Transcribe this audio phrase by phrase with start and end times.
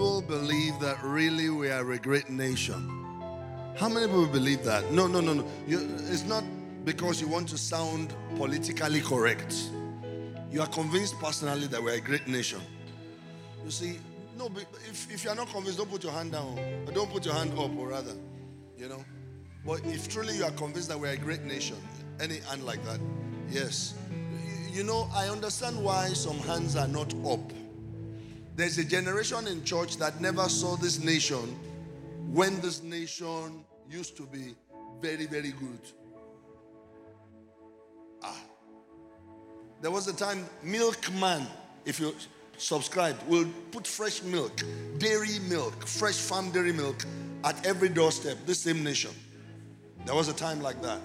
[0.00, 2.88] people believe that really we are a great nation?
[3.76, 4.90] How many people believe that?
[4.90, 5.44] No, no, no, no.
[5.66, 5.78] You,
[6.08, 6.42] it's not
[6.86, 9.54] because you want to sound politically correct.
[10.50, 12.62] You are convinced personally that we're a great nation.
[13.62, 13.98] You see,
[14.38, 14.46] no,
[14.88, 16.58] if, if you're not convinced, don't put your hand down.
[16.86, 18.14] Or don't put your hand up, or rather,
[18.78, 19.04] you know.
[19.66, 21.76] But if truly you are convinced that we're a great nation,
[22.18, 23.00] any hand like that,
[23.50, 23.92] yes.
[24.10, 27.52] You, you know, I understand why some hands are not up.
[28.60, 31.58] There's a generation in church that never saw this nation
[32.30, 34.54] when this nation used to be
[35.00, 35.80] very, very good.
[38.22, 38.36] Ah.
[39.80, 41.46] There was a time, milkman,
[41.86, 42.14] if you
[42.58, 44.62] subscribe, will put fresh milk,
[44.98, 47.06] dairy milk, fresh farm dairy milk
[47.44, 49.12] at every doorstep, this same nation.
[50.04, 51.00] There was a time like that.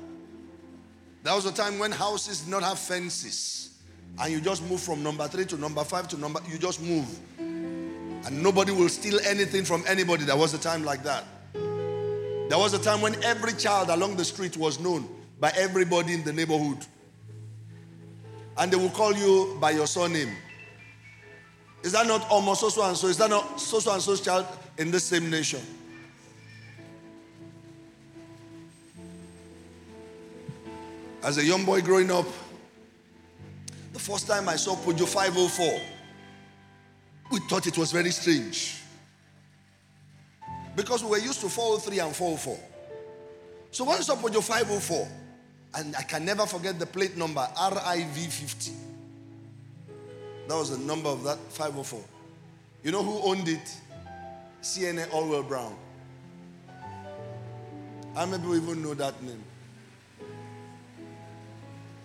[1.24, 3.80] There was a time when houses did not have fences.
[4.20, 7.08] And you just move from number three to number five to number, you just move.
[8.26, 10.26] And nobody will steal anything from anybody.
[10.26, 11.24] There was a time like that.
[11.54, 15.08] There was a time when every child along the street was known
[15.40, 16.86] by everybody in the neighborhood.
[18.58, 20.32] And they will call you by your surname.
[21.84, 23.08] Is that not almost so and so?
[23.08, 25.62] Is that not so and so's child in the same nation?
[31.22, 32.26] As a young boy growing up,
[33.94, 35.82] the first time I saw Peugeot 504,
[37.32, 38.82] we thought it was very strange.
[40.76, 42.60] Because we were used to 403 and 404.
[43.72, 45.08] So when I saw your 504,
[45.76, 48.72] and I can never forget the plate number RIV50.
[50.48, 52.02] That was the number of that 504.
[52.84, 53.78] You know who owned it?
[54.62, 55.76] CNA Orwell Brown.
[58.16, 59.44] Many people even know that name?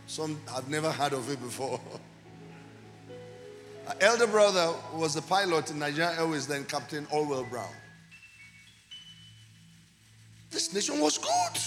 [0.06, 1.78] Some have never heard of it before.
[4.00, 7.72] Elder brother was the pilot in Nigeria Airways, then Captain Orwell Brown.
[10.50, 11.60] This nation was good.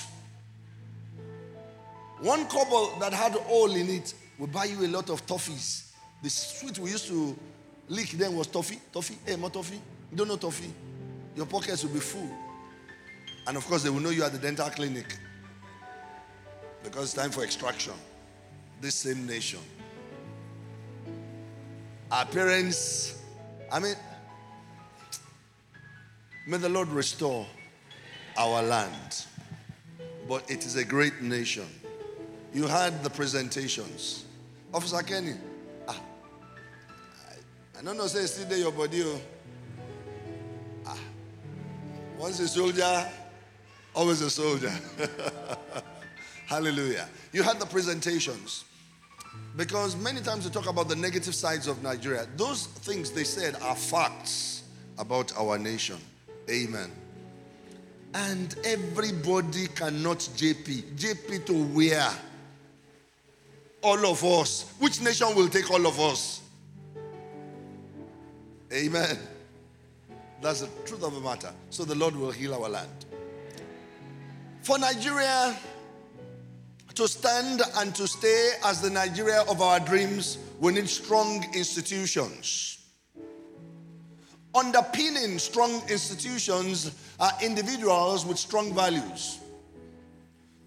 [2.20, 5.92] One couple that had oil in it will buy you a lot of toffees.
[6.22, 7.38] The sweet we used to
[7.90, 8.80] lick then was toffee.
[8.92, 9.18] Toffee.
[9.26, 9.82] Hey, more toffee.
[10.12, 10.72] You don't know toffee.
[11.36, 12.30] Your pockets will be full.
[13.48, 15.18] And of course, they will know you at the dental clinic
[16.84, 17.94] because it's time for extraction
[18.84, 19.60] this same nation.
[22.14, 23.20] Our parents,
[23.72, 23.96] I mean,
[26.46, 27.48] may the Lord restore
[28.38, 29.26] our land.
[30.30, 31.66] But it is a great nation.
[32.54, 34.26] You had the presentations.
[34.72, 35.34] Officer Kenny,
[35.88, 36.00] ah,
[37.32, 39.02] I, I don't know, say, still there your body.
[39.04, 39.20] Oh.
[40.86, 41.00] Ah,
[42.20, 43.10] once a soldier,
[43.96, 44.72] always a soldier.
[46.46, 47.10] Hallelujah.
[47.32, 48.66] You had the presentations.
[49.56, 52.28] Because many times we talk about the negative sides of Nigeria.
[52.38, 54.64] Those things they said are facts
[54.98, 55.98] about our nation.
[56.50, 56.92] Amen.
[58.16, 60.96] And everybody cannot JP.
[60.96, 62.12] JP to where?
[63.82, 64.72] All of us.
[64.80, 66.42] Which nation will take all of us?
[68.72, 69.18] Amen.
[70.42, 71.52] That's the truth of the matter.
[71.70, 73.06] So the Lord will heal our land.
[74.62, 75.56] For Nigeria,
[76.96, 82.80] to stand and to stay as the Nigeria of our dreams, we need strong institutions.
[84.56, 89.40] Underpinning strong institutions are individuals with strong values.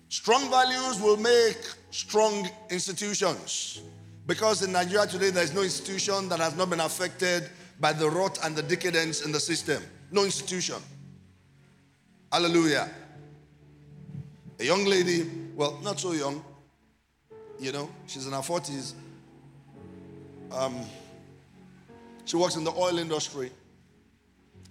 [0.09, 1.59] Strong values will make
[1.91, 3.81] strong institutions.
[4.26, 7.48] Because in Nigeria today, there is no institution that has not been affected
[7.78, 9.81] by the rot and the decadence in the system.
[10.10, 10.76] No institution.
[12.32, 12.91] Hallelujah.
[14.58, 16.44] A young lady well, not so young.
[17.59, 18.93] You know, she's in her 40s.
[20.53, 20.78] Um,
[22.27, 23.50] she works in the oil industry.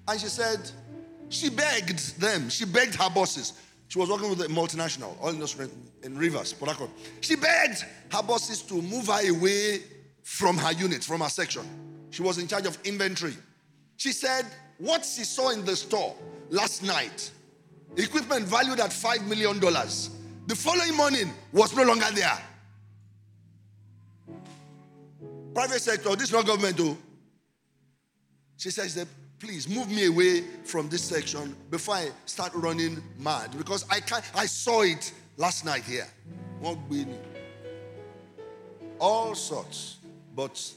[0.08, 0.60] And she said,
[1.30, 3.54] she begged them, she begged her bosses.
[3.88, 5.68] She was working with a multinational oil industry
[6.04, 6.92] in Rivers, Port Harcourt.
[7.22, 9.82] She begged her bosses to move her away
[10.24, 11.64] from her unit, from her section.
[12.12, 13.36] She was in charge of inventory.
[13.98, 14.46] She said,
[14.78, 16.16] what she saw in the store
[16.50, 17.32] last night,
[17.98, 19.60] equipment valued at $5 million,
[20.48, 22.40] the following morning was no longer there.
[25.54, 26.98] Private sector, this is not government though.
[28.58, 29.06] She says,
[29.40, 33.58] please move me away from this section before I start running mad.
[33.58, 36.08] Because I can't, I saw it last night here.
[39.00, 39.98] All sorts.
[40.36, 40.74] But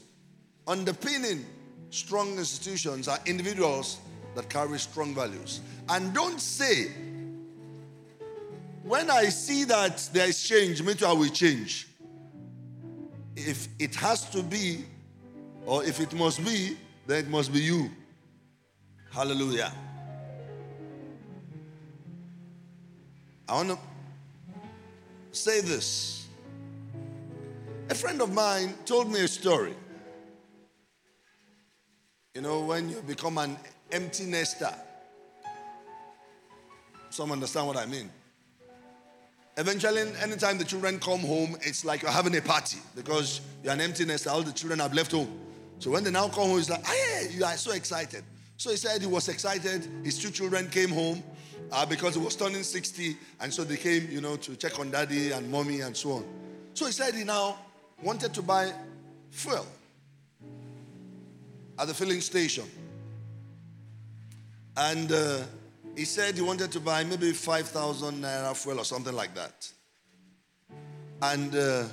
[0.67, 1.45] underpinning
[1.89, 3.99] strong institutions are individuals
[4.35, 5.61] that carry strong values.
[5.89, 6.91] And don't say
[8.83, 11.87] when I see that there is change, me too, I will change.
[13.35, 14.85] If it has to be,
[15.65, 17.89] or if it must be, then it must be you.
[19.11, 19.71] Hallelujah.
[23.47, 23.77] I want to
[25.31, 26.27] say this.
[27.89, 29.73] A friend of mine told me a story.
[32.35, 33.57] You know, when you become an
[33.91, 34.73] empty nester,
[37.09, 38.11] some understand what I mean.
[39.59, 43.81] Eventually, anytime the children come home, it's like you're having a party because you're an
[43.81, 44.05] empty.
[44.29, 45.37] All the children have left home.
[45.79, 48.23] So when they now come home, it's like, hey, you are so excited.
[48.55, 49.85] So he said he was excited.
[50.01, 51.21] His two children came home
[51.73, 53.17] uh, because he was turning 60.
[53.41, 56.25] And so they came, you know, to check on daddy and mommy and so on.
[56.73, 57.57] So he said he now
[58.01, 58.71] wanted to buy
[59.29, 59.67] fuel
[61.77, 62.63] at the filling station.
[64.77, 65.41] And uh,
[65.99, 69.69] he said he wanted to buy maybe 5,000 naira fuel or something like that.
[71.21, 71.83] And uh,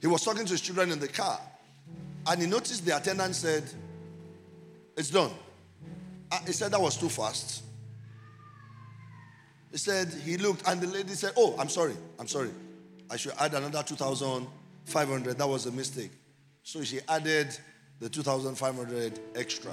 [0.00, 1.40] he was talking to his children in the car.
[2.26, 3.62] And he noticed the attendant said,
[4.96, 5.30] It's done.
[6.32, 7.62] Uh, he said that was too fast.
[9.70, 12.50] He said he looked and the lady said, Oh, I'm sorry, I'm sorry.
[13.08, 15.38] I should add another 2,500.
[15.38, 16.10] That was a mistake.
[16.64, 17.56] So she added
[18.00, 19.70] the 2,500 extra.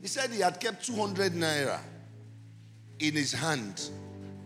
[0.00, 1.80] He said he had kept 200 naira
[3.02, 3.90] in his hand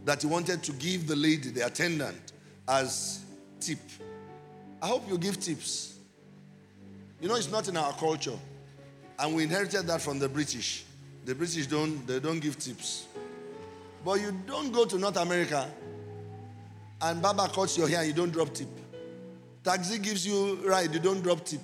[0.07, 2.33] that he wanted to give the lady, the attendant,
[2.67, 3.21] as
[3.61, 3.79] tip.
[4.81, 5.99] I hope you give tips.
[7.21, 8.39] You know, it's not in our culture.
[9.19, 10.85] And we inherited that from the British.
[11.27, 13.07] The British don't, they don't give tips.
[14.05, 15.69] But you don't go to North America
[17.03, 18.69] and Baba cuts your hair and you don't drop tip.
[19.65, 21.61] Taxi gives you ride, you don't drop tip.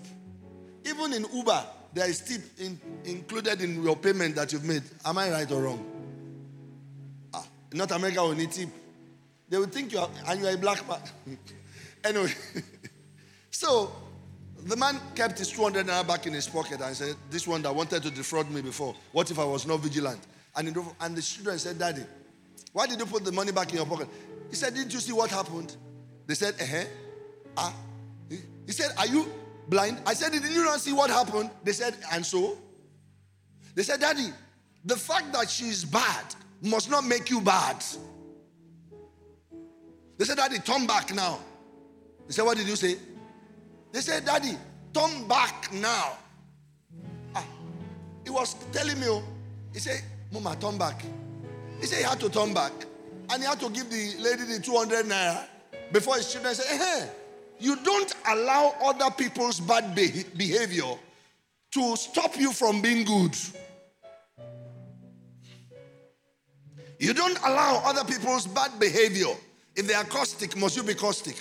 [0.85, 4.83] Even in Uber, there is tip in, included in your payment that you've made.
[5.05, 5.92] Am I right or wrong?
[7.73, 8.71] In North America, we need.
[9.49, 11.01] They will think you are, and you are a black man.
[12.05, 12.33] anyway,
[13.51, 13.91] so
[14.65, 17.75] the man kept his 200 naira back in his pocket and said, This one that
[17.75, 20.21] wanted to defraud me before, what if I was not vigilant?
[20.55, 22.05] And, he, and the children said, Daddy,
[22.73, 24.09] why did you put the money back in your pocket?
[24.51, 25.75] He said, Didn't you see what happened?
[26.27, 26.85] They said, Uh huh.
[27.57, 27.75] Ah.
[28.67, 29.27] He said, Are you
[29.69, 30.01] blind?
[30.07, 31.51] I said, Did you not see what happened?
[31.65, 32.59] They said, And so?
[33.75, 34.29] They said, Daddy,
[34.85, 37.83] the fact that she's bad must not make you bad.
[40.19, 41.39] They said, Daddy, turn back now.
[42.27, 42.97] They said, What did you say?
[43.93, 44.57] They said, Daddy,
[44.95, 46.13] turn back now.
[47.35, 47.45] Ah,
[48.25, 49.23] he was telling me, oh,
[49.73, 51.03] he said, Mama, turn back.
[51.81, 52.73] He said he had to turn back.
[53.31, 55.47] And he had to give the lady the 200 naira
[55.93, 57.09] before his children said, hey,
[57.59, 60.95] you don't allow other people's bad behavior
[61.73, 63.37] to stop you from being good.
[67.03, 69.35] You don't allow other people's bad behavior.
[69.75, 71.35] If they are caustic, must you be caustic?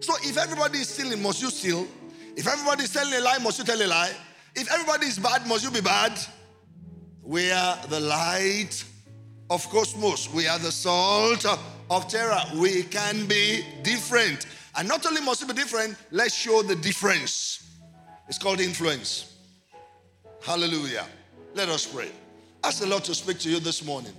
[0.00, 1.86] So if everybody is stealing, must you steal?
[2.34, 4.10] If everybody is telling a lie, must you tell a lie?
[4.56, 6.18] If everybody is bad, must you be bad?
[7.22, 8.82] We are the light
[9.48, 10.28] of cosmos.
[10.34, 11.46] We are the salt
[11.88, 12.42] of terra.
[12.56, 14.46] We can be different.
[14.74, 17.78] And not only must we be different, let's show the difference.
[18.28, 19.36] It's called influence.
[20.42, 21.06] Hallelujah.
[21.54, 22.10] Let us pray.
[22.64, 24.12] Ask the Lord to speak to you this morning.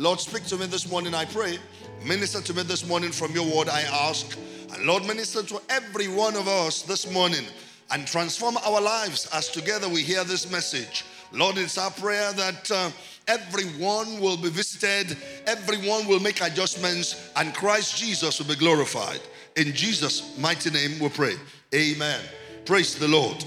[0.00, 1.58] Lord, speak to me this morning, I pray.
[2.06, 4.34] Minister to me this morning from your word, I ask.
[4.72, 7.44] And Lord, minister to every one of us this morning
[7.90, 11.04] and transform our lives as together we hear this message.
[11.32, 12.90] Lord, it's our prayer that uh,
[13.28, 19.20] everyone will be visited, everyone will make adjustments, and Christ Jesus will be glorified.
[19.56, 21.34] In Jesus' mighty name we pray.
[21.74, 22.20] Amen.
[22.64, 23.44] Praise the Lord.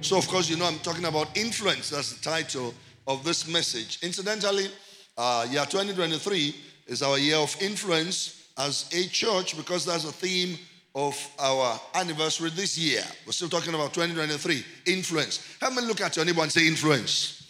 [0.00, 1.90] So, of course, you know, I'm talking about influence.
[1.90, 2.72] That's the title
[3.06, 3.98] of this message.
[4.02, 4.70] Incidentally,
[5.20, 6.54] uh, year 2023
[6.86, 10.58] is our year of influence as a church because that's the theme
[10.94, 13.02] of our anniversary this year.
[13.26, 15.56] We're still talking about 2023 influence.
[15.60, 17.46] Help me look at your neighbor and say influence.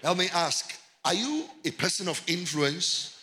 [0.00, 0.72] Help me ask,
[1.04, 3.20] are you a person of influence?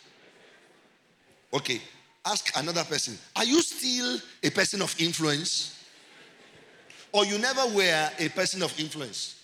[1.53, 1.79] Okay,
[2.25, 5.71] ask another person, are you still a person of influence?
[7.13, 9.41] Or you never were a person of influence?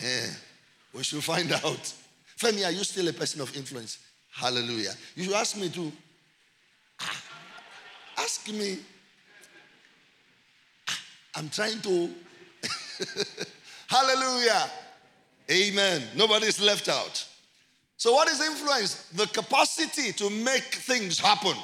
[0.94, 1.92] We should find out.
[2.38, 3.98] Femi, are you still a person of influence?
[4.30, 4.92] Hallelujah.
[5.16, 5.92] You should ask me to.
[7.00, 7.22] Ah,
[8.18, 8.78] ask me.
[10.88, 11.00] Ah,
[11.34, 12.10] I'm trying to.
[13.88, 14.70] Hallelujah.
[15.50, 16.02] Amen.
[16.16, 17.26] Nobody's left out.
[17.96, 19.08] So, what is influence?
[19.14, 21.56] The capacity to make things happen.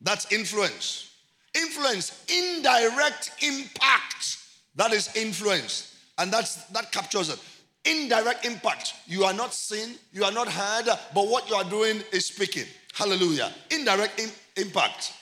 [0.00, 1.10] That's influence.
[1.56, 4.38] Influence, indirect impact.
[4.76, 5.96] That is influence.
[6.18, 7.40] And that's that captures it
[7.84, 8.94] indirect impact.
[9.06, 12.66] You are not seen, you are not heard, but what you are doing is speaking.
[12.92, 13.52] Hallelujah.
[13.70, 15.12] Indirect in- impact.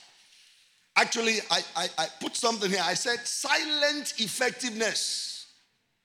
[0.95, 2.83] Actually, I, I, I put something here.
[2.83, 5.47] I said silent effectiveness.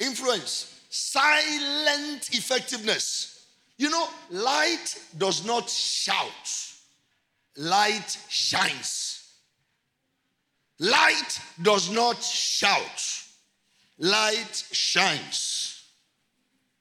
[0.00, 0.80] Influence.
[0.88, 3.46] Silent effectiveness.
[3.78, 6.72] You know, light does not shout,
[7.56, 9.14] light shines.
[10.80, 13.22] Light does not shout,
[13.98, 15.77] light shines.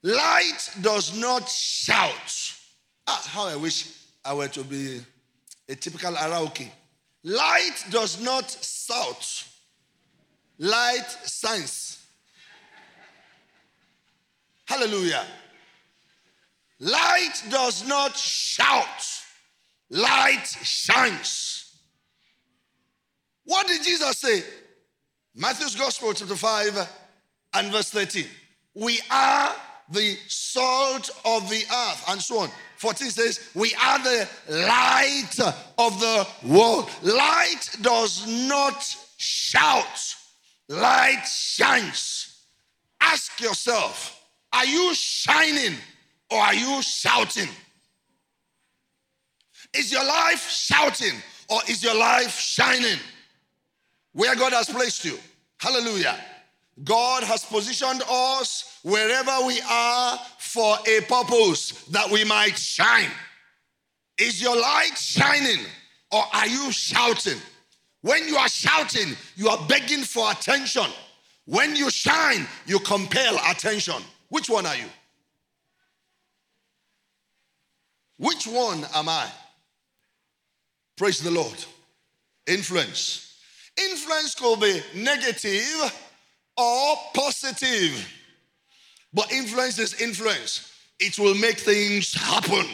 [0.08, 2.54] Light does not shout.
[3.08, 3.92] Ah, how I wish
[4.24, 5.02] I were to be
[5.68, 6.70] a typical Arauki.
[7.26, 9.44] Light does not shout,
[10.60, 12.06] light shines.
[14.64, 15.26] Hallelujah.
[16.80, 19.04] Light does not shout,
[19.90, 21.82] light shines.
[23.44, 24.42] What did Jesus say?
[25.36, 26.90] Matthew's Gospel, chapter 5
[27.56, 28.26] and verse 13.
[28.74, 29.54] We are
[29.89, 32.50] the salt of the earth, and so on.
[32.77, 35.39] 14 says, We are the light
[35.77, 36.89] of the world.
[37.01, 38.84] Light does not
[39.17, 40.15] shout,
[40.70, 42.44] light shines.
[43.00, 44.22] Ask yourself,
[44.53, 45.77] are you shining
[46.29, 47.50] or are you shouting?
[49.74, 51.13] Is your life shouting
[51.50, 52.98] or is your life shining?
[54.13, 55.17] Where God has placed you.
[55.60, 56.17] Hallelujah.
[56.84, 63.10] God has positioned us wherever we are for a purpose that we might shine.
[64.19, 65.65] Is your light shining
[66.12, 67.39] or are you shouting?
[68.01, 70.86] When you are shouting, you are begging for attention.
[71.46, 74.01] When you shine, you compel attention.
[74.29, 74.89] Which one are you?
[78.17, 79.27] Which one am I?
[80.96, 81.65] Praise the Lord.
[82.48, 83.39] Influence.
[83.77, 85.93] Influence could be negative
[86.58, 88.14] or positive.
[89.14, 90.72] But influence is influence.
[91.00, 92.66] It will make things happen.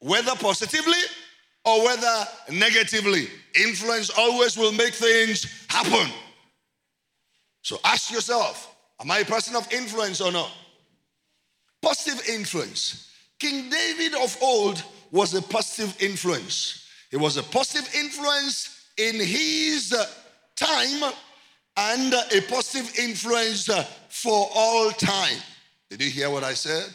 [0.00, 1.02] Whether positively
[1.64, 3.28] or whether negatively.
[3.54, 6.10] Influence always will make things happen.
[7.62, 10.50] So ask yourself Am I a person of influence or not?
[11.82, 13.10] Positive influence.
[13.38, 16.86] King David of old was a positive influence.
[17.10, 19.94] He was a positive influence in his
[20.56, 21.12] time
[21.76, 23.68] and a positive influence
[24.08, 25.38] for all time.
[25.90, 26.86] Did you hear what I said?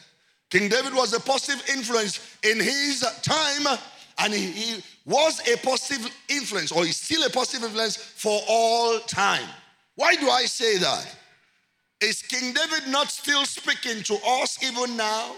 [0.49, 3.77] King David was a positive influence in his time,
[4.19, 9.47] and he, was a positive influence, or he's still a positive influence for all time.
[9.95, 11.15] Why do I say that?
[12.01, 15.35] Is King David not still speaking to us even now?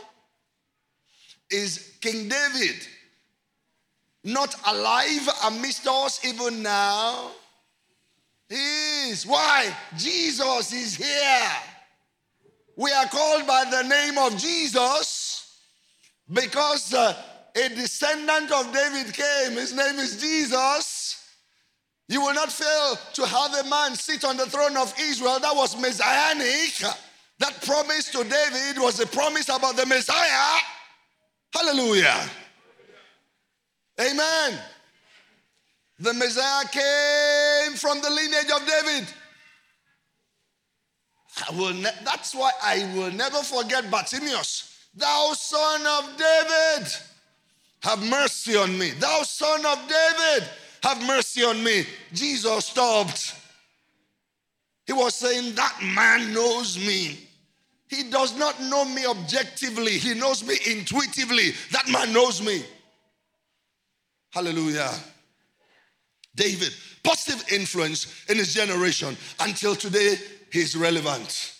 [1.49, 2.87] Is King David
[4.23, 7.31] not alive amidst us even now?
[8.53, 9.25] Is.
[9.25, 9.75] Why?
[9.97, 11.49] Jesus is here.
[12.75, 15.59] We are called by the name of Jesus
[16.31, 17.15] because uh,
[17.55, 19.53] a descendant of David came.
[19.53, 21.19] His name is Jesus.
[22.07, 25.39] You will not fail to have a man sit on the throne of Israel.
[25.39, 26.73] That was messianic.
[27.39, 30.59] That promise to David was a promise about the Messiah.
[31.53, 32.29] Hallelujah.
[33.99, 34.59] Amen.
[35.99, 39.07] The Messiah came from the lineage of David.
[41.49, 44.87] I will ne- that's why I will never forget Bartimaeus.
[44.95, 46.87] Thou son of David,
[47.81, 48.91] have mercy on me.
[48.91, 50.47] Thou son of David,
[50.83, 51.85] have mercy on me.
[52.13, 53.35] Jesus stopped.
[54.85, 57.17] He was saying, That man knows me.
[57.87, 61.51] He does not know me objectively, he knows me intuitively.
[61.71, 62.63] That man knows me.
[64.31, 64.91] Hallelujah.
[66.35, 70.15] David, positive influence in his generation until today,
[70.51, 71.53] he's relevant.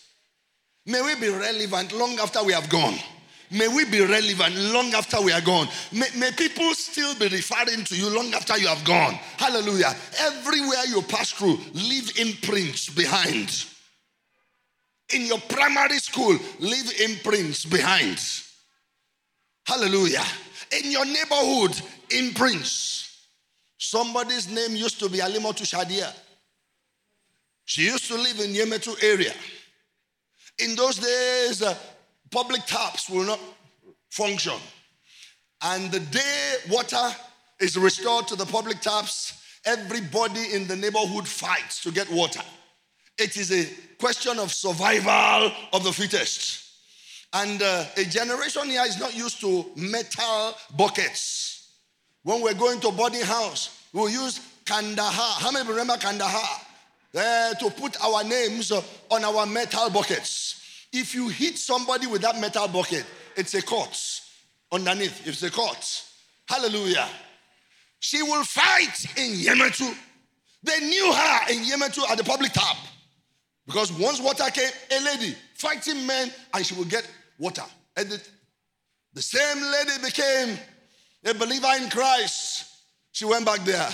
[0.86, 2.94] May we be relevant long after we have gone.
[3.50, 5.68] May we be relevant long after we are gone.
[5.92, 9.14] May, may, people still be referring to you long after you have gone.
[9.36, 9.94] Hallelujah.
[10.18, 13.66] Everywhere you pass through, leave imprints behind.
[15.14, 18.18] In your primary school, leave imprints behind.
[19.66, 20.24] Hallelujah.
[20.82, 22.93] In your neighborhood, imprints.
[23.94, 26.12] Somebody's name used to be Alimotu Shadia.
[27.64, 29.32] She used to live in Yemetu area.
[30.58, 31.76] In those days, uh,
[32.28, 33.38] public taps will not
[34.10, 34.58] function.
[35.62, 37.06] And the day water
[37.60, 42.42] is restored to the public taps, everybody in the neighborhood fights to get water.
[43.16, 43.64] It is a
[44.00, 46.64] question of survival of the fittest.
[47.32, 51.70] And uh, a generation here is not used to metal buckets.
[52.24, 55.40] When we're going to a boarding house, we'll use Kandahar.
[55.40, 56.60] How many remember Kandahar?
[57.16, 60.86] Uh, to put our names on our metal buckets.
[60.92, 64.20] If you hit somebody with that metal bucket, it's a cut
[64.72, 65.26] underneath.
[65.26, 66.02] It's a cut.
[66.48, 67.08] Hallelujah.
[68.00, 69.96] She will fight in Yemetu.
[70.64, 72.76] They knew her in Yemetu at the public tap.
[73.66, 77.08] Because once water came, a lady fighting men, and she will get
[77.38, 77.64] water.
[77.96, 78.20] And
[79.14, 80.58] The same lady became
[81.24, 82.73] a believer in Christ.
[83.14, 83.88] She went back there.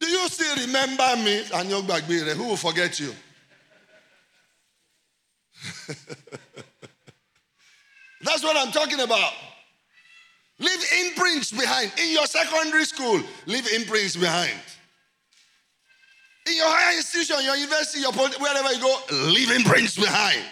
[0.00, 1.44] Do you still remember me?
[1.54, 2.34] And your back there.
[2.34, 3.14] who will forget you?
[8.22, 9.32] That's what I'm talking about.
[10.58, 11.92] Leave imprints behind.
[12.02, 14.58] In your secondary school, leave imprints behind.
[16.46, 19.00] In your higher institution, your university, your wherever you go,
[19.30, 20.42] leave imprints behind.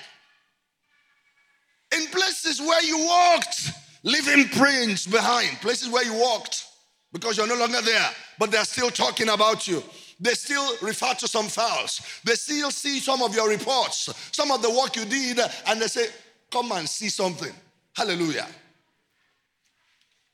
[1.97, 3.73] In places where you walked,
[4.05, 5.61] leave imprints behind.
[5.61, 6.68] Places where you walked
[7.13, 9.83] because you're no longer there, but they're still talking about you.
[10.21, 12.01] They still refer to some files.
[12.25, 15.87] They still see some of your reports, some of the work you did, and they
[15.87, 16.07] say,
[16.51, 17.53] Come and see something.
[17.95, 18.47] Hallelujah.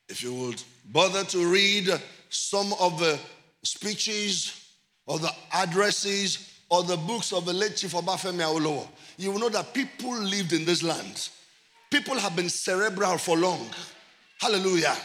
[0.08, 0.62] If you would
[0.92, 1.88] bother to read
[2.28, 3.18] some of the
[3.62, 4.68] speeches
[5.06, 9.48] or the addresses or the books of the late Chief Obafemi Awolowo, you will know
[9.48, 11.30] that people lived in this land.
[11.90, 13.68] People have been cerebral for long.
[14.40, 14.96] Hallelujah.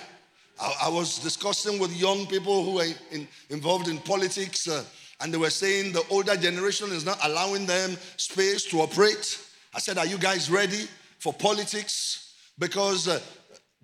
[0.59, 4.83] I, I was discussing with young people who are in, involved in politics, uh,
[5.21, 9.39] and they were saying the older generation is not allowing them space to operate.
[9.73, 10.87] I said, Are you guys ready
[11.19, 12.35] for politics?
[12.57, 13.19] Because uh,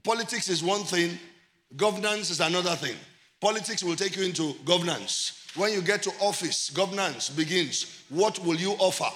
[0.03, 1.17] politics is one thing,
[1.75, 2.95] governance is another thing.
[3.41, 5.47] Politics will take you into governance.
[5.55, 8.03] When you get to office, governance begins.
[8.09, 9.13] What will you offer?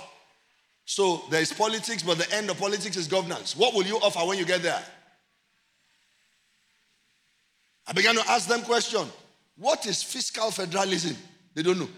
[0.86, 3.56] So there is politics, but the end of politics is governance.
[3.56, 4.82] What will you offer when you get there?
[7.90, 9.08] I began to ask them question.
[9.58, 11.18] What is fiscal federalism?
[11.56, 11.90] They don't know.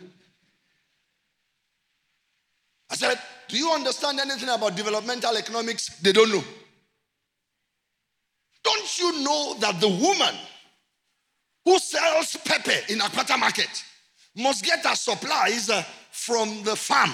[2.89, 3.19] I said,
[3.49, 5.89] Do you understand anything about developmental economics?
[5.99, 6.43] They don't know.
[8.63, 10.33] Don't you know that the woman
[11.65, 13.83] who sells pepper in Apata market
[14.35, 17.11] must get her supplies uh, from the farm?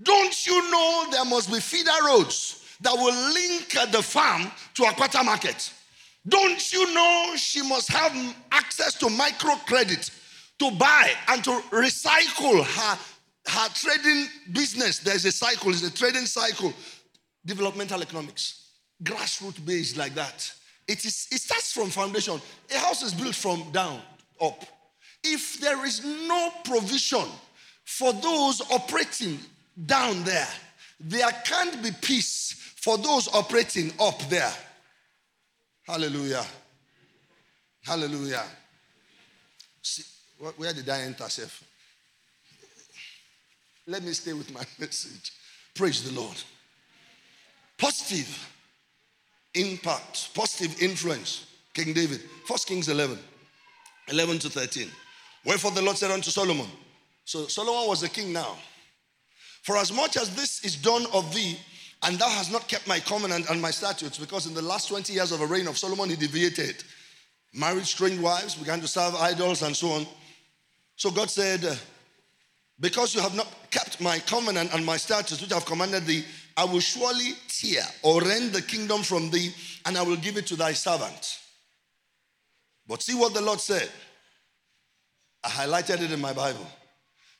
[0.00, 5.24] Don't you know there must be feeder roads that will link the farm to Apata
[5.24, 5.72] market?
[6.26, 8.14] Don't you know she must have
[8.52, 10.10] access to microcredit
[10.58, 12.98] to buy and to recycle her,
[13.46, 15.00] her trading business?
[15.00, 16.72] There's a cycle, it's a trading cycle.
[17.44, 18.68] Developmental economics,
[19.02, 20.52] grassroots based like that.
[20.86, 22.40] It, is, it starts from foundation.
[22.72, 24.00] A house is built from down
[24.40, 24.64] up.
[25.24, 27.24] If there is no provision
[27.84, 29.38] for those operating
[29.86, 30.48] down there,
[31.00, 34.52] there can't be peace for those operating up there.
[35.86, 36.44] Hallelujah.
[37.84, 38.44] Hallelujah.
[39.82, 40.04] See,
[40.56, 41.64] where did I enter, Seth?
[43.86, 45.32] Let me stay with my message.
[45.74, 46.36] Praise the Lord.
[47.78, 48.48] Positive
[49.54, 51.46] impact, positive influence.
[51.74, 52.20] King David.
[52.46, 53.18] First Kings 11,
[54.08, 54.88] 11 to 13.
[55.44, 56.66] Wherefore the Lord said unto Solomon,
[57.24, 58.56] so Solomon was the king now.
[59.62, 61.58] For as much as this is done of thee,
[62.02, 65.12] and thou hast not kept my covenant and my statutes, because in the last 20
[65.12, 66.82] years of the reign of Solomon, he deviated,
[67.54, 70.06] married strange wives, began to serve idols, and so on.
[70.96, 71.78] So God said,
[72.80, 76.24] Because you have not kept my covenant and my statutes, which I have commanded thee,
[76.56, 79.54] I will surely tear or rend the kingdom from thee,
[79.86, 81.38] and I will give it to thy servant.
[82.88, 83.88] But see what the Lord said.
[85.44, 86.66] I highlighted it in my Bible.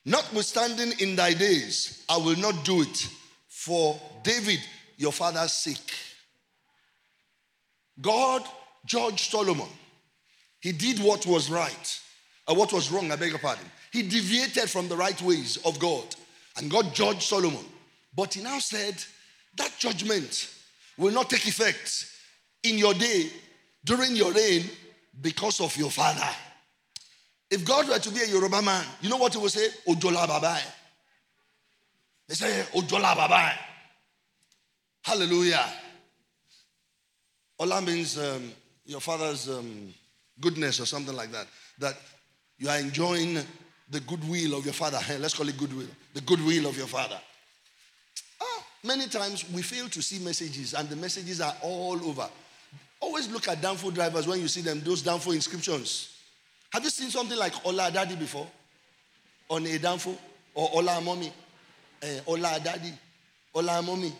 [0.04, 3.08] Notwithstanding in thy days, I will not do it
[3.64, 4.58] for David,
[4.96, 5.92] your father's sake.
[8.00, 8.42] God
[8.84, 9.68] judged Solomon.
[10.58, 12.00] He did what was right,
[12.48, 13.64] or what was wrong, I beg your pardon.
[13.92, 16.04] He deviated from the right ways of God,
[16.56, 17.64] and God judged Solomon.
[18.16, 18.96] But he now said
[19.56, 20.50] that judgment
[20.98, 22.06] will not take effect
[22.64, 23.30] in your day,
[23.84, 24.64] during your reign,
[25.20, 26.28] because of your father.
[27.48, 29.68] If God were to be a Yoruba man, you know what he would say?
[29.86, 30.62] Ojola babai.
[32.32, 33.52] They say, Ojola babai.
[35.02, 35.66] Hallelujah.
[37.58, 38.50] Ola means um,
[38.86, 39.92] your father's um,
[40.40, 41.46] goodness or something like that.
[41.78, 41.94] That
[42.56, 43.34] you are enjoying
[43.90, 44.96] the goodwill of your father.
[44.96, 45.88] Hey, let's call it goodwill.
[46.14, 47.20] The goodwill of your father.
[48.40, 52.30] Ah, many times we fail to see messages, and the messages are all over.
[52.98, 56.16] Always look at downfall drivers when you see them, those downfall inscriptions.
[56.72, 58.46] Have you seen something like Ola Daddy before?
[59.50, 60.16] On a downfall?
[60.54, 61.30] Or Ola Mommy?
[62.02, 62.92] Eh, Ola Daddy?
[63.54, 64.12] Ola Mommy?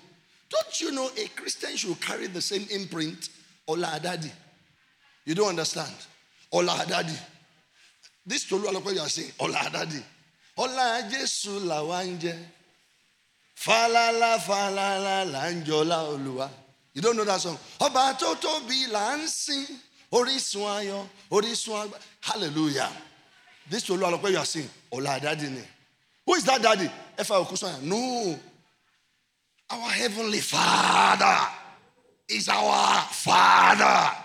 [0.48, 3.28] Don't you know a Christian should carry the same imprint?
[3.66, 4.30] Ola Daddy.
[5.24, 5.92] You don't understand?
[6.52, 7.14] Ola Daddy.
[8.24, 10.02] This Tolu Alokwe you are saying, Ola Daddy.
[10.58, 12.36] Ola Jesu Lawanje.
[13.56, 16.48] Falala falala lanjola olua.
[16.94, 17.58] You don't know that song?
[17.80, 19.78] Ọba tó tóbi là ń.
[22.20, 22.90] Hallelujah.
[23.68, 25.48] This Tolu Alokwe you are saying, Ola Daddy.
[26.26, 26.90] Who is that daddy?
[27.82, 28.38] No.
[29.70, 31.48] Our Heavenly Father.
[32.28, 34.16] is our Father.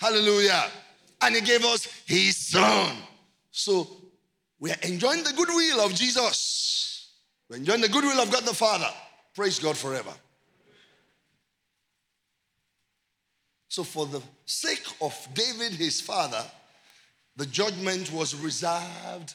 [0.00, 0.70] Hallelujah.
[1.20, 2.96] And He gave us His Son.
[3.50, 3.88] So
[4.60, 7.10] we are enjoying the goodwill of Jesus.
[7.48, 8.88] We're enjoying the goodwill of God the Father.
[9.34, 10.12] Praise God forever.
[13.68, 16.42] So, for the sake of David, his father,
[17.36, 19.34] the judgment was reserved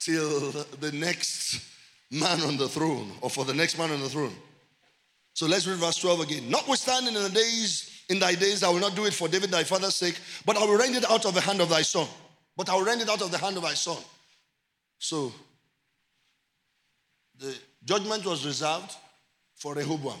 [0.00, 1.60] till the next
[2.10, 4.34] man on the throne, or for the next man on the throne.
[5.34, 6.50] So let's read verse 12 again.
[6.50, 9.62] Notwithstanding in the days, in thy days, I will not do it for David thy
[9.62, 12.08] father's sake, but I will rend it out of the hand of thy son.
[12.56, 13.98] But I will rend it out of the hand of thy son.
[14.98, 15.32] So
[17.38, 18.96] the judgment was reserved
[19.54, 20.18] for Rehoboam.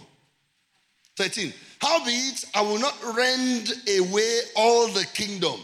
[1.16, 1.52] 13.
[1.82, 5.60] Howbeit, I will not rend away all the kingdom.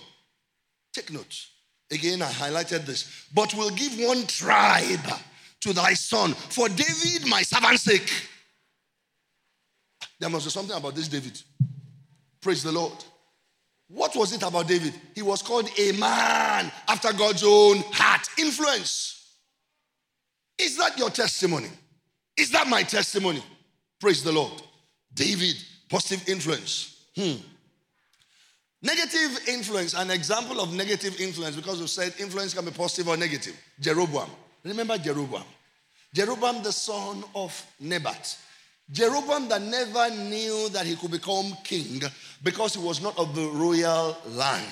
[0.92, 1.46] Take note.
[1.90, 3.26] Again, I highlighted this.
[3.34, 5.08] But will give one tribe
[5.60, 8.10] to thy son for David, my servant's sake.
[10.18, 11.40] There must be something about this David.
[12.40, 13.04] Praise the Lord.
[13.88, 14.94] What was it about David?
[15.14, 18.26] He was called a man after God's own heart.
[18.38, 19.36] Influence.
[20.58, 21.68] Is that your testimony?
[22.36, 23.42] Is that my testimony?
[24.00, 24.62] Praise the Lord.
[25.14, 25.54] David,
[25.88, 27.06] positive influence.
[27.16, 27.36] Hmm.
[28.82, 33.16] Negative influence, an example of negative influence, because we said influence can be positive or
[33.16, 33.58] negative.
[33.80, 34.30] Jeroboam.
[34.64, 35.44] Remember Jeroboam?
[36.12, 38.36] Jeroboam, the son of Nebat.
[38.90, 42.00] Jeroboam that never knew that he could become king
[42.42, 44.62] because he was not of the royal line.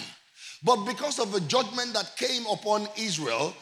[0.63, 3.55] But because of the judgment that came upon Israel,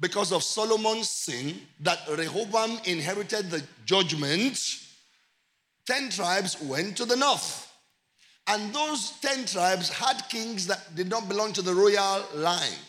[0.00, 4.58] because of Solomon's sin, that Rehoboam inherited the judgment,
[5.86, 7.69] 10 tribes went to the north.
[8.50, 12.80] And those 10 tribes had kings that did not belong to the royal line.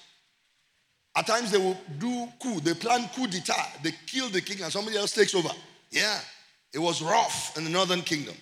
[1.16, 4.72] At times they will do coup, they plan coup d'etat, they kill the king and
[4.72, 5.50] somebody else takes over.
[5.92, 6.20] Yeah.
[6.74, 8.34] It was rough in the northern kingdom.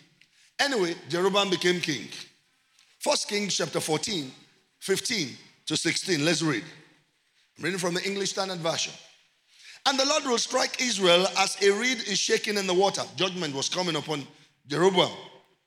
[0.60, 2.08] Anyway, Jeroboam became king.
[2.99, 4.32] First Kings chapter 14,
[4.79, 5.29] 15
[5.65, 6.23] to 16.
[6.23, 6.63] Let's read.
[7.58, 8.93] I'm reading from the English Standard Version.
[9.88, 13.01] And the Lord will strike Israel as a reed is shaken in the water.
[13.15, 14.25] Judgment was coming upon
[14.67, 15.12] Jeroboam.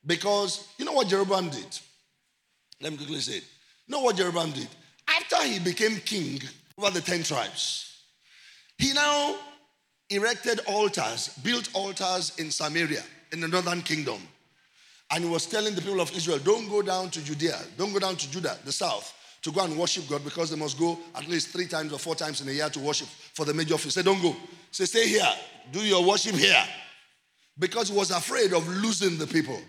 [0.04, 1.78] Because you know what Jeroboam did?
[2.80, 3.44] Let me quickly say it.
[3.86, 4.68] You know what Jeroboam did?
[5.08, 6.40] After he became king
[6.78, 8.02] over the 10 tribes,
[8.78, 9.36] he now
[10.10, 14.20] erected altars, built altars in Samaria, in the northern kingdom.
[15.10, 17.98] And he was telling the people of Israel, don't go down to Judea, don't go
[17.98, 21.28] down to Judah, the south, to go and worship God because they must go at
[21.28, 23.96] least three times or four times in a year to worship for the major feast.
[23.96, 24.34] Say, don't go.
[24.70, 25.28] Say, stay here,
[25.70, 26.64] do your worship here.
[27.58, 29.60] Because he was afraid of losing the people.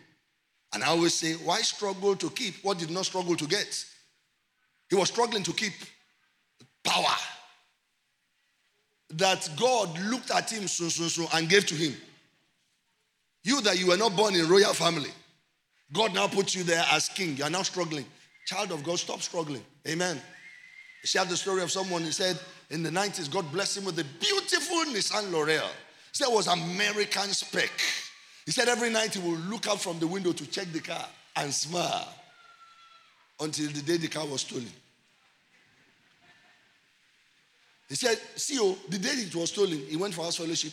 [0.73, 3.85] And I always say, why struggle to keep what did not struggle to get?
[4.89, 5.73] He was struggling to keep
[6.83, 7.15] power
[9.11, 11.95] that God looked at him so, so, so, and gave to him.
[13.43, 15.11] You that you were not born in royal family,
[15.91, 17.37] God now put you there as king.
[17.37, 18.05] You are now struggling.
[18.45, 19.63] Child of God, stop struggling.
[19.87, 20.19] Amen.
[21.03, 23.99] You see, the story of someone, he said in the 90s, God blessed him with
[23.99, 25.67] a beautiful Nissan Laurel.
[25.67, 27.71] He said it was American spec.
[28.45, 31.05] He said every night he would look out from the window to check the car
[31.35, 32.13] and smile
[33.39, 34.71] until the day the car was stolen.
[37.89, 40.71] He said, See, oh, the day it was stolen, he went for house fellowship.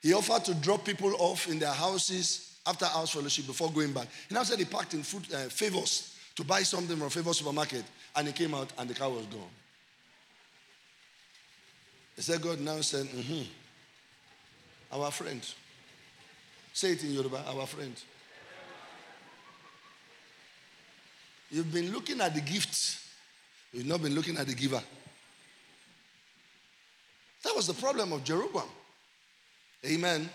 [0.00, 4.08] He offered to drop people off in their houses after house fellowship before going back.
[4.28, 7.84] He now said he parked in food, uh, favors to buy something from Favor Supermarket,
[8.16, 9.40] and he came out and the car was gone.
[12.16, 13.42] He said, God now said, mm-hmm.
[14.92, 15.42] Our friend.
[16.72, 17.94] Say it in Yoruba, our friend.
[21.50, 22.98] You've been looking at the gift,
[23.72, 24.82] you've not been looking at the giver.
[27.44, 28.68] That was the problem of Jeroboam.
[29.84, 30.30] Amen.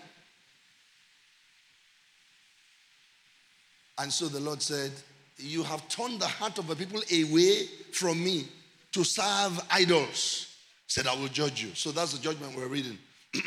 [3.97, 4.91] And so the Lord said,
[5.37, 8.47] You have turned the heart of the people away from me
[8.91, 10.55] to serve idols.
[10.85, 11.73] He said, I will judge you.
[11.73, 12.97] So that's the judgment we're reading.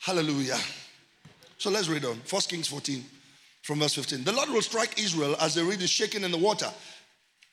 [0.00, 0.58] Hallelujah.
[1.64, 2.16] So let's read on.
[2.26, 3.02] First Kings 14
[3.62, 4.22] from verse 15.
[4.22, 6.70] The Lord will strike Israel as the reed is shaken in the water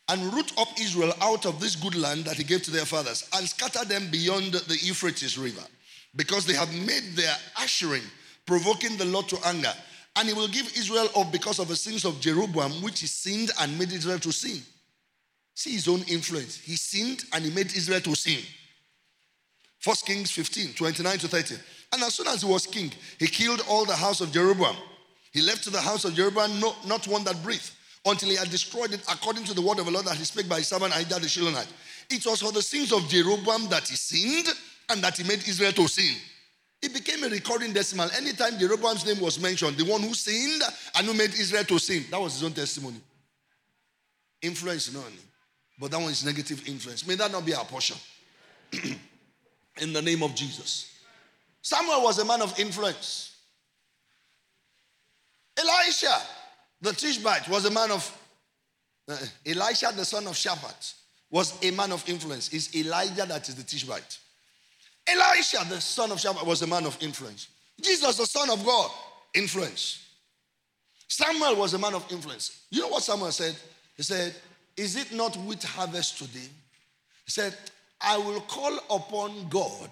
[0.10, 3.30] and root up Israel out of this good land that he gave to their fathers
[3.34, 5.62] and scatter them beyond the Euphrates River
[6.13, 8.04] because they have made their Asherim,
[8.45, 9.71] provoking the Lord to anger.
[10.17, 13.52] And he will give Israel up because of the sins of Jeroboam, which he sinned
[13.62, 14.62] and made Israel to sin.
[15.56, 16.58] See his own influence.
[16.58, 18.43] He sinned and he made Israel to sin.
[19.80, 21.56] First Kings 15, 29 to 30.
[21.93, 24.75] And as soon as he was king, he killed all the house of Jeroboam.
[25.32, 27.71] He left to the house of Jeroboam no, not one that breathed
[28.06, 30.49] until he had destroyed it according to the word of the Lord that he spake
[30.49, 31.71] by his servant Ahijah the Shilonite.
[32.10, 34.47] It was for the sins of Jeroboam that he sinned
[34.89, 36.15] and that he made Israel to sin.
[36.82, 38.10] it became a recurring decimal.
[38.17, 40.63] Anytime Jeroboam's name was mentioned, the one who sinned
[40.95, 42.99] and who made Israel to sin, that was his own testimony.
[44.41, 45.04] Influence, no,
[45.80, 47.06] but that one is negative influence.
[47.06, 47.97] May that not be our portion.
[49.82, 50.90] In the name of Jesus.
[51.62, 53.36] Samuel was a man of influence.
[55.58, 56.15] Elisha,
[56.82, 58.17] the Tishbite, was a man of.
[59.08, 60.93] Uh, Elisha, the son of Shaphat,
[61.30, 62.54] was a man of influence.
[62.54, 64.19] It's Elijah that is the Tishbite.
[65.08, 67.47] Elisha, the son of Shaphat, was a man of influence.
[67.82, 68.91] Jesus, the son of God,
[69.34, 70.08] influence.
[71.08, 72.65] Samuel was a man of influence.
[72.69, 73.56] You know what Samuel said?
[73.97, 74.34] He said,
[74.78, 76.47] Is it not wheat harvest today?
[77.26, 77.56] He said,
[78.00, 79.89] I will call upon God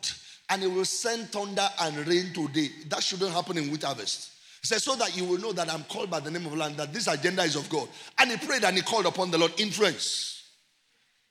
[0.50, 2.70] and he will send thunder and rain today.
[2.90, 4.32] That shouldn't happen in wheat harvest.
[4.62, 6.78] He said, So that you will know that I'm called by the name of land,
[6.78, 7.88] that this agenda is of God.
[8.18, 9.54] And he prayed and he called upon the Lord.
[9.60, 10.44] Influence.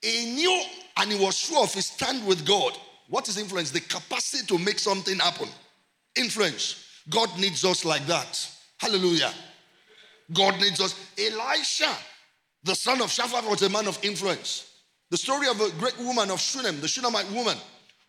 [0.00, 0.62] He knew
[0.96, 2.72] and he was sure of his stand with God.
[3.08, 3.70] What is influence?
[3.70, 5.48] The capacity to make something happen.
[6.16, 6.84] Influence.
[7.10, 8.48] God needs us like that.
[8.78, 9.32] Hallelujah.
[10.32, 10.94] God needs us.
[11.18, 11.90] Elisha,
[12.62, 14.70] the son of Shaphat, was a man of influence.
[15.10, 17.56] The story of a great woman of Shunem, the Shunammite woman,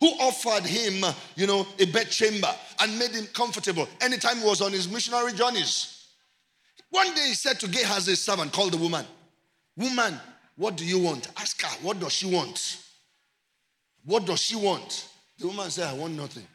[0.00, 1.04] who offered him,
[1.36, 2.48] you know, a bed chamber
[2.80, 6.06] and made him comfortable anytime he was on his missionary journeys.
[6.88, 9.04] One day he said to Gehazi, his servant, called the woman,
[9.76, 10.18] Woman,
[10.56, 11.28] what do you want?
[11.36, 12.78] Ask her, what does she want?
[14.04, 15.08] What does she want?
[15.38, 16.46] The woman said, I want nothing.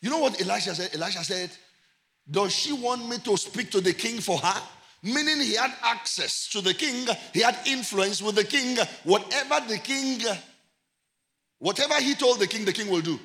[0.00, 0.94] You know what Elisha said?
[0.94, 1.50] Elisha said,
[2.28, 4.62] Does she want me to speak to the king for her?
[5.04, 8.76] Meaning he had access to the king, he had influence with the king.
[9.04, 10.20] Whatever the king,
[11.62, 13.18] whatever he told the king, the king will do.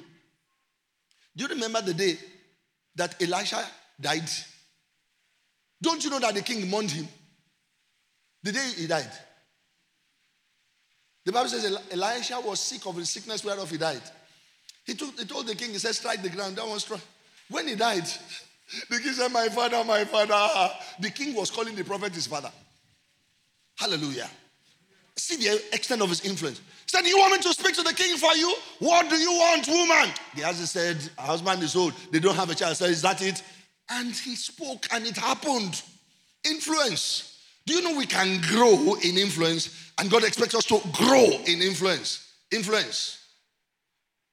[1.35, 2.17] Do you remember the day
[2.95, 3.63] that Elisha
[3.99, 4.29] died?
[5.81, 7.07] Don't you know that the king mourned him?
[8.43, 9.11] The day he died.
[11.25, 14.01] The Bible says Elisha was sick of the sickness whereof he died.
[14.85, 16.55] He, took, he told the king, he said, strike the ground.
[16.55, 17.01] That one struck.
[17.49, 18.05] When he died,
[18.89, 20.73] the king said, My father, my father.
[20.99, 22.51] The king was calling the prophet his father.
[23.75, 24.29] Hallelujah.
[25.15, 26.61] See the extent of his influence.
[26.87, 28.53] Said, You want me to speak to the king for you?
[28.79, 30.09] What do you want, woman?
[30.35, 31.93] Gehazi said, Her husband is old.
[32.11, 32.77] They don't have a child.
[32.77, 33.43] Said, Is that it?
[33.89, 35.81] And he spoke and it happened.
[36.49, 37.41] Influence.
[37.65, 41.61] Do you know we can grow in influence and God expects us to grow in
[41.61, 42.31] influence?
[42.51, 43.25] Influence.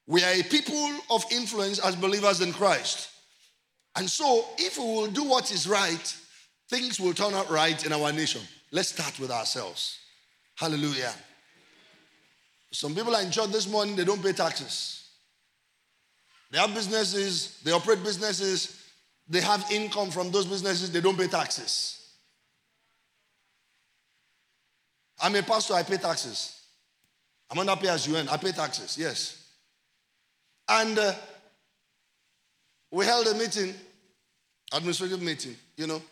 [0.06, 3.10] We are a people of influence as believers in Christ.
[3.96, 6.16] And so, if we will do what is right,
[6.68, 8.42] things will turn out right in our nation.
[8.70, 9.98] Let's start with ourselves.
[10.56, 11.12] Hallelujah.
[12.74, 15.08] Some people are in church this morning, they don't pay taxes.
[16.50, 18.82] They have businesses, they operate businesses,
[19.28, 22.04] they have income from those businesses, they don't pay taxes.
[25.22, 26.62] I'm a pastor, I pay taxes.
[27.48, 29.46] I'm under pay as you earn, I pay taxes, yes.
[30.68, 31.14] And uh,
[32.90, 33.72] we held a meeting,
[34.72, 36.02] administrative meeting, you know,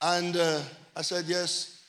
[0.00, 0.60] and uh,
[0.94, 1.82] I said, yes,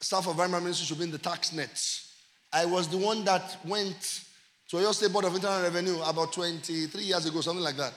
[0.00, 2.11] staff of environment ministry should be in the tax nets.
[2.52, 4.24] I was the one that went
[4.68, 7.94] to Oyo State Board of Internal Revenue about 23 years ago, something like that.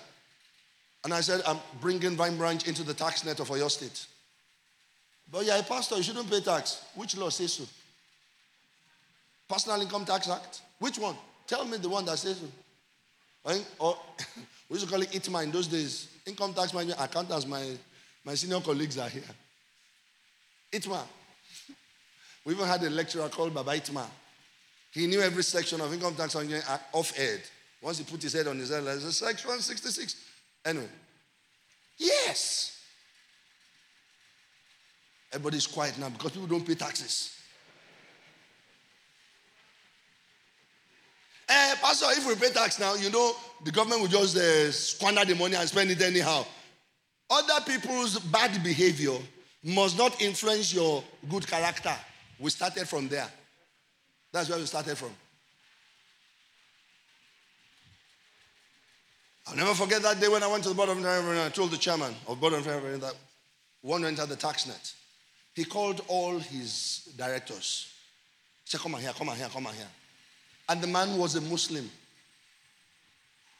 [1.04, 4.06] And I said, I'm bringing Vine Branch into the tax net of Oyo State.
[5.32, 6.84] But yeah, a pastor, you shouldn't pay tax.
[6.96, 7.64] Which law says so?
[9.50, 10.62] Personal Income Tax Act?
[10.80, 11.16] Which one?
[11.48, 12.48] Tell me the one that says so.
[13.80, 13.98] Or
[14.70, 16.08] we used to call it ITMA in those days.
[16.26, 17.64] Income tax management accountants, my,
[18.24, 19.24] my senior colleagues are here.
[20.72, 21.02] ITMA.
[22.46, 24.06] We even had a lecturer called Baba Itma.
[24.96, 26.36] He knew every section of income tax
[26.94, 27.42] off head.
[27.82, 30.16] Once he put his head on his head, a section 166.
[30.64, 30.88] Anyway.
[31.98, 32.82] Yes.
[35.34, 37.38] Everybody's quiet now because people don't pay taxes.
[41.50, 45.26] Eh, Pastor, if we pay tax now, you know, the government will just uh, squander
[45.26, 46.46] the money and spend it anyhow.
[47.30, 49.18] Other people's bad behavior
[49.62, 51.94] must not influence your good character.
[52.40, 53.28] We started from there.
[54.36, 55.12] That's where we started from.
[59.48, 61.72] I'll never forget that day when I went to the board of and I told
[61.72, 63.16] the chairman of board of that
[63.82, 64.94] we want to enter the tax net.
[65.54, 67.94] He called all his directors.
[68.66, 69.88] He said, Come on here, come on here, come on here.
[70.68, 71.90] And the man was a Muslim.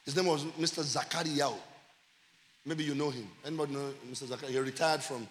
[0.04, 0.84] His name was Mr.
[0.84, 1.54] Zakari Yao.
[2.66, 3.26] Maybe you know him.
[3.46, 4.24] Anybody know Mr.
[4.24, 4.50] Zakari?
[4.50, 5.26] He retired from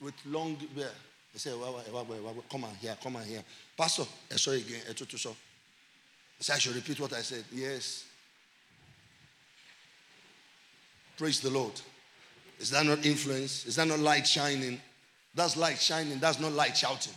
[0.00, 0.90] with long beard.
[1.36, 1.52] He said,
[2.50, 3.42] come on here, come on here.
[3.76, 5.36] Pastor, I saw again, I told you so.
[6.38, 7.44] He said, I should repeat what I said.
[7.52, 8.06] Yes.
[11.18, 11.78] Praise the Lord.
[12.58, 13.66] Is that not influence?
[13.66, 14.80] Is that not light shining?
[15.34, 16.18] That's light shining.
[16.18, 17.12] That's not light shouting.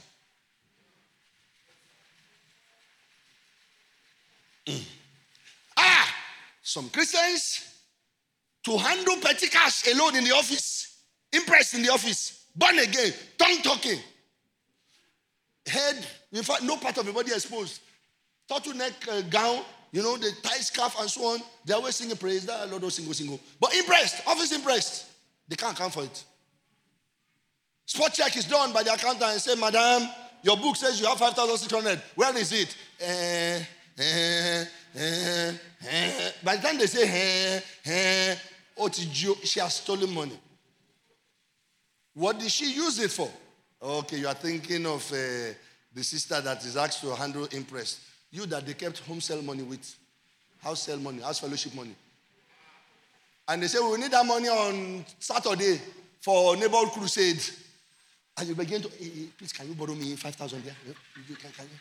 [4.65, 4.83] Mm.
[5.77, 6.13] Ah,
[6.61, 7.73] some Christians,
[8.63, 10.97] to handle petty cash alone in the office,
[11.31, 13.99] impressed in the office, born again, tongue talking,
[15.65, 17.81] head, in fact, no part of the body exposed,
[18.49, 21.39] turtleneck uh, gown, you know, the tie scarf and so on.
[21.65, 22.45] They always sing a praise.
[22.45, 23.39] That a Lord single, single.
[23.59, 25.05] But imprest, office imprest.
[25.47, 26.23] They can't account for it.
[27.85, 30.07] Spot check is done by the accountant and say, Madam,
[30.43, 31.99] your book says you have 5,600.
[32.15, 32.75] Where is it?
[32.99, 33.63] Eh,
[33.97, 35.51] eh, eh,
[35.89, 36.31] eh.
[36.43, 38.35] By the time they say, eh, eh,
[38.77, 40.39] oh, she has stolen money.
[42.13, 43.29] What did she use it for?
[43.81, 45.53] Okay, you are thinking of uh,
[45.93, 47.99] the sister that is asked to handle imprest.
[48.31, 49.95] You that they kept home sale money with,
[50.61, 51.95] house sale money, house fellowship money.
[53.47, 55.79] And they say, we need that money on Saturday
[56.21, 57.41] for neighborhood crusade.
[58.37, 60.75] And you begin to, hey, hey, please, can you borrow me 5,000 there?
[60.85, 60.93] Yeah?
[61.27, 61.79] You can, can you?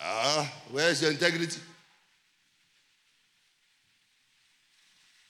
[0.00, 1.60] Ah, where's your integrity?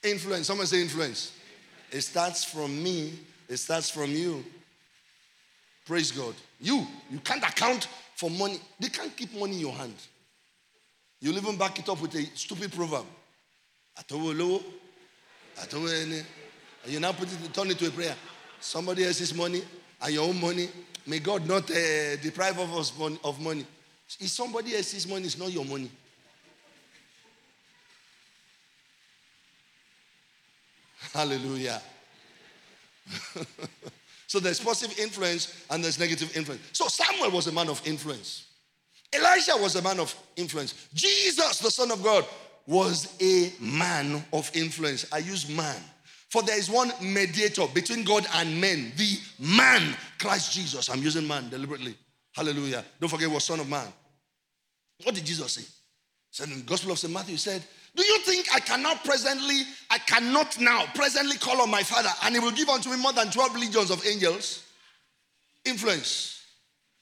[0.03, 0.47] Influence.
[0.47, 1.33] Someone say influence.
[1.91, 3.13] It starts from me,
[3.47, 4.43] it starts from you.
[5.85, 6.35] Praise God.
[6.61, 8.59] You, you can't account for money.
[8.79, 9.95] They can't keep money in your hand.
[11.19, 13.05] You'll even back it up with a stupid proverb.
[13.97, 14.61] Atowolo,
[15.61, 16.23] atowene.
[16.83, 18.15] And you now put it, turn it to a prayer.
[18.59, 19.63] Somebody else's money
[20.01, 20.69] and your own money.
[21.07, 23.65] May God not uh, deprive of us of money.
[24.19, 25.89] It's somebody else's money, it's not your money.
[31.13, 31.81] Hallelujah.
[34.27, 36.61] so there's positive influence and there's negative influence.
[36.73, 38.45] So Samuel was a man of influence.
[39.13, 40.87] Elijah was a man of influence.
[40.93, 42.25] Jesus, the Son of God,
[42.67, 45.05] was a man of influence.
[45.11, 45.81] I use man.
[46.29, 50.87] For there is one mediator between God and men, the man, Christ Jesus.
[50.87, 51.95] I'm using man deliberately.
[52.35, 52.85] Hallelujah.
[52.99, 53.87] Don't forget, was Son of Man.
[55.03, 55.63] What did Jesus say?
[56.31, 57.13] Said in the Gospel of St.
[57.13, 57.63] Matthew, he said,
[57.95, 62.35] Do you think I cannot presently, I cannot now presently call on my Father and
[62.35, 64.65] he will give unto me more than 12 legions of angels?
[65.65, 66.45] Influence.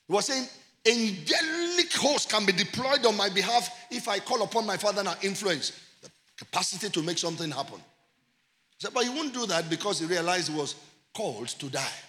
[0.08, 0.48] He was saying,
[0.88, 5.18] angelic hosts can be deployed on my behalf if I call upon my Father and
[5.24, 5.74] influence.
[6.02, 7.78] The capacity to make something happen.
[7.78, 10.76] He said, but he won't do that because he realized he was
[11.14, 12.00] called to die.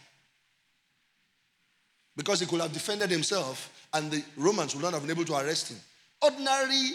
[2.16, 5.37] Because he could have defended himself and the Romans would not have been able to
[5.37, 5.78] arrest him.
[6.20, 6.90] Ordinary,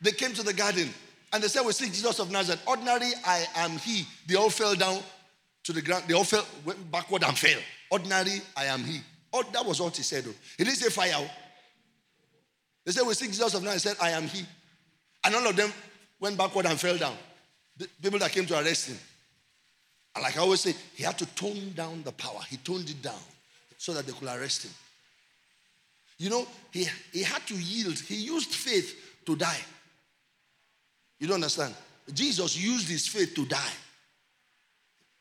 [0.00, 0.88] they came to the garden
[1.32, 2.62] and they said, We see Jesus of Nazareth.
[2.66, 4.04] Ordinary, I am he.
[4.26, 5.00] They all fell down
[5.64, 6.04] to the ground.
[6.06, 7.58] They all fell, went backward and fell.
[7.90, 9.00] Ordinary, I am he.
[9.32, 10.24] Oh, that was what he said.
[10.24, 10.34] Though.
[10.58, 11.12] He didn't say fire.
[11.14, 11.30] Oh.
[12.84, 13.82] They said, We see Jesus of Nazareth.
[13.82, 14.44] He said, I am he.
[15.24, 15.72] And all of them
[16.18, 17.16] went backward and fell down.
[17.76, 18.98] The people that came to arrest him.
[20.14, 22.40] And like I always say, he had to tone down the power.
[22.48, 23.20] He toned it down
[23.78, 24.72] so that they could arrest him.
[26.18, 27.98] You know, he, he had to yield.
[27.98, 28.94] He used faith
[29.26, 29.60] to die.
[31.20, 31.74] You don't understand?
[32.12, 33.72] Jesus used his faith to die.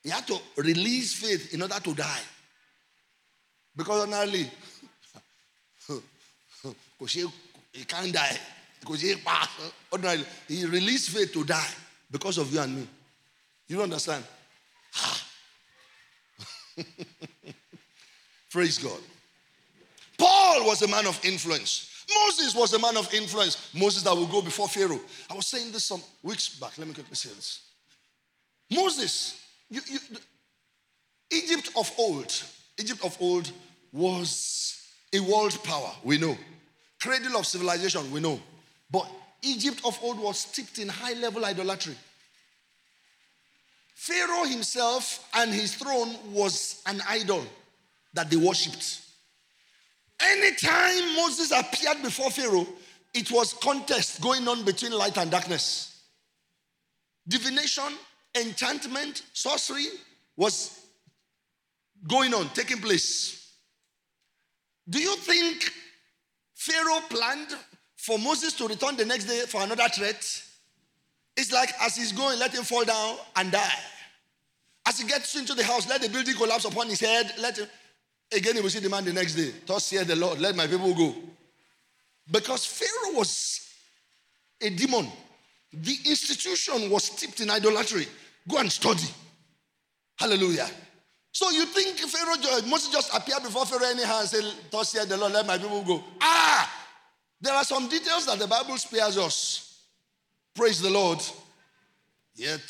[0.02, 2.22] He had to release faith in order to die.
[3.76, 4.50] Because ordinarily,
[7.74, 8.38] he can't die.
[9.92, 11.70] Ordinarily, he released faith to die
[12.10, 12.88] because of you and me.
[13.68, 14.24] You don't understand?
[18.50, 19.00] Praise God.
[20.18, 21.89] Paul was a man of influence.
[22.16, 23.70] Moses was a man of influence.
[23.74, 25.00] Moses that will go before Pharaoh.
[25.30, 26.78] I was saying this some weeks back.
[26.78, 27.62] Let me quickly say this.
[28.72, 30.00] Moses, you, you,
[31.32, 32.44] Egypt of old,
[32.78, 33.52] Egypt of old
[33.92, 34.82] was
[35.14, 36.38] a world power, we know.
[37.00, 38.40] Cradle of civilization, we know.
[38.92, 39.10] But
[39.42, 41.96] Egypt of old was steeped in high level idolatry.
[43.96, 47.44] Pharaoh himself and his throne was an idol
[48.14, 49.02] that they worshipped.
[50.22, 52.68] Anytime Moses appeared before Pharaoh,
[53.14, 56.04] it was contest going on between light and darkness.
[57.28, 57.94] Divination,
[58.36, 59.88] enchantment, sorcery
[60.36, 60.88] was
[62.08, 63.54] going on, taking place.
[64.90, 65.72] Do you think
[66.56, 67.56] Pharaoh planned
[67.96, 70.44] for Moses to return the next day for another threat?
[71.38, 73.80] It's like as he's going, let him fall down and die.
[74.86, 77.32] As he gets into the house, let the building collapse upon his head.
[77.40, 77.68] Let him.
[78.32, 79.52] Again, he will see the man the next day.
[79.66, 81.16] Thus hear the Lord, let my people go.
[82.30, 83.68] Because Pharaoh was
[84.62, 85.08] a demon.
[85.74, 88.08] The institution was steeped in idolatry.
[88.48, 89.08] Go and study.
[90.18, 90.70] Hallelujah.
[91.32, 95.18] So you think Pharaoh must just appear before Pharaoh anyhow and say, Thus hear the
[95.18, 96.04] Lord, let my people go.
[96.22, 96.72] Ah!
[97.42, 99.84] There are some details that the Bible spares us.
[100.54, 101.20] Praise the Lord.
[102.36, 102.62] Yet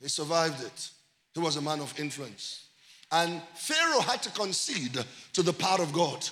[0.00, 0.90] he survived it.
[1.34, 2.67] He was a man of influence.
[3.10, 4.98] And Pharaoh had to concede
[5.32, 6.28] to the power of God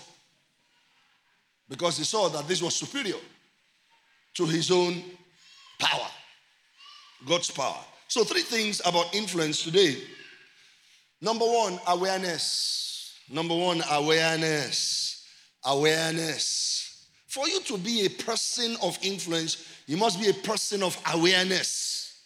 [1.68, 3.16] because he saw that this was superior
[4.35, 5.03] to his own
[5.79, 6.09] power.
[7.27, 7.81] God's power.
[8.09, 9.97] So, three things about influence today.
[11.20, 13.14] Number one, awareness.
[13.31, 15.27] Number one, awareness.
[15.64, 17.09] Awareness.
[17.27, 22.22] For you to be a person of influence, you must be a person of awareness.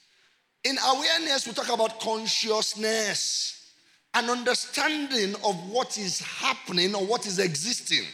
[0.65, 3.60] In awareness, we talk about consciousness,
[4.15, 8.05] an understanding of what is happening or what is existing.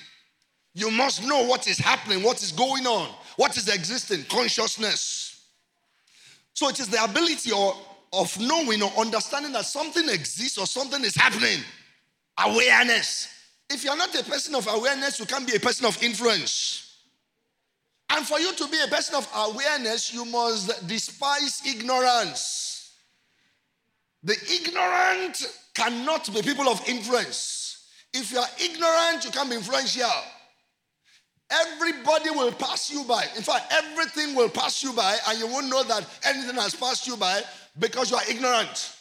[0.74, 5.46] You must know what is happening, what is going on, what is existing, consciousness.
[6.52, 7.74] So it is the ability or,
[8.12, 11.60] of knowing or understanding that something exists or something is happening.
[12.38, 13.28] Awareness.
[13.70, 16.86] If you're not a person of awareness, you can't be a person of influence.
[18.10, 22.65] And for you to be a person of awareness, you must despise ignorance.
[24.22, 27.88] The ignorant cannot be people of influence.
[28.12, 30.08] If you are ignorant, you can't be influential.
[31.50, 33.24] Everybody will pass you by.
[33.36, 37.06] In fact, everything will pass you by, and you won't know that anything has passed
[37.06, 37.42] you by
[37.78, 38.96] because you are ignorant.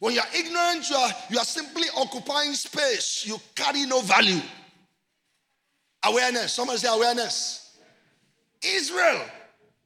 [0.00, 3.24] When you are ignorant, you are, you are simply occupying space.
[3.26, 4.40] You carry no value.
[6.04, 6.54] Awareness.
[6.54, 7.78] Someone say awareness.
[8.62, 9.22] Israel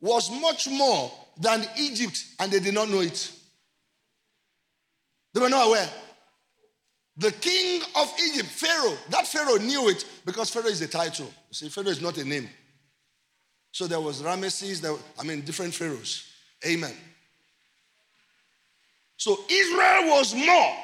[0.00, 3.32] was much more than Egypt, and they did not know it.
[5.32, 5.88] They were not aware.
[7.16, 11.26] The king of Egypt, Pharaoh, that Pharaoh knew it because Pharaoh is a title.
[11.26, 12.48] You see, Pharaoh is not a name.
[13.72, 16.26] So there was Ramesses, there, I mean, different pharaohs.
[16.66, 16.94] Amen.
[19.16, 20.74] So Israel was more.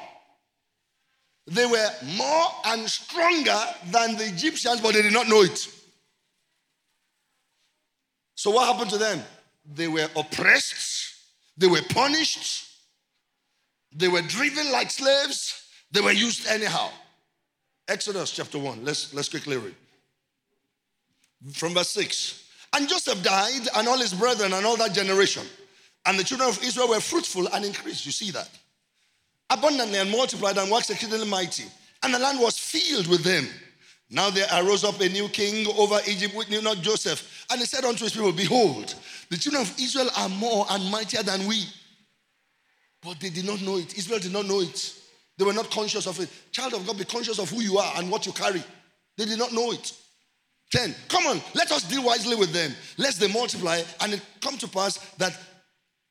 [1.47, 5.67] They were more and stronger than the Egyptians, but they did not know it.
[8.35, 9.23] So what happened to them?
[9.65, 11.15] They were oppressed,
[11.57, 12.66] they were punished,
[13.97, 16.89] they were driven like slaves, they were used anyhow.
[17.87, 18.85] Exodus chapter 1.
[18.85, 19.75] Let's, let's quickly read.
[21.53, 22.43] From verse 6.
[22.75, 25.43] And Joseph died, and all his brethren, and all that generation.
[26.05, 28.05] And the children of Israel were fruitful and increased.
[28.05, 28.49] You see that?
[29.49, 31.63] Abundantly and multiplied and waxed exceedingly mighty.
[32.03, 33.47] And the land was filled with them.
[34.09, 37.45] Now there arose up a new king over Egypt, which knew not Joseph.
[37.49, 38.93] And he said unto his people, Behold,
[39.29, 41.63] the children of Israel are more and mightier than we.
[43.01, 43.97] But they did not know it.
[43.97, 44.93] Israel did not know it.
[45.37, 46.29] They were not conscious of it.
[46.51, 48.63] Child of God, be conscious of who you are and what you carry.
[49.17, 49.93] They did not know it.
[50.71, 50.93] 10.
[51.07, 54.67] Come on, let us deal wisely with them, lest they multiply, and it come to
[54.67, 55.37] pass that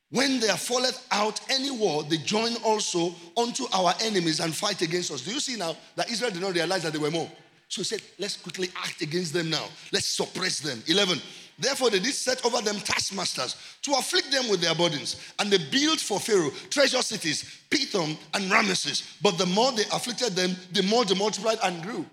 [0.09, 5.11] when there falleth out any war, they join also unto our enemies and fight against
[5.11, 5.21] us.
[5.21, 7.29] Do you see now that Israel did not realize that they were more?
[7.67, 9.65] So he said, let's quickly act against them now.
[9.91, 10.81] Let's suppress them.
[10.87, 11.19] 11.
[11.59, 15.15] Therefore, they did set over them taskmasters to afflict them with their burdens.
[15.39, 19.17] And they built for Pharaoh treasure cities, Pithom and Ramesses.
[19.21, 22.05] But the more they afflicted them, the more they multiplied and grew.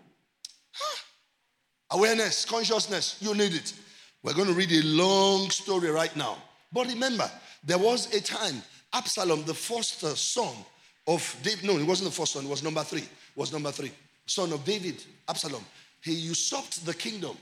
[0.73, 1.03] Huh.
[1.91, 3.75] Awareness, consciousness, you need it.
[4.23, 6.39] We're going to read a long story right now.
[6.73, 7.31] But remember,
[7.63, 8.63] there was a time
[8.95, 10.55] Absalom, the first son
[11.07, 13.91] of David, no, it wasn't the first son, it was number three, was number three,
[14.25, 15.65] son of David, Absalom.
[16.01, 17.37] He usurped the kingdom,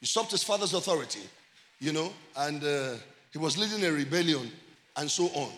[0.00, 1.20] usurped his father's authority,
[1.80, 2.94] you know, and uh,
[3.32, 4.50] he was leading a rebellion
[4.96, 5.52] and so on.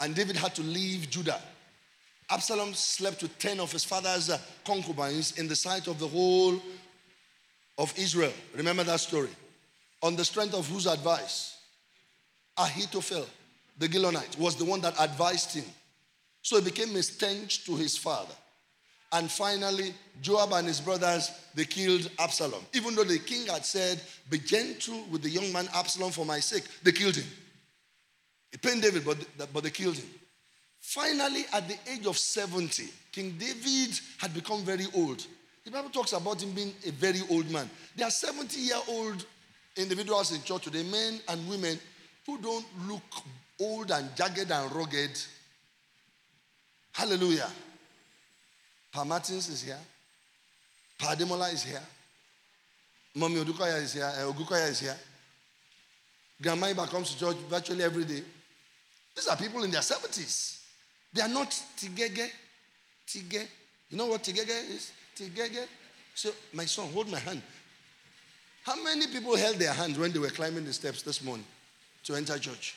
[0.00, 1.40] And David had to leave Judah.
[2.30, 6.60] Absalom slept with 10 of his father's uh, concubines in the sight of the whole
[7.78, 8.32] of Israel.
[8.54, 9.30] Remember that story?
[10.02, 11.56] On the strength of whose advice?
[12.56, 13.26] Ahithophel,
[13.78, 15.64] the Gilonite, was the one that advised him.
[16.42, 18.34] So he became a stench to his father.
[19.10, 22.62] And finally, Joab and his brothers, they killed Absalom.
[22.74, 26.40] Even though the king had said, Be gentle with the young man Absalom for my
[26.40, 27.26] sake, they killed him.
[28.52, 29.18] It pained David, but,
[29.52, 30.08] but they killed him.
[30.80, 35.26] Finally, at the age of 70, King David had become very old.
[35.64, 37.68] The Bible talks about him being a very old man.
[37.96, 39.24] There are 70 year old
[39.76, 41.78] individuals in church today, men and women,
[42.26, 43.02] who don't look
[43.60, 45.10] old and jagged and rugged.
[46.92, 47.50] Hallelujah.
[48.98, 49.78] Pa Martins is here.
[50.98, 51.80] Pa Demola is here.
[53.14, 54.02] Mommy Odukoya is here.
[54.02, 54.96] Uh, Ogukoya is here.
[56.42, 58.22] Grandma Iba comes to church virtually every day.
[59.14, 60.58] These are people in their 70s.
[61.12, 62.28] They are not tigege.
[63.06, 63.46] Tige.
[63.88, 64.90] You know what tigege is?
[65.14, 65.68] Tigege.
[66.16, 67.40] So, my son, hold my hand.
[68.64, 71.46] How many people held their hands when they were climbing the steps this morning
[72.02, 72.74] to enter church?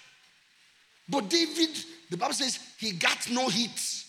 [1.09, 1.75] But David,
[2.11, 4.05] the Bible says, he got no heat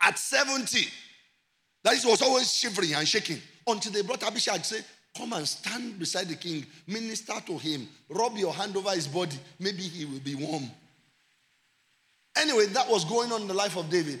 [0.00, 0.86] at 70.
[1.84, 4.84] That is, was always shivering and shaking until they brought Abishai and said,
[5.16, 9.36] Come and stand beside the king, minister to him, rub your hand over his body.
[9.58, 10.70] Maybe he will be warm.
[12.36, 14.20] Anyway, that was going on in the life of David.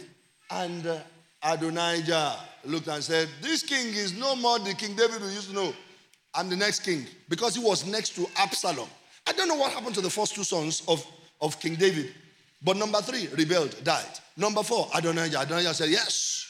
[0.50, 0.98] And uh,
[1.42, 5.54] Adonijah looked and said, This king is no more the King David we used to
[5.54, 5.74] know.
[6.34, 8.88] I'm the next king because he was next to Absalom.
[9.26, 11.06] I don't know what happened to the first two sons of,
[11.40, 12.14] of King David.
[12.62, 14.04] But number three, rebelled, died.
[14.36, 15.40] Number four, Adonijah.
[15.40, 16.46] Adonijah said, Yes.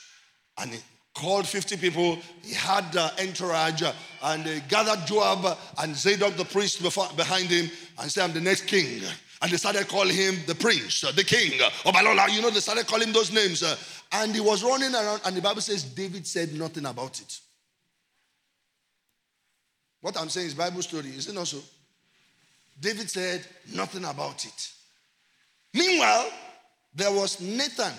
[0.59, 0.79] And he
[1.15, 2.19] called 50 people.
[2.43, 3.83] He had uh, entourage
[4.23, 8.41] and they gathered Joab and Zadok the priest before, behind him and said, I'm the
[8.41, 9.03] next king.
[9.43, 11.53] And they started calling him the prince, uh, the king,
[11.85, 12.29] Obalola.
[12.31, 13.63] You know, they started calling him those names.
[13.63, 13.77] Uh,
[14.13, 17.41] and he was running around, and the Bible says David said nothing about it.
[20.01, 21.53] What I'm saying is Bible story, is it not?
[22.81, 24.73] David said nothing about it.
[25.75, 26.31] Meanwhile,
[26.97, 27.93] there was Nathan,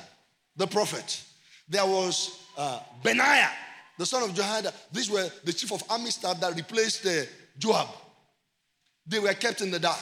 [0.55, 1.23] the prophet.
[1.69, 3.51] There was uh, Benaiah,
[3.97, 4.73] the son of Jehoiada.
[4.91, 7.23] These were the chief of army staff that replaced uh,
[7.57, 7.87] Joab.
[9.05, 9.97] They were kept in the dark.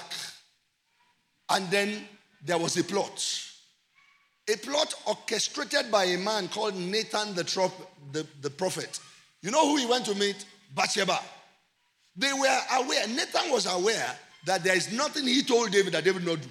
[1.50, 2.08] And then
[2.44, 3.42] there was a plot.
[4.48, 9.00] A plot orchestrated by a man called Nathan the, trop- the, the prophet.
[9.42, 10.46] You know who he went to meet?
[10.74, 11.20] Bathsheba.
[12.16, 14.16] They were aware, Nathan was aware
[14.46, 16.48] that there is nothing he told David that David not do.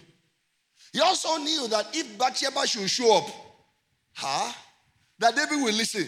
[0.95, 3.25] He also knew that if Bathsheba should show up,
[4.13, 4.53] huh,
[5.19, 6.07] that David will listen.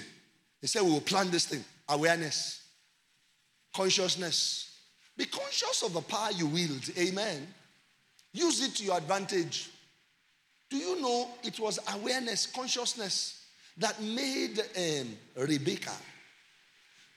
[0.61, 1.65] He said, We will plan this thing.
[1.89, 2.63] Awareness,
[3.75, 4.79] consciousness.
[5.17, 6.89] Be conscious of the power you wield.
[6.97, 7.49] Amen.
[8.33, 9.71] Use it to your advantage.
[10.71, 13.45] Do you know it was awareness, consciousness
[13.79, 15.95] that made um, Rebecca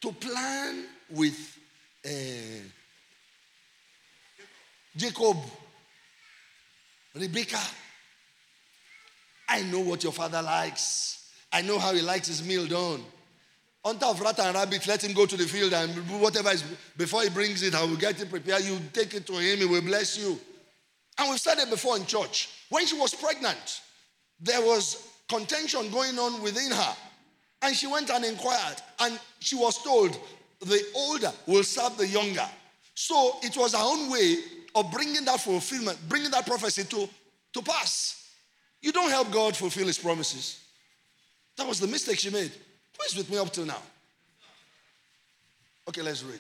[0.02, 1.58] to plan with
[2.04, 2.10] uh,
[4.96, 5.38] Jacob,
[7.16, 7.60] Rebecca?
[9.48, 11.32] I know what your father likes.
[11.52, 13.04] I know how he likes his meal done.
[13.84, 15.92] On top of rat and rabbit, let him go to the field and
[16.22, 16.64] whatever is
[16.98, 18.64] before he brings it, I will get it prepared.
[18.64, 20.38] You take it to him, he will bless you.
[21.18, 22.50] And we've said it before in church.
[22.70, 23.82] When she was pregnant,
[24.40, 26.96] there was contention going on within her.
[27.62, 30.18] And she went and inquired, and she was told
[30.62, 32.48] the older will serve the younger.
[32.94, 34.38] So it was her own way
[34.80, 37.10] of bringing that fulfillment, bringing that prophecy to,
[37.54, 38.32] to pass.
[38.82, 40.62] You don't help God fulfill his promises.
[41.58, 42.52] That was the mistake she made.
[42.52, 43.82] Who is with me up till now?
[45.88, 46.40] Okay, let's read.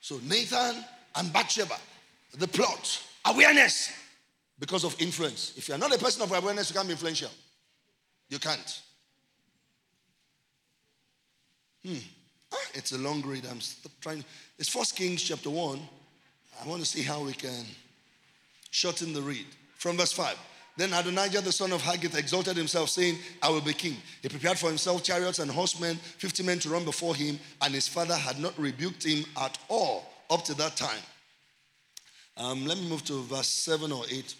[0.00, 0.84] So Nathan
[1.16, 1.76] and Bathsheba,
[2.38, 3.00] the plot.
[3.26, 3.92] Awareness
[4.58, 5.52] because of influence.
[5.56, 7.30] If you are not a person of awareness, you can't be influential.
[8.28, 8.80] You can't.
[11.84, 11.94] Hmm.
[12.52, 13.44] Ah, it's a long read.
[13.50, 13.58] I'm
[14.00, 14.24] trying.
[14.58, 15.80] It's First Kings chapter 1.
[16.60, 17.64] I want to see how we can
[18.70, 19.46] shorten the read.
[19.76, 20.36] From verse 5.
[20.76, 23.96] Then Adonijah the son of Haggith exalted himself, saying, I will be king.
[24.22, 27.88] He prepared for himself chariots and horsemen, 50 men to run before him, and his
[27.88, 31.00] father had not rebuked him at all up to that time.
[32.38, 34.34] Um, let me move to verse 7 or 8,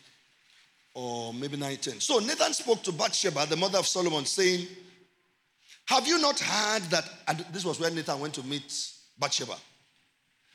[0.94, 2.00] or maybe 9, 10.
[2.00, 4.66] So Nathan spoke to Bathsheba, the mother of Solomon, saying,
[5.86, 7.04] Have you not heard that?
[7.28, 9.56] And this was when Nathan went to meet Bathsheba.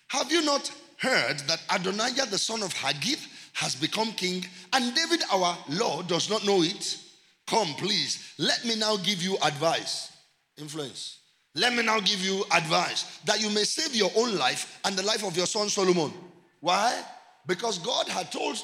[0.08, 5.24] Have you not heard that Adonijah, the son of Haggith, has become king, and David,
[5.32, 7.00] our Lord, does not know it?
[7.48, 10.12] Come, please, let me now give you advice.
[10.58, 11.20] Influence.
[11.56, 15.04] Let me now give you advice that you may save your own life and the
[15.04, 16.14] life of your son Solomon.
[16.60, 17.02] Why?
[17.48, 18.58] Because God had told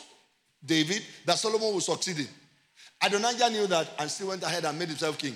[0.63, 2.27] David that Solomon was succeeding.
[3.01, 5.35] Adonijah knew that and still went ahead and made himself king.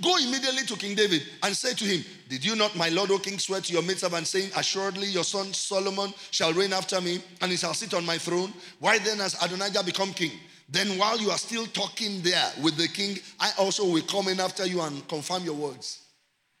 [0.00, 3.18] Go immediately to King David and say to him, Did you not, my Lord, O
[3.18, 7.50] King, swear to your maidservant, saying, Assuredly your son Solomon shall reign after me, and
[7.50, 8.54] he shall sit on my throne?
[8.78, 10.32] Why then has Adonijah become king?
[10.66, 14.40] Then while you are still talking there with the king, I also will come in
[14.40, 16.00] after you and confirm your words.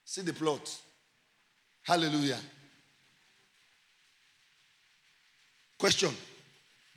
[0.04, 0.70] See the plot.
[1.84, 2.38] Hallelujah.
[5.78, 6.14] Question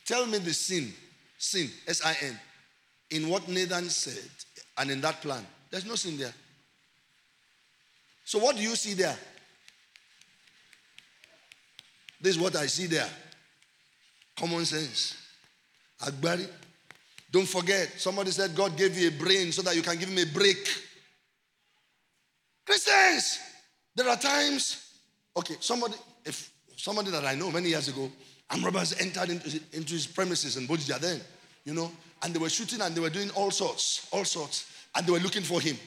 [0.06, 0.94] Tell me the sin,
[1.38, 2.40] sin, S I N,
[3.12, 4.30] in what Nathan said
[4.78, 5.46] and in that plan.
[5.70, 6.34] There's no sin there.
[8.24, 9.18] So, what do you see there?
[12.20, 13.08] This is what I see there.
[14.36, 15.16] Common sense.
[16.02, 16.48] Agbari.
[17.32, 20.18] Don't forget, somebody said God gave you a brain so that you can give him
[20.18, 20.58] a break.
[22.66, 23.40] Christians,
[23.94, 24.90] there are times,
[25.38, 25.96] okay, somebody,
[26.26, 28.10] if somebody that I know many years ago,
[28.50, 31.20] and robbers entered into, into his premises in Bodija then,
[31.64, 31.92] you know,
[32.24, 35.20] and they were shooting and they were doing all sorts, all sorts, and they were
[35.20, 35.78] looking for him.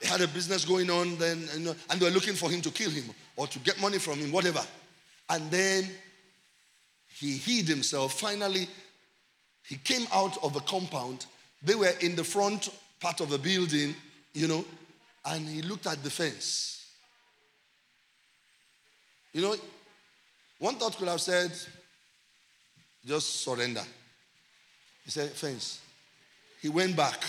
[0.00, 2.90] They had a business going on then, and they were looking for him to kill
[2.90, 3.04] him
[3.36, 4.60] or to get money from him, whatever.
[5.28, 5.88] And then
[7.18, 8.20] he hid himself.
[8.20, 8.68] Finally,
[9.66, 11.26] he came out of the compound.
[11.62, 12.70] They were in the front
[13.00, 13.94] part of the building,
[14.34, 14.64] you know,
[15.26, 16.86] and he looked at the fence.
[19.32, 19.56] You know,
[20.58, 21.52] one thought could have said,
[23.04, 23.82] just surrender.
[25.04, 25.80] He said, Fence.
[26.60, 27.22] He went back.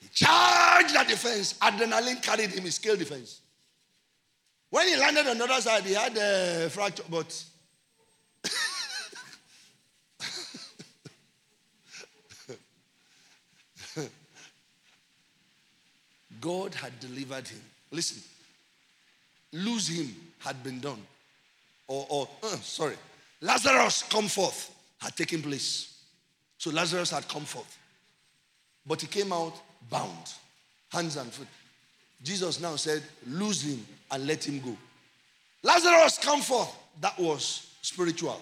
[0.00, 1.54] He charged the defense.
[1.54, 2.64] Adrenaline carried him.
[2.64, 3.40] He scaled defense.
[4.70, 7.44] When he landed on the other side, he had a fracture, but
[16.40, 17.60] God had delivered him.
[17.90, 18.22] Listen,
[19.52, 21.02] lose him had been done.
[21.88, 22.94] Or, or uh, sorry,
[23.40, 25.98] Lazarus come forth had taken place.
[26.58, 27.76] So Lazarus had come forth.
[28.86, 29.54] But he came out
[29.88, 30.32] bound,
[30.90, 31.46] hands and feet.
[32.22, 34.76] Jesus now said, Lose him and let him go.
[35.62, 36.74] Lazarus, come forth.
[37.00, 38.40] That was spiritual.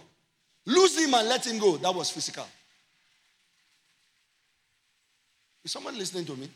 [0.66, 1.76] Lose him and let him go.
[1.76, 2.47] That was physical.
[5.64, 6.49] Is someone listening to me?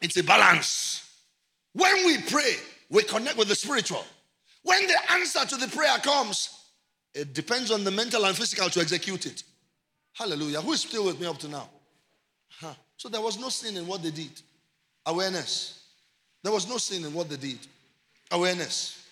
[0.00, 1.04] It's a balance.
[1.72, 2.54] When we pray,
[2.90, 4.04] we connect with the spiritual.
[4.62, 6.50] When the answer to the prayer comes,
[7.14, 9.42] it depends on the mental and physical to execute it.
[10.14, 10.60] Hallelujah.
[10.60, 11.68] Who is still with me up to now?
[12.98, 14.32] So there was no sin in what they did.
[15.06, 15.84] Awareness.
[16.42, 17.58] There was no sin in what they did.
[18.30, 19.06] Awareness.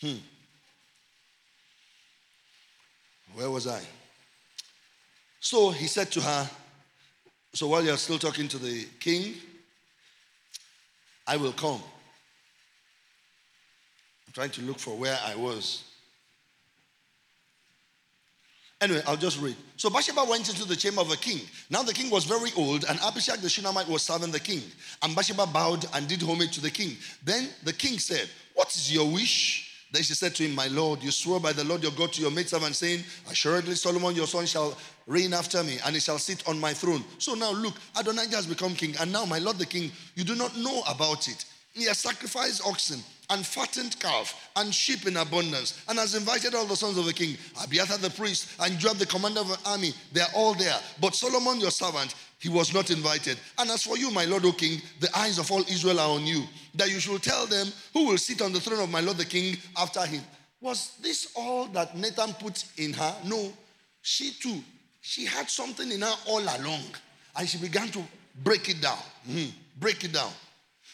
[0.00, 0.16] Hmm.
[3.34, 3.82] Where was I?
[5.40, 6.50] So he said to her,
[7.52, 9.34] So while you're still talking to the king,
[11.26, 11.82] I will come.
[14.26, 15.84] I'm trying to look for where I was.
[18.84, 19.56] Anyway, I'll just read.
[19.78, 21.40] So Bathsheba went into the chamber of the king.
[21.70, 24.60] Now the king was very old, and Abishag the Shunammite was serving the king.
[25.02, 26.98] And Bathsheba bowed and did homage to the king.
[27.24, 29.86] Then the king said, What is your wish?
[29.90, 32.20] Then she said to him, My Lord, you swore by the Lord your God to
[32.20, 34.76] your maidservant, saying, Assuredly Solomon your son shall
[35.06, 37.02] reign after me, and he shall sit on my throne.
[37.16, 40.34] So now look, Adonijah has become king, and now my Lord the king, you do
[40.34, 41.42] not know about it.
[41.72, 46.66] He has sacrificed oxen and fattened calf and sheep in abundance and has invited all
[46.66, 49.92] the sons of the king, Abiathar the priest and Joab the commander of the army.
[50.12, 50.76] They are all there.
[51.00, 53.38] But Solomon your servant, he was not invited.
[53.58, 56.26] And as for you, my Lord, O king, the eyes of all Israel are on
[56.26, 56.44] you,
[56.74, 59.24] that you should tell them who will sit on the throne of my Lord the
[59.24, 60.22] king after him.
[60.60, 63.14] Was this all that Nathan put in her?
[63.24, 63.52] No.
[64.02, 64.62] She too,
[65.00, 66.84] she had something in her all along.
[67.36, 68.02] And she began to
[68.42, 68.98] break it down.
[69.28, 70.30] Mm, break it down.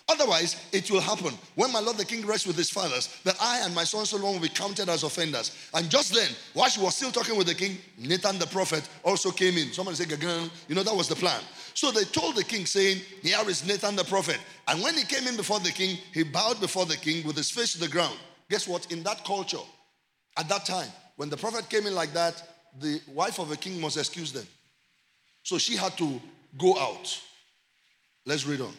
[0.08, 3.60] Otherwise, it will happen when my Lord the King rests with his fathers that I
[3.64, 5.56] and my son Solomon will be counted as offenders.
[5.72, 9.30] And just then, while she was still talking with the king, Nathan the prophet also
[9.30, 9.72] came in.
[9.72, 10.50] Somebody said, Gagan.
[10.68, 11.40] You know, that was the plan.
[11.74, 14.38] So they told the king, saying, Here is Nathan the prophet.
[14.66, 17.50] And when he came in before the king, he bowed before the king with his
[17.50, 18.18] face to the ground.
[18.48, 18.90] Guess what?
[18.90, 19.58] In that culture,
[20.36, 22.42] at that time, when the prophet came in like that,
[22.80, 24.46] the wife of a king must excuse them.
[25.42, 26.20] So she had to
[26.58, 27.20] go out.
[28.26, 28.74] Let's read on.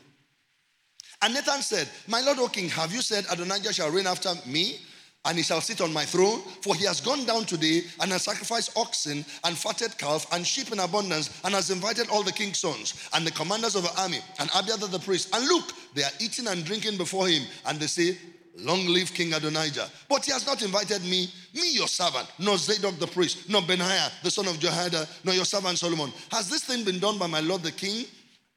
[1.22, 4.80] And Nathan said, My Lord, O king, have you said Adonijah shall reign after me?
[5.26, 6.42] and he shall sit on my throne.
[6.62, 10.72] For he has gone down today and has sacrificed oxen and fatted calf and sheep
[10.72, 14.20] in abundance, and has invited all the king's sons and the commanders of the army
[14.40, 15.36] and Abiathar the priest.
[15.36, 18.18] And look, they are eating and drinking before him, and they say,
[18.58, 19.90] Long live King Adonijah.
[20.10, 24.12] But he has not invited me, me your servant, nor Zadok the priest, nor Benaiah
[24.24, 26.12] the son of Jehoiada, nor your servant Solomon.
[26.32, 28.06] Has this thing been done by my lord the king?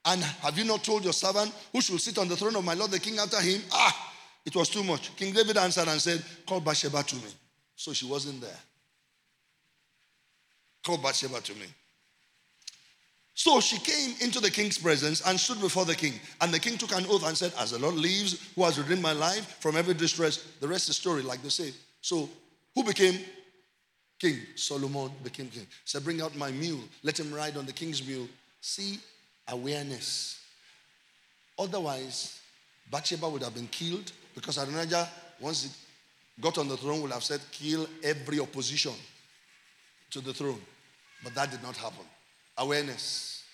[0.07, 2.75] And have you not told your servant who should sit on the throne of my
[2.75, 3.63] Lord the king after him?
[3.73, 4.13] Ah,
[4.45, 5.17] it was too much.
[5.17, 7.33] King David answered and said, Call Bathsheba to me.
[7.75, 8.59] So she wasn't there.
[10.85, 11.67] Call Bathsheba to me.
[13.33, 16.15] So she came into the king's presence and stood before the king.
[16.41, 19.03] And the king took an oath and said, As the Lord lives, who has redeemed
[19.03, 21.73] my life from every distress, the rest is story, like they say.
[22.01, 22.29] So
[22.75, 23.19] who became
[24.21, 24.39] king?
[24.55, 25.67] Solomon became king.
[25.85, 26.85] Said, Bring out my mule.
[27.03, 28.29] Let him ride on the king's mule.
[28.61, 28.99] See
[29.49, 30.41] awareness.
[31.59, 32.41] Otherwise,
[32.91, 35.09] Bathsheba would have been killed because Adonijah,
[35.41, 38.93] once he got on the throne, would have said, kill every opposition
[40.11, 40.61] to the throne.
[41.23, 42.05] But that did not happen.
[42.59, 43.45] Awareness.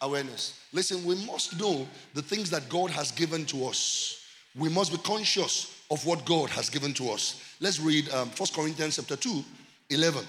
[0.00, 0.60] Awareness.
[0.72, 4.20] Listen, we must know the things that God has given to us.
[4.56, 7.42] We must be conscious of what God has given to us.
[7.60, 9.44] Let's read um, 1 Corinthians chapter 2,
[9.90, 10.24] 11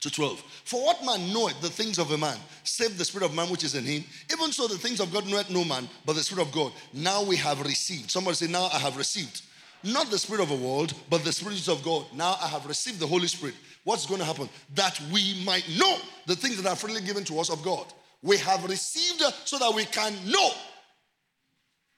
[0.00, 0.40] to 12.
[0.64, 3.64] For what man knoweth the things of a man, save the spirit of man which
[3.64, 4.04] is in him?
[4.32, 6.72] Even so, the things of God knoweth no man, but the spirit of God.
[6.92, 8.10] Now we have received.
[8.10, 9.42] Somebody say, Now I have received.
[9.84, 12.06] Not the spirit of the world, but the spirit of God.
[12.14, 13.54] Now I have received the Holy Spirit.
[13.84, 14.48] What's going to happen?
[14.74, 17.86] That we might know the things that are freely given to us of God.
[18.22, 20.50] We have received so that we can know.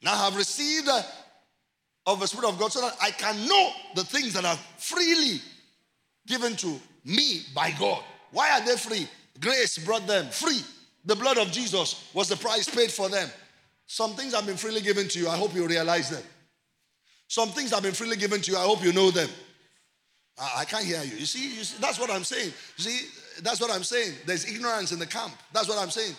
[0.02, 0.88] Now I have received
[2.06, 5.40] of the Spirit of God so that I can know the things that are freely
[6.26, 8.02] given to me by God.
[8.32, 9.08] Why are they free?
[9.40, 10.60] Grace brought them free.
[11.04, 13.28] The blood of Jesus was the price paid for them.
[13.86, 15.28] Some things have been freely given to you.
[15.28, 16.22] I hope you realize them.
[17.26, 18.56] Some things have been freely given to you.
[18.56, 19.28] I hope you know them.
[20.38, 21.16] I, I can't hear you.
[21.16, 22.52] You see, you see, that's what I'm saying.
[22.76, 23.08] You see,
[23.42, 24.14] that's what I'm saying.
[24.26, 25.32] There's ignorance in the camp.
[25.52, 26.14] That's what I'm saying.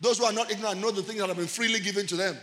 [0.00, 2.36] Those who are not ignorant know the things that have been freely given to them.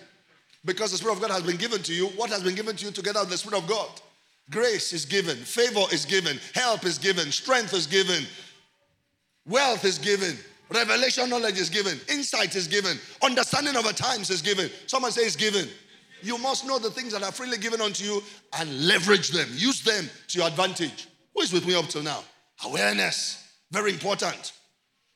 [0.64, 2.08] Because the Spirit of God has been given to you.
[2.08, 3.90] What has been given to you together with the Spirit of God?
[4.50, 8.26] Grace is given, favor is given, help is given, strength is given,
[9.46, 10.38] wealth is given,
[10.74, 12.00] Revelation knowledge is given.
[12.10, 12.98] Insight is given.
[13.22, 14.70] Understanding of the times is given.
[14.88, 15.68] Someone says given.
[16.24, 18.24] You must know the things that are freely given unto you
[18.58, 19.50] and leverage them.
[19.54, 21.08] Use them to your advantage.
[21.36, 22.24] Who is with me up till now?
[22.66, 23.54] Awareness.
[23.72, 24.54] Very important.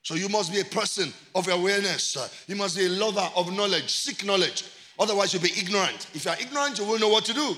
[0.02, 2.18] So you must be a person of awareness.
[2.48, 3.90] You must be a lover of knowledge.
[3.90, 4.66] Seek knowledge.
[5.00, 6.08] Otherwise, you'll be ignorant.
[6.14, 7.56] If you are ignorant, you will know what to do.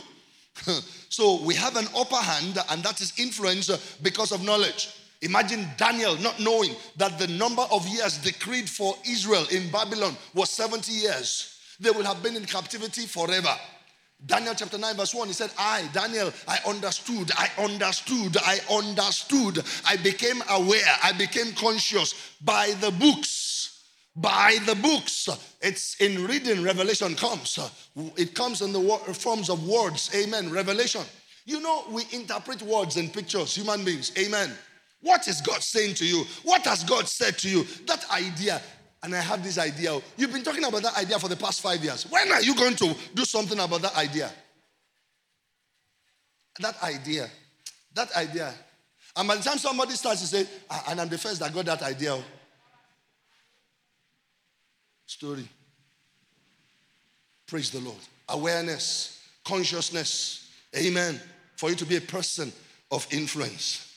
[1.10, 4.89] so we have an upper hand, and that is influence uh, because of knowledge.
[5.22, 10.49] Imagine Daniel not knowing that the number of years decreed for Israel in Babylon was
[10.51, 11.60] 70 years.
[11.80, 13.55] They will have been in captivity forever.
[14.26, 19.64] Daniel chapter 9, verse 1, he said, I, Daniel, I understood, I understood, I understood.
[19.88, 23.47] I became aware, I became conscious by the books.
[24.18, 25.30] By the books.
[25.61, 27.59] It's in reading, revelation comes.
[28.15, 28.82] It comes in the
[29.13, 30.09] forms of words.
[30.15, 30.49] Amen.
[30.51, 31.03] Revelation.
[31.45, 34.11] You know, we interpret words and pictures, human beings.
[34.18, 34.51] Amen.
[35.01, 36.26] What is God saying to you?
[36.43, 37.63] What has God said to you?
[37.86, 38.59] That idea.
[39.03, 40.01] And I have this idea.
[40.18, 42.09] You've been talking about that idea for the past five years.
[42.09, 44.32] When are you going to do something about that idea?
[46.59, 47.30] That idea.
[47.93, 48.51] That idea.
[49.15, 51.65] And by the time somebody starts to say, ah, and I'm the first that got
[51.65, 52.18] that idea.
[55.08, 55.47] Story.
[57.47, 57.97] Praise the Lord.
[58.28, 60.51] Awareness, consciousness.
[60.76, 61.20] Amen.
[61.55, 62.51] For you to be a person
[62.91, 63.95] of influence.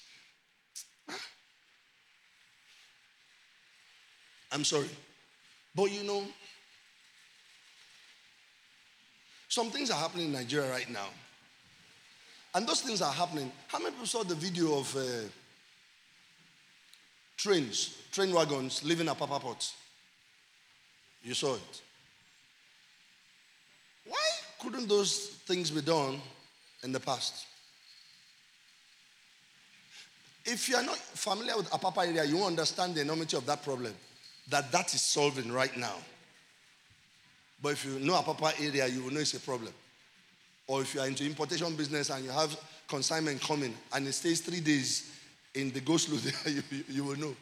[4.53, 4.89] I'm sorry.
[5.75, 6.25] But you know,
[9.49, 11.09] some things are happening in Nigeria right now.
[12.55, 13.51] And those things are happening.
[13.69, 15.01] How many people saw the video of uh,
[17.37, 19.73] trains, train wagons leaving Apapa Port?
[21.23, 21.83] You saw it.
[24.07, 24.19] Why
[24.61, 26.21] couldn't those things be done
[26.83, 27.47] in the past?
[30.45, 33.63] If you are not familiar with Apapa area, you won't understand the enormity of that
[33.63, 33.95] problem
[34.49, 35.95] that that is solving right now.
[37.63, 39.73] But if you know Apapa area, you will know it's a problem.
[40.67, 42.59] Or if you are into importation business and you have
[42.89, 45.13] consignment coming and it stays three days
[45.55, 47.35] in the go slow there, you, you will know.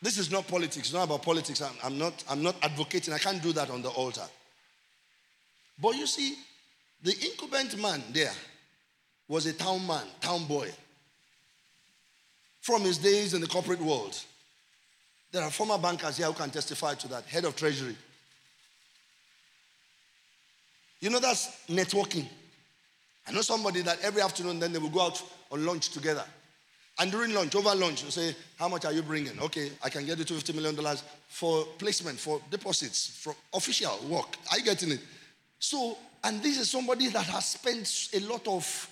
[0.00, 0.76] This is not politics.
[0.76, 1.60] It's not about politics.
[1.60, 3.12] I'm, I'm, not, I'm not advocating.
[3.12, 4.22] I can't do that on the altar.
[5.80, 6.36] But you see,
[7.02, 8.32] the incumbent man there
[9.28, 10.70] was a town man, town boy
[12.60, 14.18] from his days in the corporate world.
[15.30, 17.24] There are former bankers here who can testify to that.
[17.24, 17.96] Head of Treasury.
[21.00, 22.26] You know, that's networking.
[23.26, 25.22] I know somebody that every afternoon then they will go out
[25.52, 26.24] on lunch together.
[27.00, 29.38] And during lunch, over lunch, you say, How much are you bringing?
[29.40, 30.96] Okay, I can get you $250 million
[31.28, 34.36] for placement, for deposits, for official work.
[34.50, 35.00] Are you getting it?
[35.58, 38.90] So, and this is somebody that has spent a lot of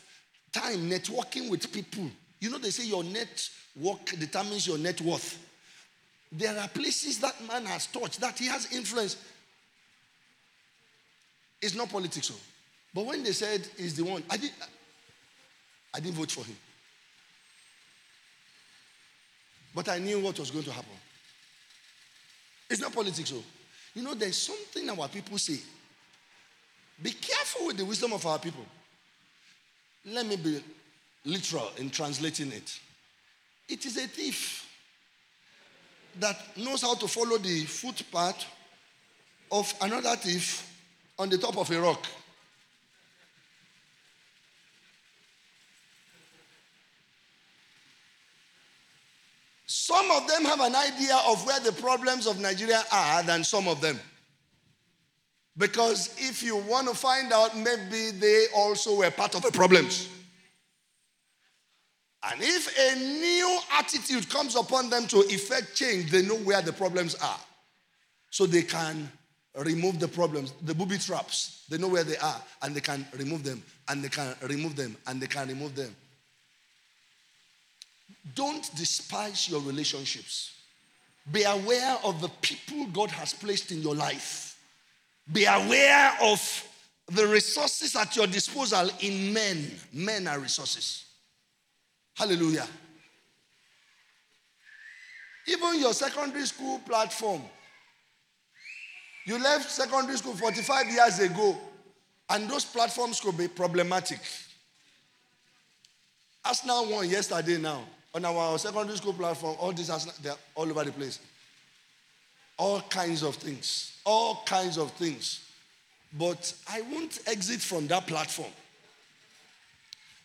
[0.52, 2.08] time networking with people.
[2.40, 5.38] You know, they say your net Work determines your net worth.
[6.32, 9.16] There are places that man has touched, that he has influence.
[11.60, 12.38] It's not politics, oh.
[12.94, 14.50] but when they said he's the one, I, did,
[15.94, 16.56] I didn't vote for him.
[19.76, 20.88] But I knew what was going to happen.
[22.70, 23.42] It's not politics, oh.
[23.94, 25.58] You know, there's something our people say.
[27.02, 28.64] Be careful with the wisdom of our people.
[30.06, 30.62] Let me be
[31.26, 32.80] literal in translating it.
[33.68, 34.66] It is a thief
[36.20, 38.46] that knows how to follow the footpath
[39.52, 40.74] of another thief
[41.18, 42.06] on the top of a rock.
[49.66, 53.66] Some of them have an idea of where the problems of Nigeria are than some
[53.66, 53.98] of them.
[55.58, 60.08] Because if you want to find out, maybe they also were part of the problems.
[62.30, 66.72] And if a new attitude comes upon them to effect change, they know where the
[66.72, 67.40] problems are.
[68.30, 69.10] So they can
[69.56, 71.64] remove the problems, the booby traps.
[71.68, 74.96] They know where they are and they can remove them and they can remove them
[75.06, 75.94] and they can remove them.
[78.34, 80.52] Don't despise your relationships.
[81.30, 84.58] Be aware of the people God has placed in your life.
[85.32, 86.68] Be aware of
[87.08, 89.70] the resources at your disposal in men.
[89.92, 91.04] Men are resources.
[92.14, 92.66] Hallelujah.
[95.48, 97.42] Even your secondary school platform.
[99.24, 101.56] You left secondary school 45 years ago,
[102.30, 104.20] and those platforms could be problematic.
[106.44, 107.84] Arsenal won yesterday now
[108.16, 109.56] on our secondary school platform.
[109.60, 111.18] All these Arsenal, they're all over the place.
[112.58, 114.00] All kinds of things.
[114.06, 115.44] All kinds of things.
[116.18, 118.50] But I won't exit from that platform.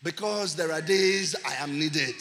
[0.02, 2.14] Because there are days I am needed.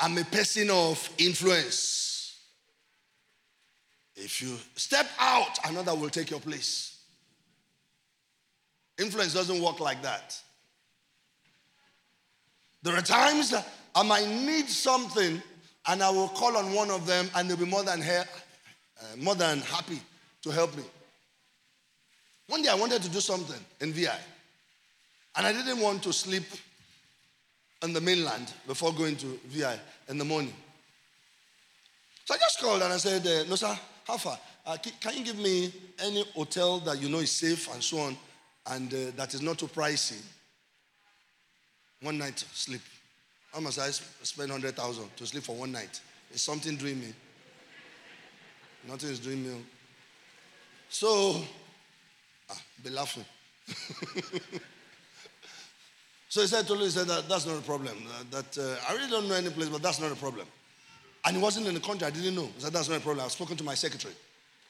[0.00, 2.38] I'm a person of influence.
[4.16, 6.98] If you step out, another will take your place.
[8.98, 10.40] Influence doesn't work like that.
[12.82, 13.54] There are times
[13.94, 15.42] I might need something
[15.86, 18.24] and I will call on one of them and they'll be more than, uh,
[19.18, 20.00] more than happy
[20.42, 20.84] to help me.
[22.48, 24.16] One day I wanted to do something in VI
[25.36, 26.44] and I didn't want to sleep
[27.82, 29.78] on the mainland before going to VI
[30.08, 30.54] in the morning.
[32.24, 33.76] So I just called and I said, uh, No, sir,
[34.06, 34.38] how far?
[34.66, 38.16] Uh, can you give me any hotel that you know is safe and so on
[38.66, 40.20] and uh, that is not too pricey?
[42.02, 42.80] One night sleep.
[43.52, 46.00] How much I spend 100,000 to sleep for one night?
[46.32, 47.12] Is something doing me?
[48.88, 49.64] Nothing is doing me.
[50.88, 51.42] So,
[52.48, 53.24] ah, be laughing.
[56.28, 57.96] so he said to me, he said that that's not a problem.
[58.30, 60.46] That, that uh, I really don't know any place, but that's not a problem.
[61.24, 62.06] And he wasn't in the country.
[62.06, 62.48] I didn't know.
[62.56, 63.24] He said that's not a problem.
[63.24, 64.14] I've spoken to my secretary,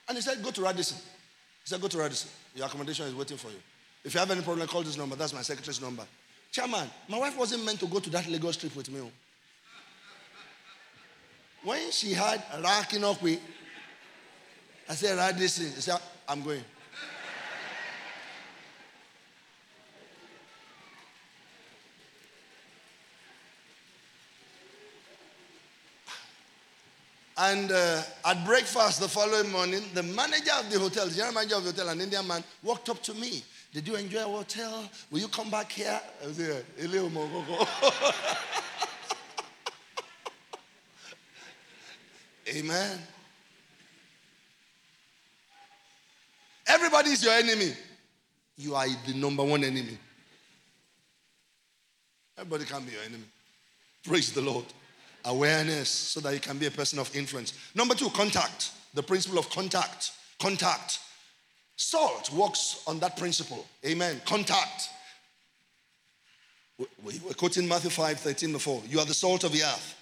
[0.08, 0.96] and he said go to Radisson.
[0.96, 2.30] He said go to Radisson.
[2.54, 3.60] Your accommodation is waiting for you.
[4.04, 5.14] If you have any problem, call this number.
[5.14, 6.04] That's my secretary's number.
[6.50, 9.00] Chairman, my wife wasn't meant to go to that Lagos trip with me.
[9.00, 9.10] Oh.
[11.62, 13.38] When she had racking up with,
[14.88, 15.72] I said, right this thing.
[15.74, 16.64] She said, I'm going.
[27.42, 31.56] And uh, at breakfast the following morning, the manager of the hotel, the general manager
[31.56, 33.42] of the hotel, an Indian man, walked up to me
[33.72, 34.88] did you enjoy our hotel?
[35.10, 36.00] Will you come back here?
[36.22, 36.62] I was here.
[42.48, 42.98] Amen.
[46.66, 47.72] Everybody is your enemy.
[48.56, 49.98] You are the number one enemy.
[52.36, 53.24] Everybody can be your enemy.
[54.04, 54.64] Praise the Lord.
[55.24, 57.52] Awareness so that you can be a person of influence.
[57.74, 58.72] Number two, contact.
[58.94, 60.12] The principle of contact.
[60.40, 60.98] Contact.
[61.80, 63.66] Salt works on that principle.
[63.86, 64.20] Amen.
[64.26, 64.90] Contact.
[67.02, 68.82] We're quoting Matthew 5 13 before.
[68.86, 69.96] You are the salt of the earth.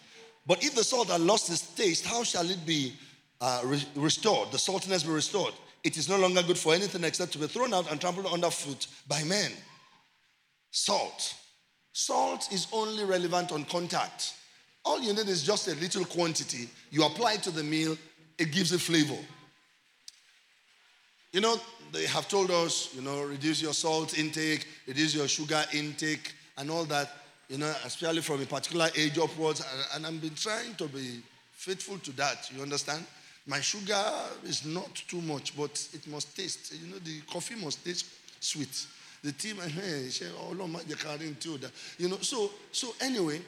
[0.44, 2.94] But if the salt has lost its taste, how shall it be
[3.40, 4.50] uh, re- restored?
[4.50, 5.54] The saltiness be restored.
[5.84, 8.88] It is no longer good for anything except to be thrown out and trampled underfoot
[9.06, 9.52] by men.
[10.72, 11.32] Salt.
[11.92, 14.34] Salt is only relevant on contact.
[14.84, 16.68] All you need is just a little quantity.
[16.90, 17.96] You apply it to the meal,
[18.36, 19.22] it gives a flavor.
[21.32, 21.60] You know,
[21.92, 26.70] they have told us, you know, reduce your salt intake, reduce your sugar intake, and
[26.70, 27.10] all that,
[27.48, 29.62] you know, especially from a particular age upwards.
[29.94, 31.20] And, I've been trying to be
[31.52, 32.50] faithful to that.
[32.54, 33.04] You understand?
[33.46, 34.04] My sugar
[34.44, 36.72] is not too much, but it must taste.
[36.72, 38.06] You know, the coffee must taste
[38.40, 38.86] sweet.
[39.22, 40.10] The tea, hey,
[40.40, 41.58] oh, Lord, my carrying too.
[41.98, 43.40] You know, so so anyway,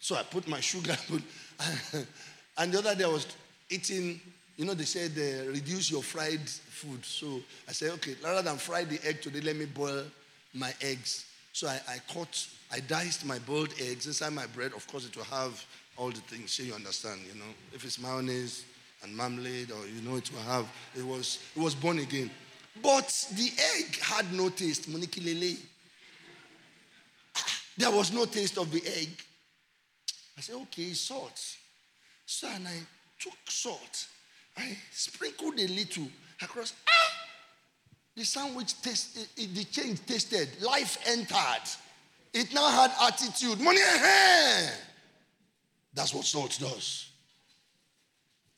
[0.00, 0.96] so I put my sugar,
[2.58, 3.26] and the other day I was
[3.70, 4.20] eating
[4.58, 7.04] you know, they said uh, reduce your fried food.
[7.04, 10.04] So I said, okay, rather than fry the egg today, let me boil
[10.52, 11.26] my eggs.
[11.52, 14.72] So I, I caught, I diced my boiled eggs inside my bread.
[14.74, 15.64] Of course, it will have
[15.96, 16.52] all the things.
[16.52, 18.64] So you understand, you know, if it's mayonnaise
[19.04, 20.66] and marmalade, or you know, it will have.
[20.96, 22.28] It was it was born again,
[22.82, 24.90] but the egg had no taste.
[24.90, 25.56] Monikilele.
[27.76, 29.10] There was no taste of the egg.
[30.36, 31.40] I said, okay, salt.
[32.26, 32.80] So and I
[33.20, 34.08] took salt
[34.58, 36.08] I sprinkled a little
[36.42, 36.72] across.
[36.88, 36.92] Ah!
[38.16, 40.48] The sandwich tasted, the change tasted.
[40.60, 41.68] Life entered.
[42.34, 43.60] It now had attitude.
[43.60, 43.78] Money.
[45.94, 47.10] That's what salt does.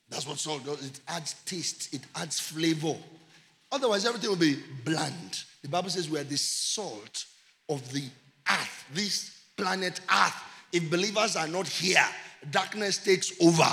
[0.08, 0.84] That's what salt does.
[0.84, 2.96] It adds taste, it adds flavor.
[3.70, 5.44] Otherwise, everything will be bland.
[5.62, 7.26] The Bible says we are the salt
[7.68, 8.02] of the
[8.50, 10.34] earth, this planet earth.
[10.72, 12.04] If believers are not here,
[12.50, 13.70] darkness takes over.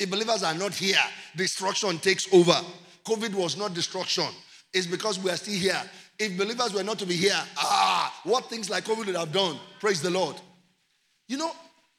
[0.00, 0.96] If believers are not here,
[1.36, 2.56] destruction takes over.
[3.04, 4.24] COVID was not destruction.
[4.72, 5.80] It's because we are still here.
[6.18, 9.58] If believers were not to be here, ah, what things like COVID would have done.
[9.78, 10.36] Praise the Lord.
[11.28, 11.52] You know,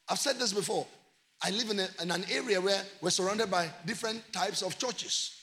[0.09, 0.87] I've said this before.
[1.43, 5.35] I live in, a, in an area where we're surrounded by different types of churches.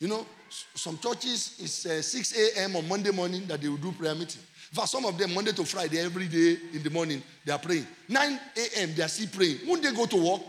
[0.00, 0.26] You know,
[0.74, 2.74] some churches it's uh, 6 a.m.
[2.74, 4.42] on Monday morning that they will do prayer meeting.
[4.72, 7.86] For some of them, Monday to Friday, every day in the morning, they are praying.
[8.08, 9.58] 9 a.m., they are still praying.
[9.66, 10.48] When they go to work,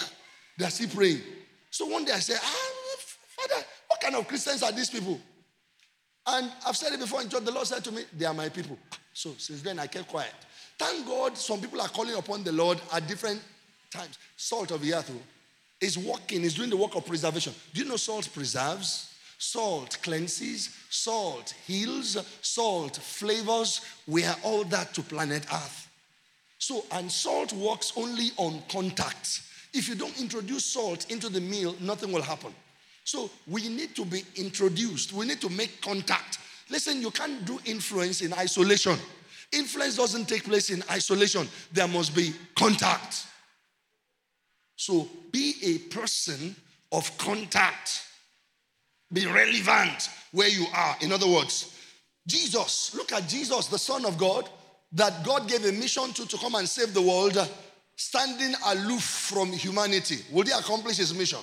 [0.57, 1.21] they are still praying.
[1.71, 5.19] So one day I said, ah, Father, what kind of Christians are these people?
[6.27, 7.43] And I've said it before in church.
[7.43, 8.77] The Lord said to me, They are my people.
[9.13, 10.33] So since then I kept quiet.
[10.77, 13.41] Thank God some people are calling upon the Lord at different
[13.91, 14.19] times.
[14.37, 15.19] Salt of the earth oh,
[15.79, 17.53] is working, is doing the work of preservation.
[17.73, 19.07] Do you know salt preserves?
[19.37, 23.81] Salt cleanses, salt heals, salt flavors.
[24.05, 25.89] We are all that to planet Earth.
[26.59, 29.41] So, and salt works only on contact.
[29.73, 32.53] If you don't introduce salt into the meal, nothing will happen.
[33.03, 35.13] So we need to be introduced.
[35.13, 36.39] We need to make contact.
[36.69, 38.97] Listen, you can't do influence in isolation.
[39.51, 41.47] Influence doesn't take place in isolation.
[41.73, 43.25] There must be contact.
[44.75, 46.55] So be a person
[46.91, 48.03] of contact.
[49.11, 50.95] Be relevant where you are.
[51.01, 51.77] In other words,
[52.27, 54.49] Jesus, look at Jesus, the Son of God,
[54.93, 57.37] that God gave a mission to to come and save the world,
[57.95, 60.19] standing aloof from humanity.
[60.31, 61.39] Would he accomplish his mission?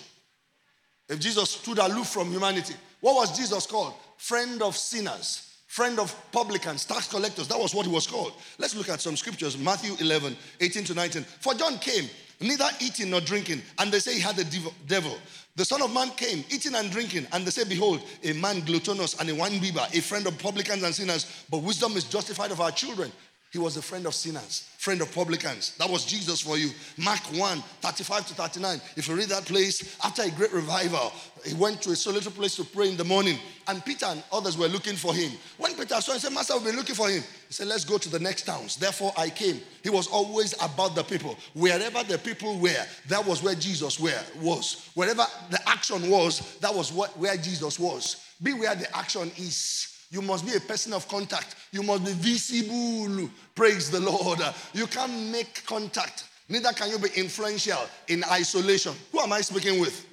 [1.08, 3.94] If Jesus stood aloof from humanity, what was Jesus called?
[4.16, 7.48] Friend of sinners, friend of publicans, tax collectors.
[7.48, 8.32] That was what he was called.
[8.58, 11.22] Let's look at some scriptures Matthew 11, 18 to 19.
[11.22, 12.08] For John came,
[12.40, 15.16] neither eating nor drinking, and they say he had the devil.
[15.56, 19.18] The Son of Man came, eating and drinking, and they say, Behold, a man gluttonous
[19.18, 22.60] and a wine bibber, a friend of publicans and sinners, but wisdom is justified of
[22.60, 23.10] our children.
[23.50, 25.74] He was a friend of sinners, friend of publicans.
[25.78, 26.68] That was Jesus for you.
[26.98, 28.78] Mark 1, 35 to 39.
[28.94, 31.12] If you read that place, after a great revival,
[31.46, 34.58] he went to a solitary place to pray in the morning, and Peter and others
[34.58, 35.32] were looking for him.
[35.56, 37.22] When Peter saw him, he said, Master, we've been looking for him.
[37.22, 38.76] He said, Let's go to the next towns.
[38.76, 39.62] Therefore, I came.
[39.82, 41.34] He was always about the people.
[41.54, 44.90] Wherever the people were, that was where Jesus were, was.
[44.92, 48.26] Wherever the action was, that was what, where Jesus was.
[48.42, 49.97] Be where the action is.
[50.10, 51.54] You must be a person of contact.
[51.70, 53.28] You must be visible.
[53.54, 54.40] Praise the Lord.
[54.72, 56.24] You can't make contact.
[56.48, 57.78] Neither can you be influential
[58.08, 58.94] in isolation.
[59.12, 60.06] Who am I speaking with?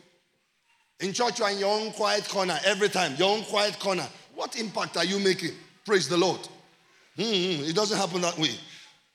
[1.00, 4.08] In church, you are in your own quiet corner every time, your own quiet corner.
[4.34, 5.52] What impact are you making?
[5.86, 6.42] Praise the Lord.
[7.18, 7.70] Mm-hmm.
[7.70, 8.52] It doesn't happen that way.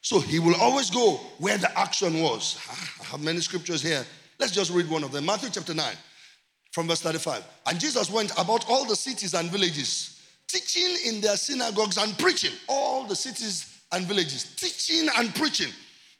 [0.00, 2.58] So he will always go where the action was.
[3.00, 4.04] I have many scriptures here.
[4.38, 5.26] Let's just read one of them.
[5.26, 5.94] Matthew chapter 9,
[6.72, 7.44] from verse 35.
[7.66, 10.19] And Jesus went about all the cities and villages
[10.50, 15.72] teaching in their synagogues and preaching, all the cities and villages, teaching and preaching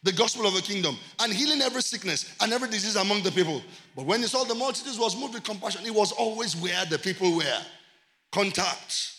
[0.02, 3.62] the gospel of the kingdom and healing every sickness and every disease among the people.
[3.94, 6.98] But when he saw the multitudes was moved with compassion, he was always where the
[6.98, 7.60] people were.
[8.32, 9.12] Contact.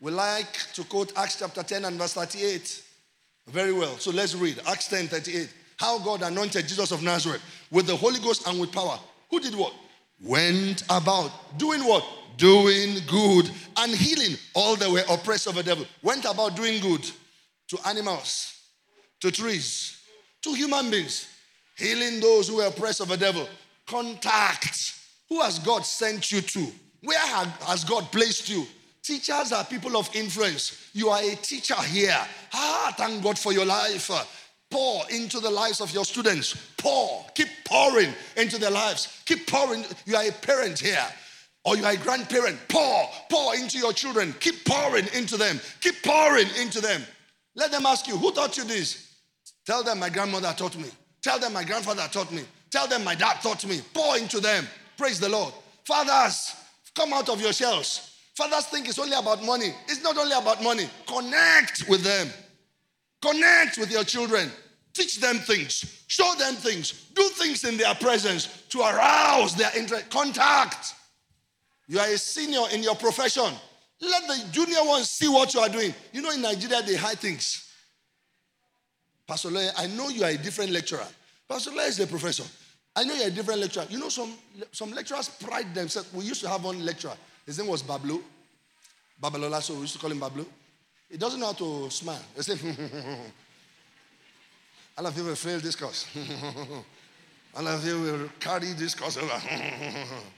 [0.00, 2.82] We like to quote Acts chapter 10 and verse 38.
[3.48, 3.96] Very well.
[3.98, 5.52] So let's read Acts 10 38.
[5.78, 8.98] How God anointed Jesus of Nazareth with the Holy Ghost and with power.
[9.30, 9.74] Who did what?
[10.22, 12.04] Went about doing what?
[12.38, 15.84] Doing good and healing all that were oppressed of the devil.
[16.02, 17.04] Went about doing good
[17.68, 18.60] to animals,
[19.20, 20.00] to trees,
[20.42, 21.28] to human beings,
[21.76, 23.46] healing those who were oppressed of the devil.
[23.86, 24.94] Contact.
[25.28, 26.66] Who has God sent you to?
[27.02, 28.66] Where has God placed you?
[29.02, 30.90] Teachers are people of influence.
[30.92, 32.16] You are a teacher here.
[32.52, 34.10] Ah, thank God for your life.
[34.70, 36.54] Pour into the lives of your students.
[36.76, 37.24] Pour.
[37.34, 39.22] Keep pouring into their lives.
[39.24, 39.84] Keep pouring.
[40.04, 41.06] You are a parent here
[41.64, 44.34] or you are a grandparent, pour, pour into your children.
[44.40, 45.60] Keep pouring into them.
[45.80, 47.02] Keep pouring into them.
[47.54, 49.16] Let them ask you, who taught you this?
[49.66, 50.88] Tell them my grandmother taught me.
[51.22, 52.42] Tell them my grandfather taught me.
[52.70, 53.80] Tell them my dad taught me.
[53.92, 54.66] Pour into them.
[54.96, 55.52] Praise the Lord.
[55.84, 56.54] Fathers,
[56.94, 58.14] come out of your shells.
[58.34, 59.74] Fathers think it's only about money.
[59.88, 60.88] It's not only about money.
[61.06, 62.28] Connect with them.
[63.20, 64.50] Connect with your children.
[64.94, 66.04] Teach them things.
[66.06, 67.10] Show them things.
[67.14, 70.08] Do things in their presence to arouse their interest.
[70.10, 70.94] Contact.
[71.88, 73.50] You are a senior in your profession.
[74.00, 75.92] Let the junior ones see what you are doing.
[76.12, 77.68] You know, in Nigeria, they hide things.
[79.26, 81.06] Pastor Loye, I know you are a different lecturer.
[81.48, 82.44] Pastor Loye is a professor.
[82.94, 83.86] I know you're a different lecturer.
[83.88, 84.34] You know, some,
[84.72, 86.12] some lecturers pride themselves.
[86.12, 87.14] We used to have one lecturer.
[87.46, 88.20] His name was Bablo.
[89.22, 90.46] Babalola, so we used to call him Bablo.
[91.10, 92.20] He doesn't know how to smile.
[92.36, 92.58] He said,
[94.98, 96.06] All of you will fail this course.
[97.54, 99.40] All of you will carry this course over.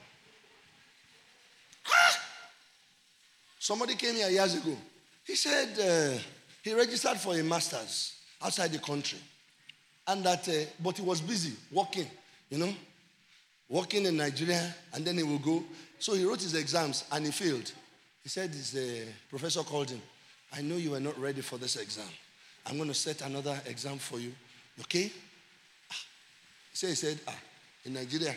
[3.59, 4.75] Somebody came here years ago.
[5.23, 6.19] He said uh,
[6.63, 9.19] he registered for a master's outside the country.
[10.07, 12.07] And that, uh, but he was busy working,
[12.49, 12.73] you know,
[13.69, 15.63] working in Nigeria, and then he will go.
[15.99, 17.71] So he wrote his exams and he failed.
[18.23, 20.01] He said his uh, professor called him.
[20.53, 22.09] I know you are not ready for this exam.
[22.65, 24.33] I'm going to set another exam for you.
[24.81, 25.11] Okay?
[25.91, 25.95] Ah.
[26.73, 27.35] So he said, ah,
[27.85, 28.35] in Nigeria,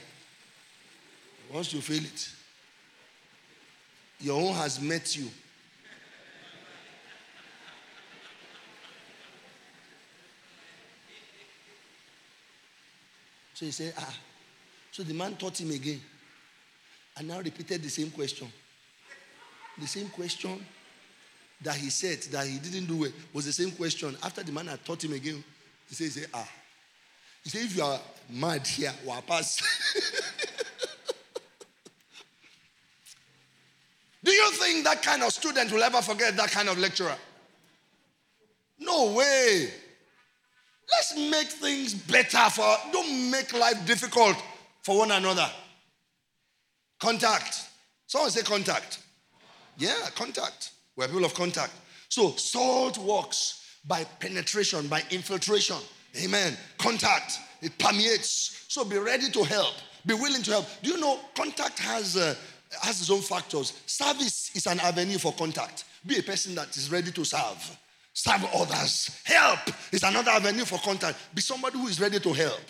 [1.53, 2.29] once you fail it,
[4.21, 5.29] your own has met you.
[13.55, 14.15] So he said, ah.
[14.91, 16.01] So the man taught him again.
[17.17, 18.49] And now repeated the same question.
[19.79, 20.65] The same question
[21.63, 24.17] that he said that he didn't do it was the same question.
[24.23, 25.43] After the man had taught him again,
[25.89, 26.49] he said, he said ah.
[27.45, 28.01] He said, if you are
[28.31, 29.63] mad here, we'll pass.
[34.25, 37.15] Do you think that kind of student will ever forget that kind of lecturer?
[38.79, 39.69] No way.
[40.91, 44.37] Let's make things better for, don't make life difficult
[44.83, 45.49] for one another.
[46.99, 47.69] Contact.
[48.07, 48.99] Someone say contact.
[49.77, 50.73] Yeah, contact.
[50.97, 51.73] We're people of contact.
[52.09, 55.77] So salt works by penetration, by infiltration.
[56.23, 56.57] Amen.
[56.79, 57.39] Contact.
[57.61, 58.67] It permeates.
[58.69, 59.75] So be ready to help.
[60.07, 60.67] Be willing to help.
[60.83, 62.35] Do you know contact has uh,
[62.83, 63.73] has its own factors?
[63.87, 65.85] Service is an avenue for contact.
[66.07, 67.79] Be a person that is ready to serve.
[68.13, 69.21] Serve others.
[69.25, 69.59] Help
[69.93, 71.19] is another avenue for contact.
[71.35, 72.61] Be somebody who is ready to help.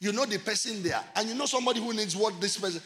[0.00, 2.80] You know the person there, and you know somebody who needs what this person.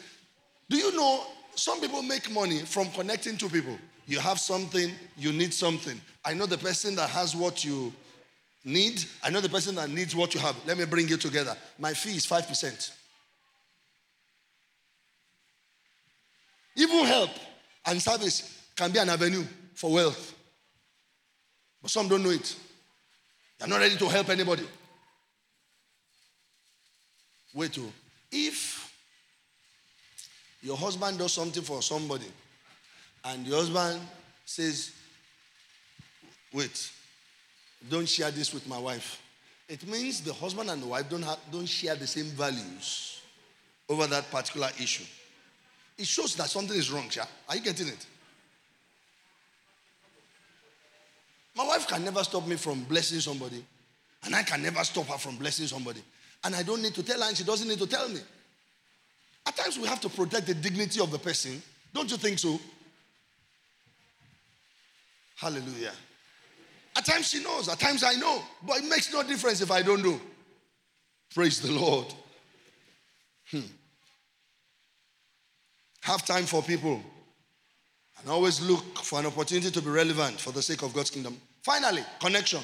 [0.68, 3.76] Do you know some people make money from connecting to people?
[4.06, 6.00] You have something, you need something.
[6.24, 7.92] I know the person that has what you
[8.64, 9.04] need.
[9.22, 10.56] I know the person that needs what you have.
[10.66, 11.56] Let me bring you together.
[11.78, 12.92] My fee is 5%.
[16.76, 17.30] Even help
[17.86, 19.44] and service can be an avenue
[19.74, 20.34] for wealth.
[21.80, 22.56] But some don't know it.
[23.58, 24.66] They're not ready to help anybody.
[27.54, 27.92] Wait, to oh.
[28.30, 28.92] if
[30.62, 32.26] your husband does something for somebody
[33.24, 34.00] and your husband
[34.44, 34.92] says,
[36.52, 36.90] Wait,
[37.90, 39.20] don't share this with my wife.
[39.68, 43.20] It means the husband and the wife don't, have, don't share the same values
[43.88, 45.04] over that particular issue.
[46.02, 47.24] It shows that something is wrong, Sha.
[47.48, 48.06] Are you getting it?
[51.54, 53.64] My wife can never stop me from blessing somebody,
[54.24, 56.02] and I can never stop her from blessing somebody.
[56.42, 58.18] And I don't need to tell her, and she doesn't need to tell me.
[59.46, 61.62] At times, we have to protect the dignity of the person.
[61.94, 62.58] Don't you think so?
[65.36, 65.92] Hallelujah.
[66.96, 69.82] At times she knows, at times I know, but it makes no difference if I
[69.82, 70.20] don't know.
[71.32, 72.12] Praise the Lord.
[73.52, 73.60] Hmm.
[76.02, 77.00] Have time for people
[78.20, 81.36] and always look for an opportunity to be relevant for the sake of God's kingdom.
[81.62, 82.60] Finally, connection.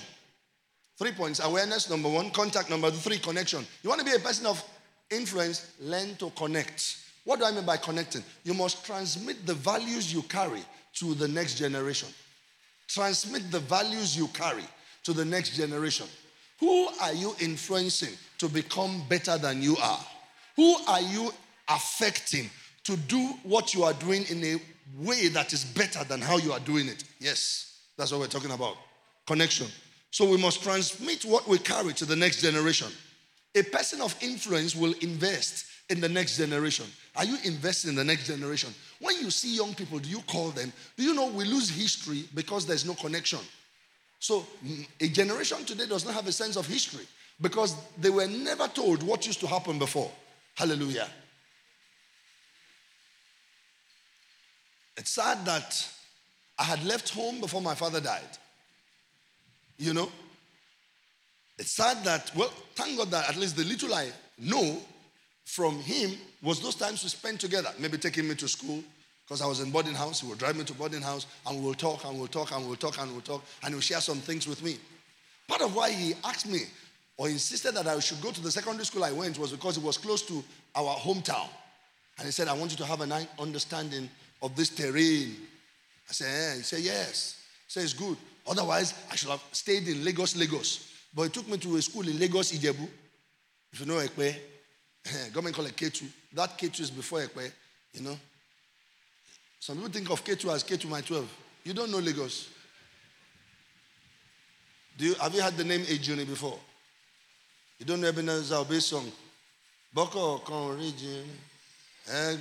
[0.99, 3.65] Three points awareness, number one, contact, number three, connection.
[3.83, 4.63] You want to be a person of
[5.11, 6.97] influence, learn to connect.
[7.25, 8.23] What do I mean by connecting?
[8.43, 10.63] You must transmit the values you carry
[10.95, 12.09] to the next generation.
[12.89, 14.65] Transmit the values you carry
[15.05, 16.07] to the next generation.
[16.59, 20.01] Who are you influencing to become better than you are?
[20.57, 21.33] Who are you
[21.69, 22.51] affecting
[22.89, 24.57] to do what you are doing in a
[25.05, 27.05] way that is better than how you are doing it?
[27.21, 28.77] Yes, that's what we're talking about.
[29.27, 29.67] Connection.
[30.11, 32.89] So we must transmit what we carry to the next generation.
[33.55, 36.87] A person of influence will invest in the next generation.
[37.15, 38.73] Are you investing in the next generation?
[39.01, 40.73] When you see young people, do you call them?
[40.97, 43.41] Do you know we lose history because there's no connection?
[44.19, 47.05] So, mm, a generation today does not have a sense of history
[47.39, 50.11] because they were never told what used to happen before.
[50.55, 51.09] Hallelujah.
[54.99, 55.89] It's sad that
[56.59, 58.37] I had left home before my father died.
[59.79, 60.11] You know?
[61.57, 64.79] It's sad that, well, thank God that at least the little I know
[65.45, 66.11] from him
[66.43, 67.71] was those times we spent together.
[67.79, 68.83] Maybe taking me to school
[69.25, 70.21] because I was in boarding house.
[70.21, 72.77] He would drive me to boarding house and we'll talk and we'll talk and we'll
[72.77, 74.79] talk and we'll talk and he'll share some things with me.
[75.47, 76.63] Part of why he asked me
[77.17, 79.83] or insisted that I should go to the secondary school I went was because it
[79.83, 80.43] was close to
[80.75, 81.49] our hometown.
[82.19, 84.11] And he said, I want you to have an understanding
[84.43, 85.37] of this terrain.
[86.09, 86.57] I said, eh.
[86.59, 87.41] He said, yes.
[87.67, 88.17] He said, it's good.
[88.47, 90.93] Otherwise, I should have stayed in Lagos, Lagos.
[91.15, 92.89] But he took me to a school in Lagos, Ijebu.
[93.73, 94.35] If you know Ekpe,
[95.33, 96.05] Government called it K2.
[96.35, 97.51] That K2 is before Ekpe,
[97.95, 98.19] you know.
[99.61, 101.29] Some people think of K2 as K2 my 12.
[101.65, 102.49] You don't know Lagos.
[104.97, 106.59] Do you, have you had the name Ejuni before?
[107.79, 109.11] You don't know Ebenezer Obey song?
[109.93, 111.25] Boko region.
[112.11, 112.39] A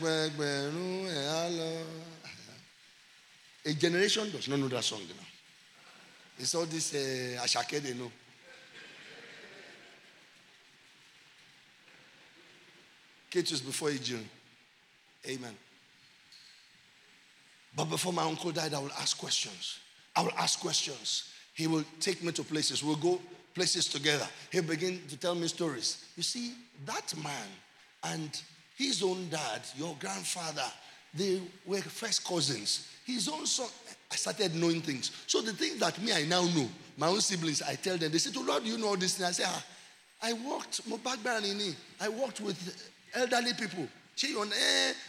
[3.74, 5.00] generation does not know that song.
[5.00, 5.16] Know?
[6.40, 8.12] It's all this uh, Ashake they know.
[13.30, 14.30] Ketus before June.
[15.28, 15.54] Amen.
[17.76, 19.80] But before my uncle died, I will ask questions.
[20.16, 21.32] I will ask questions.
[21.54, 22.84] He will take me to places.
[22.84, 23.20] We'll go
[23.54, 24.28] places together.
[24.52, 26.06] He'll begin to tell me stories.
[26.16, 26.54] You see,
[26.86, 27.48] that man
[28.04, 28.42] and
[28.78, 30.66] his own dad, your grandfather,
[31.14, 32.88] they were first cousins.
[33.06, 33.68] His own son,
[34.12, 35.12] I started knowing things.
[35.26, 38.20] So the things that me I now know, my own siblings, I tell them, they
[38.20, 39.30] say, to Lord, you know all these things?
[39.30, 39.66] I say, ah,
[40.22, 40.82] I worked,
[42.00, 43.88] I worked with elderly people.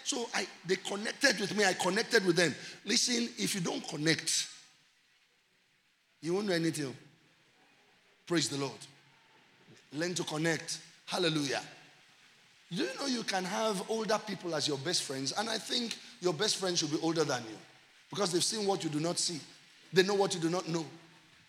[0.04, 1.64] So I, they connected with me.
[1.64, 2.54] I connected with them.
[2.84, 4.48] Listen, if you don't connect,
[6.20, 6.94] you won't know anything.
[8.26, 8.72] Praise the Lord.
[9.94, 10.78] Learn to connect.
[11.06, 11.62] Hallelujah.
[12.70, 15.32] Do you know you can have older people as your best friends?
[15.32, 17.56] And I think your best friends should be older than you
[18.10, 19.40] because they've seen what you do not see,
[19.92, 20.84] they know what you do not know.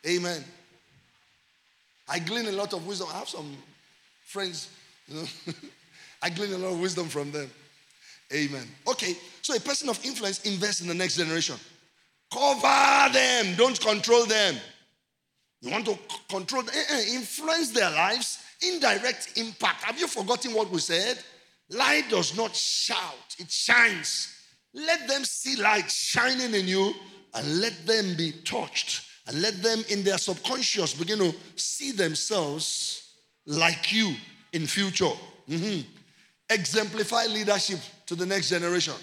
[0.08, 0.44] Amen.
[2.08, 3.08] I glean a lot of wisdom.
[3.14, 3.56] I have some
[4.26, 4.70] friends,
[5.08, 5.28] you know,
[6.22, 7.50] I glean a lot of wisdom from them.
[8.34, 8.68] Amen.
[8.88, 11.56] Okay, so a person of influence invests in the next generation.
[12.32, 14.56] Cover them, don't control them.
[15.62, 15.98] You want to
[16.30, 19.84] control, eh, eh, influence their lives, indirect impact.
[19.84, 21.20] Have you forgotten what we said?
[21.70, 24.36] Light does not shout, it shines.
[24.74, 26.94] Let them see light shining in you
[27.34, 33.14] and let them be touched and let them in their subconscious begin to see themselves
[33.46, 34.16] like you
[34.54, 35.12] in future.
[35.48, 35.82] Mm-hmm.
[36.50, 38.94] Exemplify leadership to the next generation.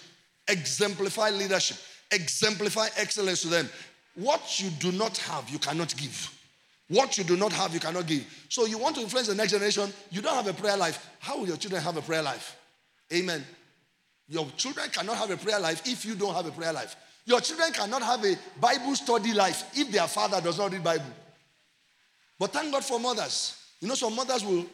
[0.49, 1.77] Exemplify leadership.
[2.11, 3.69] Exemplify excellence to them.
[4.17, 6.36] What you do not have, you cannot give.
[6.89, 8.25] What you do not have, you cannot give.
[8.49, 11.05] So you want to influence the next generation, you don't have a prayer life.
[11.19, 12.57] How will your children have a prayer life?
[13.13, 13.45] Amen.
[14.29, 16.97] Your children cannot have a prayer life if you don't have a prayer life.
[17.25, 21.05] Your children cannot have a Bible study life if their father does not read Bible.
[22.39, 23.61] But thank God for mothers.
[23.81, 24.65] You know, some mothers will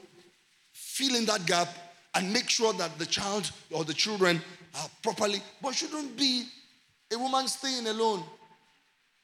[0.72, 1.68] fill in that gap
[2.14, 4.40] and make sure that the child or the children
[4.74, 6.44] are properly, but shouldn't be
[7.12, 8.22] a woman staying alone.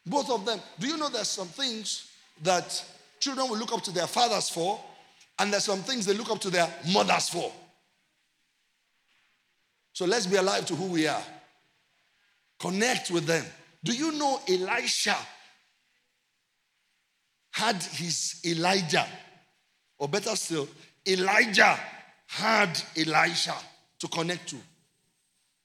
[0.07, 0.61] Both of them.
[0.79, 2.08] Do you know there's some things
[2.43, 2.85] that
[3.21, 4.81] children will look up to their fathers for,
[5.39, 7.53] and there's some things they look up to their mothers for.
[9.93, 11.23] So let's be alive to who we are.
[12.61, 13.45] Connect with them.
[13.83, 15.17] Do you know Elisha
[17.51, 19.07] had his Elijah?
[19.99, 20.69] Or better still,
[21.07, 21.79] Elijah
[22.27, 23.55] had Elisha
[23.99, 24.57] to connect to.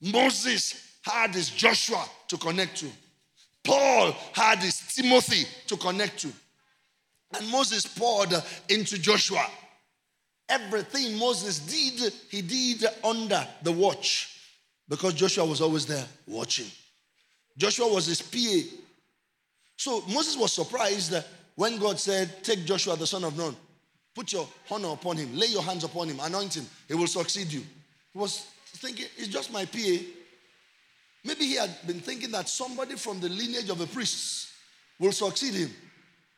[0.01, 2.87] Moses had his Joshua to connect to.
[3.63, 6.29] Paul had his Timothy to connect to.
[7.35, 8.33] And Moses poured
[8.69, 9.45] into Joshua.
[10.49, 14.39] Everything Moses did, he did under the watch
[14.87, 16.67] because Joshua was always there watching.
[17.57, 18.77] Joshua was his PA.
[19.77, 21.15] So Moses was surprised
[21.55, 23.55] when God said, Take Joshua, the son of Nun,
[24.13, 27.51] put your honor upon him, lay your hands upon him, anoint him, he will succeed
[27.51, 27.61] you.
[28.11, 28.45] He was
[28.77, 29.97] thinking, It's just my PA.
[31.25, 34.51] Maybe he had been thinking that somebody from the lineage of the priests
[34.99, 35.71] will succeed him.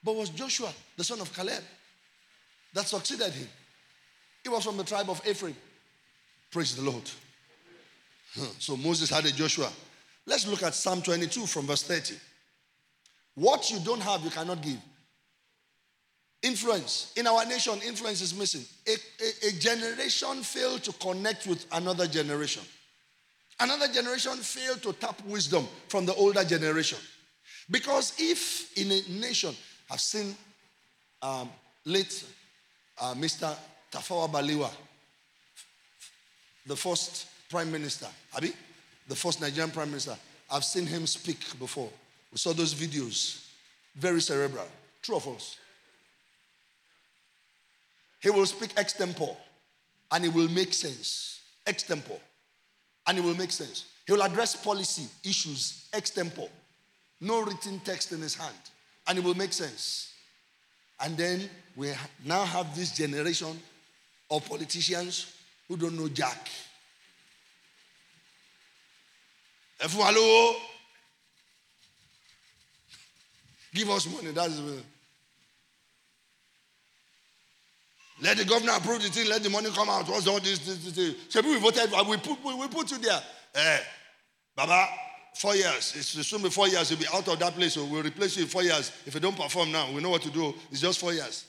[0.06, 1.64] But was Joshua, the son of Caleb,
[2.74, 3.48] that succeeded him.
[4.44, 5.56] He was from the tribe of Ephraim.
[6.52, 7.10] Praise the Lord.
[8.60, 9.72] So Moses had a Joshua.
[10.28, 12.16] Let's look at Psalm 22 from verse 30.
[13.34, 14.78] What you don't have, you cannot give.
[16.44, 17.12] Influence.
[17.16, 18.64] In our nation, influence is missing.
[18.88, 22.62] A, a, a, generation failed to connect with another generation.
[23.60, 27.00] Another generation failed to tap wisdom from the older generation.
[27.72, 29.56] Because if in a nation,
[29.90, 30.36] I've seen
[31.22, 31.50] um,
[31.86, 32.26] late
[33.00, 33.56] uh, Mr.
[33.92, 34.72] Tafawa Balewa,
[36.66, 38.52] the first prime minister, Abi,
[39.08, 40.16] the first Nigerian prime minister.
[40.52, 41.90] I've seen him speak before.
[42.32, 43.48] We saw those videos.
[43.96, 44.68] Very cerebral.
[45.02, 45.58] True or false?
[48.22, 49.36] He will speak extempore
[50.12, 51.42] and it will make sense.
[51.66, 52.20] Extempore.
[53.08, 53.86] And it will make sense.
[54.06, 56.50] He will address policy issues extempore.
[57.22, 58.56] No written text in his hand.
[59.08, 60.14] And it will make sense.
[61.00, 61.92] And then we
[62.24, 63.60] now have this generation
[64.32, 65.34] of politicians
[65.68, 66.50] who don't know Jack.
[73.74, 74.32] Give us money.
[74.32, 74.62] That is
[78.22, 79.28] Let the governor approve the thing.
[79.28, 80.08] Let the money come out.
[80.08, 80.60] What's all this?
[80.60, 81.16] this, this, this.
[81.30, 81.92] So we voted.
[82.08, 83.22] We put, we put you there.
[83.54, 83.80] Eh,
[84.56, 84.88] Baba,
[85.36, 85.94] four years.
[85.96, 86.90] It's soon be four years.
[86.90, 87.74] You'll be out of that place.
[87.74, 88.92] So we'll replace you in four years.
[89.06, 90.54] If you don't perform now, we know what to do.
[90.72, 91.46] It's just four years.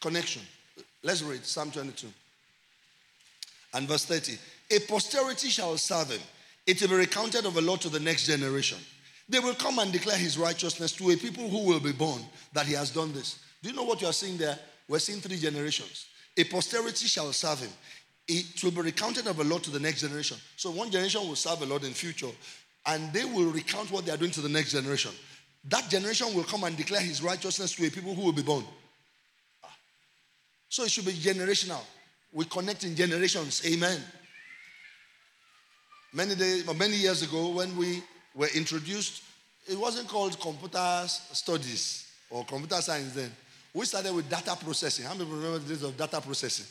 [0.00, 0.42] Connection.
[1.02, 2.08] Let's read Psalm 22
[3.74, 4.38] and verse 30.
[4.70, 6.20] A posterity shall serve him.
[6.66, 8.78] It will be recounted of the Lord to the next generation.
[9.28, 12.22] They will come and declare his righteousness to a people who will be born
[12.52, 13.38] that he has done this.
[13.62, 14.58] Do you know what you are seeing there?
[14.88, 16.06] We're seeing three generations.
[16.36, 17.70] A posterity shall serve him.
[18.28, 20.36] It will be recounted of a lot to the next generation.
[20.56, 22.30] So one generation will serve a lot in future,
[22.86, 25.12] and they will recount what they are doing to the next generation.
[25.68, 28.64] That generation will come and declare his righteousness to a people who will be born.
[29.64, 29.74] Ah.
[30.68, 31.82] So it should be generational.
[32.32, 33.62] We connect in generations.
[33.66, 34.00] Amen.
[36.12, 38.02] Many days, many years ago, when we
[38.34, 39.22] were introduced,
[39.68, 43.30] it wasn't called computer studies or computer science then.
[43.74, 45.04] We started with data processing.
[45.04, 46.66] How many remember the days of data processing?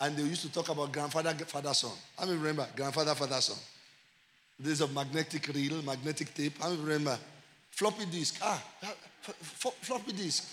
[0.00, 1.90] And they used to talk about grandfather, father, son.
[2.18, 3.58] How many remember grandfather, father, son?
[4.60, 6.58] Days of magnetic reel, magnetic tape.
[6.60, 7.18] How many remember?
[7.70, 8.38] Floppy disk.
[8.42, 10.44] Ah, f- floppy disk.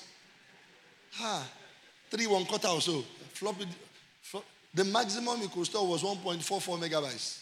[1.20, 1.46] Ah,
[2.10, 3.04] three one quarter or so.
[3.34, 3.66] Floppy.
[4.74, 7.40] the maximum you could store was 1.44 megabytes.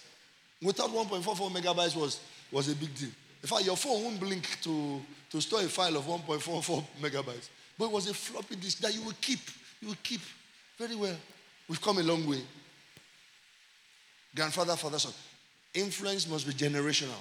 [0.61, 2.19] Without 1.44 megabytes was,
[2.51, 3.09] was a big deal.
[3.41, 7.49] In fact, your phone won't blink to, to store a file of 1.44 megabytes.
[7.77, 9.39] But it was a floppy disk that you will keep.
[9.81, 10.21] You will keep
[10.77, 11.15] very well.
[11.67, 12.41] We've come a long way.
[14.35, 15.13] Grandfather, father, son.
[15.73, 17.19] Influence must be generational.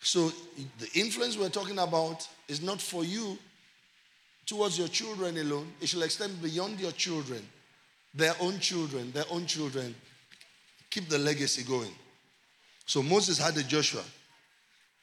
[0.00, 0.32] So
[0.78, 3.36] the influence we're talking about is not for you
[4.46, 5.72] towards your children alone.
[5.80, 7.46] It shall extend beyond your children,
[8.14, 9.94] their own children, their own children.
[10.90, 11.92] Keep the legacy going.
[12.86, 14.02] So Moses had a Joshua,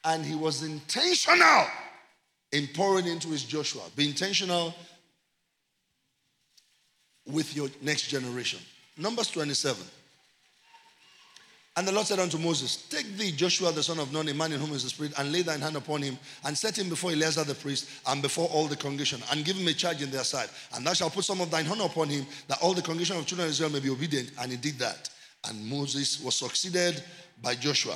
[0.04, 1.66] and he was intentional
[2.52, 3.82] in pouring into his Joshua.
[3.96, 4.74] Be intentional
[7.28, 8.60] with your next generation.
[8.96, 9.84] Numbers 27.
[11.78, 14.50] And the Lord said unto Moses, Take thee Joshua the son of Nun, a man
[14.50, 17.12] in whom is the Spirit, and lay thine hand upon him, and set him before
[17.12, 20.24] Eleazar the priest, and before all the congregation, and give him a charge in their
[20.24, 20.50] sight.
[20.74, 23.26] And thou shalt put some of thine honor upon him, that all the congregation of
[23.26, 24.32] children of Israel may be obedient.
[24.40, 25.08] And he did that.
[25.48, 27.00] And Moses was succeeded
[27.40, 27.94] by Joshua.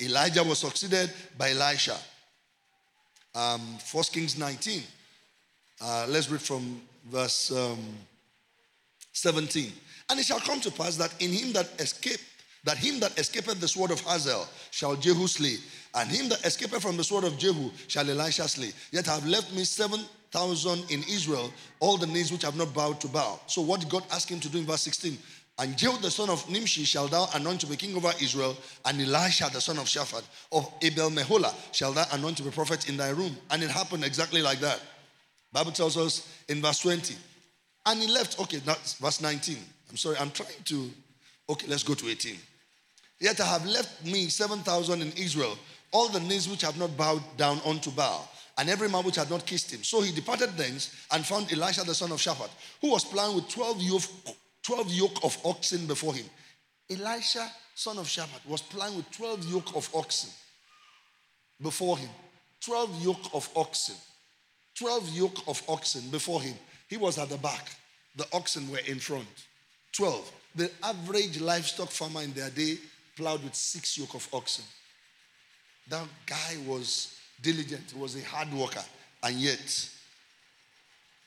[0.00, 1.98] Elijah was succeeded by Elisha.
[3.34, 3.60] Um,
[3.92, 4.82] 1 Kings 19.
[5.82, 6.80] Uh, let's read from
[7.10, 7.78] verse um,
[9.12, 9.72] 17.
[10.10, 12.24] And it shall come to pass that in him that escaped
[12.64, 15.56] that him that escapeth the sword of Hazael shall Jehu slay,
[15.96, 18.70] and him that escapeth from the sword of Jehu shall Elisha slay.
[18.92, 23.00] Yet have left me seven thousand in Israel, all the knees which have not bowed
[23.00, 23.40] to Baal.
[23.46, 25.18] So what God ask him to do in verse 16?
[25.58, 28.56] And Jehu the son of Nimshi shall thou anoint to be king over Israel,
[28.86, 30.22] and Elisha the son of Shaphat
[30.52, 33.36] of Abel Meholah shall thou anoint to be prophet in thy room.
[33.50, 34.80] And it happened exactly like that.
[35.52, 37.14] Bible tells us in verse 20.
[37.86, 39.56] And he left, okay, that's verse 19.
[39.90, 40.90] I'm sorry, I'm trying to,
[41.50, 42.36] okay, let's go to 18.
[43.20, 45.56] Yet I have left me 7,000 in Israel,
[45.92, 48.28] all the knees which have not bowed down unto Baal,
[48.58, 49.82] and every man which had not kissed him.
[49.82, 52.50] So he departed thence and found Elisha the son of Shaphat,
[52.80, 54.02] who was plowing with 12 yoke,
[54.62, 56.26] 12 yoke of oxen before him.
[56.90, 60.30] Elisha, son of Shaphat, was plowing with 12 yoke of oxen
[61.60, 62.10] before him.
[62.60, 63.96] 12 yoke of oxen.
[64.74, 66.54] 12 yoke of oxen before him.
[66.92, 67.70] He was at the back.
[68.16, 69.46] The oxen were in front.
[69.92, 70.30] 12.
[70.56, 72.76] The average livestock farmer in their day
[73.16, 74.66] plowed with six yoke of oxen.
[75.88, 78.84] That guy was diligent, he was a hard worker,
[79.22, 79.88] and yet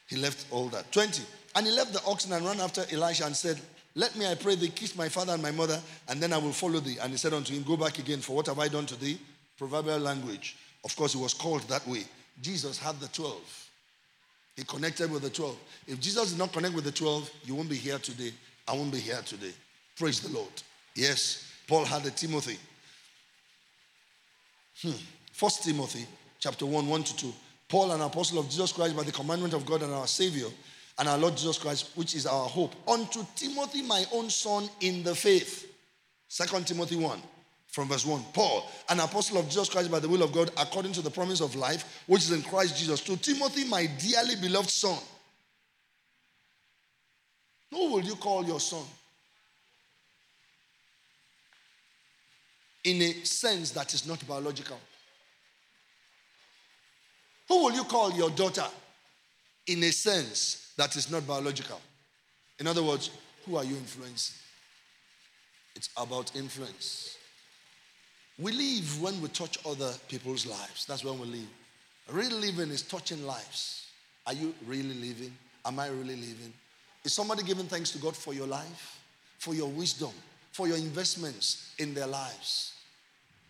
[0.08, 0.92] he left all that.
[0.92, 1.24] 20.
[1.56, 3.60] And he left the oxen and ran after Elisha and said,
[3.96, 6.52] Let me, I pray thee, kiss my father and my mother, and then I will
[6.52, 6.98] follow thee.
[7.02, 9.18] And he said unto him, Go back again, for what have I done to thee?
[9.58, 10.58] Proverbial language.
[10.84, 12.04] Of course, he was called that way.
[12.40, 13.65] Jesus had the 12.
[14.56, 15.58] He connected with the 12.
[15.88, 18.32] If Jesus did not connect with the 12, you won't be here today.
[18.68, 19.52] I won't be here today.
[19.98, 20.52] Praise the Lord.
[20.96, 21.52] Yes.
[21.68, 22.58] Paul had a Timothy.
[24.82, 24.92] Hmm.
[25.32, 26.06] First Timothy
[26.40, 27.34] chapter 1, 1 to 2.
[27.68, 30.48] Paul, an apostle of Jesus Christ by the commandment of God and our Savior,
[31.00, 35.04] and our Lord Jesus Christ, which is our hope, unto Timothy, my own son, in
[35.04, 35.74] the faith.
[36.28, 37.22] Second Timothy 1,
[37.76, 38.24] from verse 1.
[38.34, 41.42] Paul, an apostle of Jesus Christ by the will of God, according to the promise
[41.42, 43.02] of life, which is in Christ Jesus.
[43.02, 44.98] To Timothy, my dearly beloved son.
[47.72, 48.86] Who will you call your son?
[52.86, 54.80] in a sense that is not biological?
[57.50, 58.66] Who will you call your daughter
[59.68, 61.82] in a sense that is not biological?
[62.60, 63.10] In other words,
[63.46, 64.36] who are you influencing?
[65.76, 67.15] It's about influence.
[68.38, 70.86] We live when we touch other people's lives.
[70.86, 71.48] That's when we live.
[72.10, 73.88] Real living is touching lives.
[74.28, 75.36] Are you really living?
[75.66, 76.54] Am I really living?
[77.04, 79.00] Is somebody giving thanks to God for your life,
[79.38, 80.12] for your wisdom,
[80.52, 82.74] for your investments in their lives?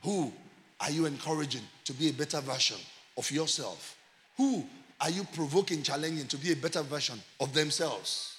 [0.03, 0.31] Who
[0.79, 2.77] are you encouraging to be a better version
[3.17, 3.97] of yourself?
[4.37, 4.65] Who
[5.01, 8.37] are you provoking, challenging to be a better version of themselves?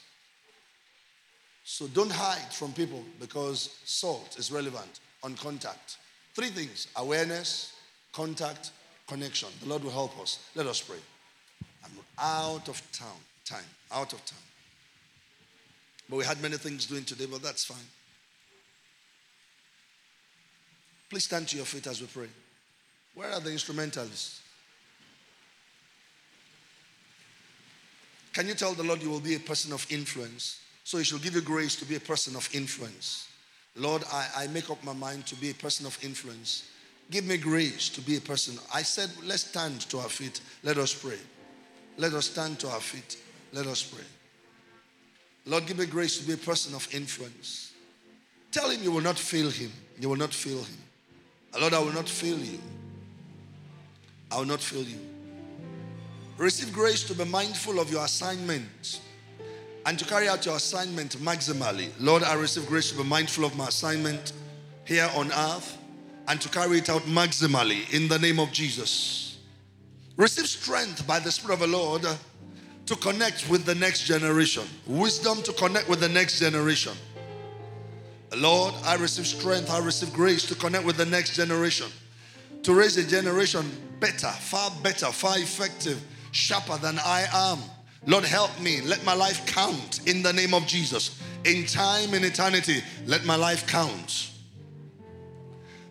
[1.64, 5.98] So don't hide from people because salt is relevant on contact.
[6.37, 7.73] Three things awareness,
[8.13, 8.71] contact,
[9.09, 9.49] connection.
[9.63, 10.39] The Lord will help us.
[10.55, 10.99] Let us pray.
[11.83, 14.39] I'm out of town, time, out of time.
[16.11, 17.89] But we had many things doing today, but that's fine.
[21.09, 22.29] Please stand to your feet as we pray.
[23.15, 24.43] Where are the instrumentalists?
[28.35, 30.61] Can you tell the Lord you will be a person of influence?
[30.85, 33.27] So He shall give you grace to be a person of influence.
[33.77, 36.70] Lord, I, I make up my mind to be a person of influence.
[37.11, 38.59] Give me grace to be a person.
[38.74, 40.40] I said, let's stand to our feet.
[40.62, 41.19] Let us pray.
[41.98, 43.19] Let us stand to our feet.
[43.53, 44.05] Let us pray.
[45.44, 47.73] Lord, give me grace to be a person of influence.
[48.51, 49.70] Tell him you will not fail him.
[50.01, 50.78] You will not fail him.
[51.61, 52.59] Lord, I will not fail you.
[54.31, 54.98] I will not fail you.
[56.36, 59.01] Receive grace to be mindful of your assignment
[59.87, 61.91] and to carry out your assignment maximally.
[62.01, 64.33] Lord, I receive grace to be mindful of my assignment
[64.85, 65.79] here on earth
[66.27, 69.39] and to carry it out maximally in the name of Jesus.
[70.17, 72.05] Receive strength by the Spirit of the Lord
[72.87, 76.93] to connect with the next generation, wisdom to connect with the next generation.
[78.37, 81.87] Lord, I receive strength, I receive grace to connect with the next generation,
[82.65, 86.03] to raise a generation better, far better, far effective,
[86.33, 87.61] sharper than I am.
[88.07, 88.81] Lord, help me.
[88.83, 91.20] Let my life count in the name of Jesus.
[91.45, 94.31] In time, in eternity, let my life count.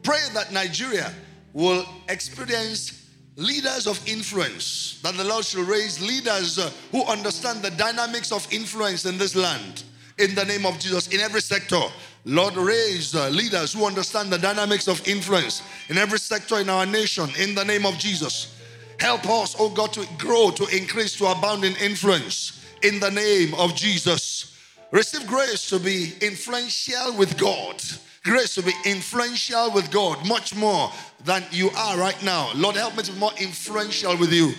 [0.02, 1.14] Pray that Nigeria
[1.54, 3.06] will experience
[3.38, 8.48] leaders of influence, that the Lord shall raise leaders uh, who understand the dynamics of
[8.52, 9.84] influence in this land.
[10.18, 11.82] In the name of Jesus, in every sector,
[12.24, 16.86] Lord, raise uh, leaders who understand the dynamics of influence in every sector in our
[16.86, 17.30] nation.
[17.40, 18.55] In the name of Jesus,
[19.00, 22.64] help us, oh God, to grow, to increase, to abound in influence.
[22.84, 24.58] In the name of Jesus,
[24.92, 27.82] receive grace to be influential with God
[28.26, 30.92] grace to be influential with God much more
[31.24, 32.50] than you are right now.
[32.56, 34.54] Lord, help me to be more influential with you.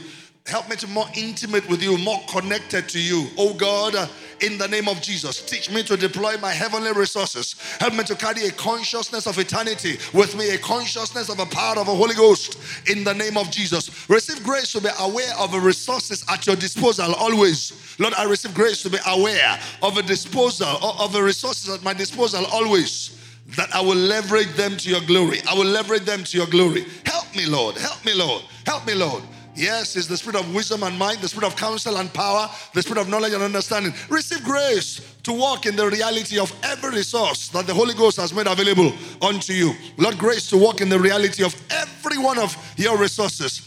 [0.47, 3.27] Help me to more intimate with you, more connected to you.
[3.37, 4.09] Oh God,
[4.41, 7.57] in the name of Jesus, teach me to deploy my heavenly resources.
[7.81, 11.79] Help me to carry a consciousness of eternity with me, a consciousness of a power
[11.79, 12.59] of the Holy Ghost
[12.89, 14.09] in the name of Jesus.
[14.09, 17.97] Receive grace to be aware of the resources at your disposal always.
[17.99, 21.93] Lord, I receive grace to be aware of a disposal, of the resources at my
[21.93, 23.17] disposal always
[23.57, 25.41] that I will leverage them to your glory.
[25.49, 26.85] I will leverage them to your glory.
[27.05, 27.77] Help me, Lord.
[27.77, 28.43] Help me, Lord.
[28.65, 29.23] Help me, Lord.
[29.57, 32.83] Yes, it's the spirit of wisdom and might, the spirit of counsel and power, the
[32.83, 33.95] spirit of knowledge and understanding.
[34.11, 38.35] Receive grace to walk in the reality of every resource that the Holy Ghost has
[38.35, 38.93] made available
[39.23, 39.73] unto you.
[39.97, 43.63] Lord, grace to walk in the reality of every one of your resources.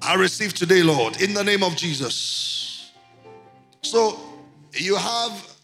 [0.00, 2.92] I receive today, Lord, in the name of Jesus.
[3.82, 4.18] So
[4.72, 5.56] you have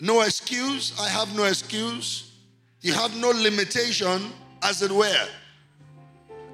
[0.00, 0.98] no excuse.
[1.00, 2.32] I have no excuse.
[2.82, 4.32] You have no limitation,
[4.62, 5.28] as it were.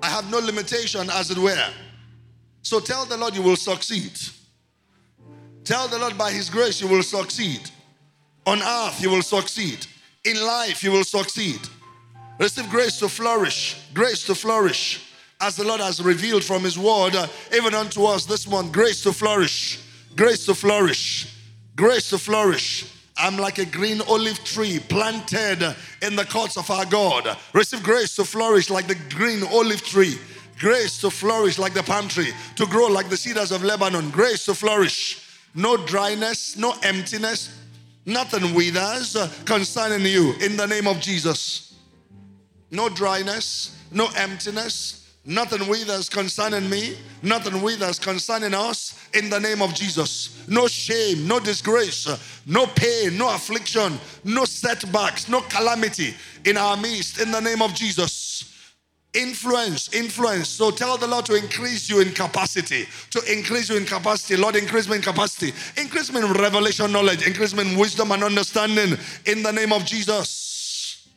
[0.02, 1.70] I have no limitation, as it were.
[2.64, 4.18] So tell the Lord you will succeed.
[5.64, 7.60] Tell the Lord by His grace you will succeed.
[8.46, 9.86] On earth you will succeed.
[10.24, 11.60] In life you will succeed.
[12.38, 13.76] Receive grace to flourish.
[13.92, 15.12] Grace to flourish.
[15.42, 19.02] As the Lord has revealed from His word, uh, even unto us this month, grace
[19.02, 19.80] to flourish.
[20.16, 21.36] Grace to flourish.
[21.76, 22.90] Grace to flourish.
[23.18, 27.36] I'm like a green olive tree planted in the courts of our God.
[27.52, 30.18] Receive grace to flourish like the green olive tree.
[30.59, 34.10] Grace to flourish like the palm tree, to grow like the cedars of Lebanon.
[34.10, 35.20] Grace to flourish.
[35.55, 37.56] No dryness, no emptiness,
[38.06, 41.74] nothing withers concerning you in the name of Jesus.
[42.70, 49.31] No dryness, no emptiness, Nothing with us concerning me, nothing with us concerning us in
[49.31, 50.47] the name of Jesus.
[50.48, 52.06] No shame, no disgrace,
[52.44, 56.14] no pain, no affliction, no setbacks, no calamity
[56.44, 58.53] in our midst in the name of Jesus.
[59.14, 60.48] Influence, influence.
[60.48, 64.36] So tell the Lord to increase you in capacity, to increase you in capacity.
[64.36, 68.24] Lord, increase me in capacity, increase me in revelation knowledge, increase me in wisdom and
[68.24, 71.08] understanding in the name of Jesus.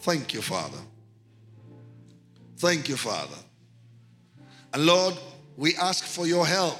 [0.00, 0.78] Thank you, Father.
[2.58, 3.36] Thank you, Father.
[4.72, 5.14] And Lord,
[5.56, 6.78] we ask for your help,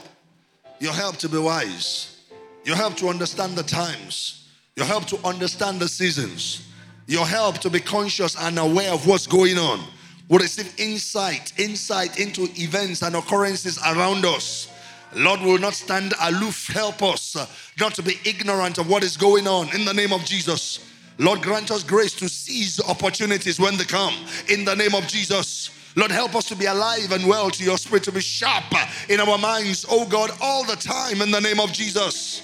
[0.79, 2.23] your help to be wise,
[2.65, 6.69] your help to understand the times, your help to understand the seasons,
[7.07, 9.81] your help to be conscious and aware of what's going on.
[10.29, 14.69] We receive insight, insight into events and occurrences around us.
[15.15, 16.67] Lord will not stand aloof.
[16.67, 17.37] Help us
[17.79, 20.81] not to be ignorant of what is going on in the name of Jesus.
[21.19, 24.15] Lord, grant us grace to seize opportunities when they come
[24.49, 25.71] in the name of Jesus.
[25.95, 28.65] Lord, help us to be alive and well to your spirit, to be sharp
[29.09, 32.43] in our minds, oh God, all the time in the name of Jesus.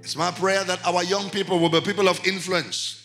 [0.00, 2.97] It's my prayer that our young people will be people of influence.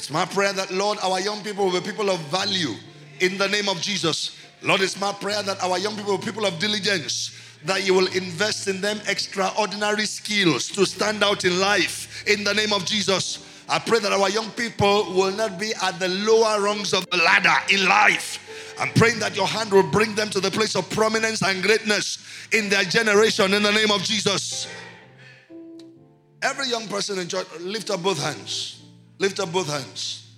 [0.00, 2.74] It's my prayer that, Lord, our young people will be people of value
[3.20, 4.34] in the name of Jesus.
[4.62, 7.36] Lord, it's my prayer that our young people will be people of diligence,
[7.66, 12.54] that you will invest in them extraordinary skills to stand out in life in the
[12.54, 13.44] name of Jesus.
[13.68, 17.18] I pray that our young people will not be at the lower rungs of the
[17.18, 18.74] ladder in life.
[18.80, 22.24] I'm praying that your hand will bring them to the place of prominence and greatness
[22.52, 24.66] in their generation in the name of Jesus.
[26.40, 28.79] Every young person in church, lift up both hands.
[29.20, 30.32] Lift up both hands.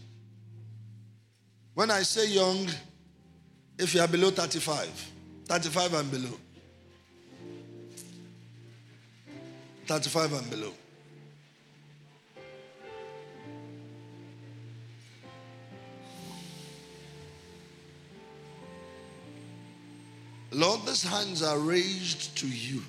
[1.75, 2.69] When I say young,
[3.79, 4.89] if you are below 35,
[5.47, 6.37] 35 and below,
[9.87, 10.73] 35 and below.
[20.51, 22.83] Lord, these hands are raised to you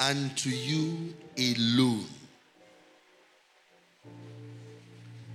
[0.00, 2.06] and to you alone.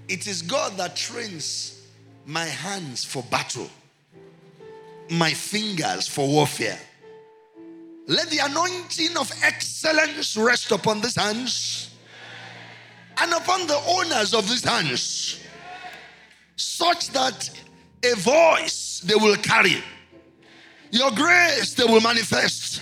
[0.10, 1.80] It is God that trains
[2.26, 3.70] my hands for battle,
[5.12, 6.80] my fingers for warfare.
[8.08, 11.92] Let the anointing of excellence rest upon these hands
[13.18, 15.40] and upon the owners of these hands,
[16.56, 17.48] such that
[18.04, 19.84] a voice they will carry,
[20.90, 22.82] your grace they will manifest,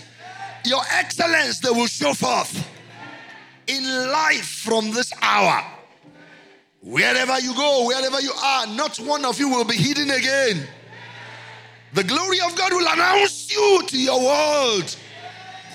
[0.63, 2.65] your excellence they will show forth
[3.67, 5.76] in life from this hour.
[6.81, 10.67] Wherever you go, wherever you are, not one of you will be hidden again.
[11.93, 14.95] The glory of God will announce you to your world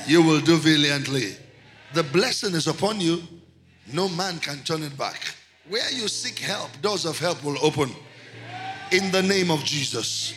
[0.07, 1.37] you will do valiantly.
[1.95, 3.23] The blessing is upon you.
[3.93, 5.21] No man can turn it back.
[5.69, 7.91] Where you seek help, doors of help will open.
[8.91, 10.35] In the name of Jesus.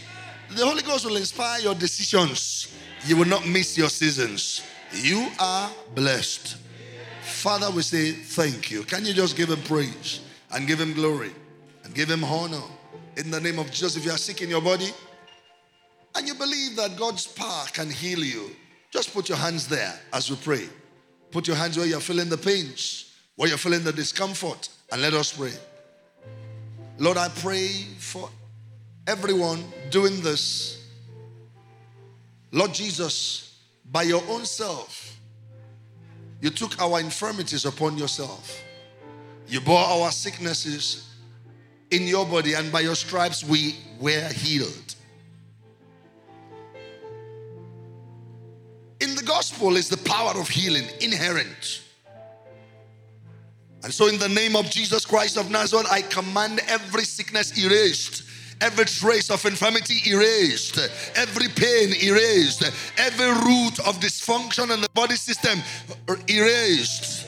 [0.56, 2.74] The Holy Ghost will inspire your decisions.
[3.06, 4.62] You will not miss your seasons.
[4.94, 6.58] You are blessed.
[7.24, 8.84] Father, we say thank you.
[8.84, 10.22] Can you just give him praise
[10.52, 11.32] and give him glory
[11.84, 12.62] and give him honor
[13.18, 13.96] in the name of Jesus?
[13.96, 14.90] If you are sick in your body
[16.16, 18.52] and you believe that God's power can heal you,
[18.92, 20.68] just put your hands there as we pray.
[21.32, 25.14] Put your hands where you're feeling the pains, where you're feeling the discomfort, and let
[25.14, 25.52] us pray.
[26.98, 27.68] Lord, I pray
[27.98, 28.30] for
[29.06, 30.88] everyone doing this.
[32.52, 33.60] Lord Jesus,
[33.92, 35.18] by your own self,
[36.42, 38.65] you took our infirmities upon yourself.
[39.48, 41.14] You bore our sicknesses
[41.92, 44.96] in your body, and by your stripes we were healed.
[49.02, 51.82] In the gospel is the power of healing inherent.
[53.84, 58.24] And so, in the name of Jesus Christ of Nazareth, I command every sickness erased,
[58.62, 60.80] every trace of infirmity erased,
[61.16, 62.64] every pain erased,
[62.98, 65.60] every root of dysfunction in the body system
[66.28, 67.28] erased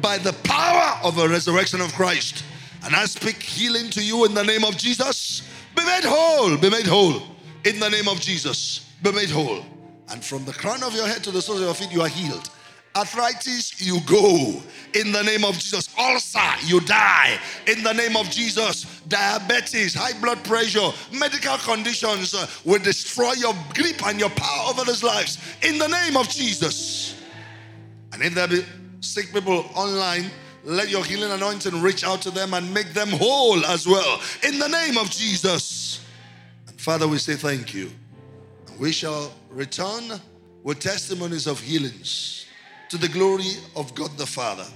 [0.00, 2.44] by the power of the resurrection of Christ.
[2.84, 5.48] And I speak healing to you in the name of Jesus.
[5.76, 7.22] Be made whole, be made whole.
[7.64, 9.64] In the name of Jesus, be made whole.
[10.08, 12.08] And from the crown of your head to the soles of your feet, you are
[12.08, 12.50] healed.
[12.94, 14.62] Arthritis, you go
[14.94, 15.88] in the name of Jesus.
[15.98, 19.00] Ulcer, you die in the name of Jesus.
[19.08, 24.84] Diabetes, high blood pressure, medical conditions uh, will destroy your grip and your power over
[24.84, 27.18] those lives in the name of Jesus.
[28.12, 28.62] And if there be
[29.02, 30.30] sick people online,
[30.64, 34.58] let your healing anointing reach out to them and make them whole as well in
[34.58, 36.04] the name of Jesus.
[36.68, 37.90] And Father, we say thank you.
[38.78, 40.20] We shall return
[40.62, 42.46] with testimonies of healings
[42.88, 44.66] to the glory of God the Father.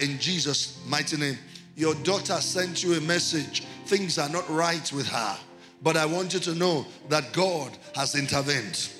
[0.00, 1.38] In Jesus' mighty name.
[1.76, 3.64] Your daughter sent you a message.
[3.86, 5.38] Things are not right with her.
[5.82, 8.90] But I want you to know that God has intervened.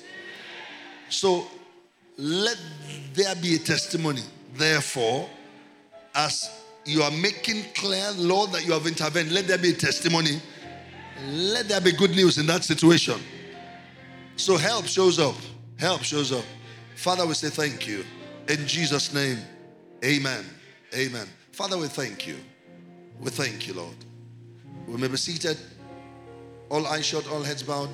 [1.09, 1.45] So
[2.17, 2.57] let
[3.13, 4.23] there be a testimony.
[4.53, 5.29] Therefore,
[6.15, 6.49] as
[6.85, 10.41] you are making clear, Lord, that you have intervened, let there be a testimony.
[11.27, 13.19] Let there be good news in that situation.
[14.35, 15.35] So help shows up.
[15.77, 16.45] Help shows up.
[16.95, 18.03] Father, we say thank you.
[18.47, 19.37] In Jesus' name,
[20.03, 20.45] amen.
[20.93, 21.27] Amen.
[21.51, 22.37] Father, we thank you.
[23.19, 23.95] We thank you, Lord.
[24.87, 25.57] We may be seated,
[26.69, 27.89] all eyes shut, all heads bowed.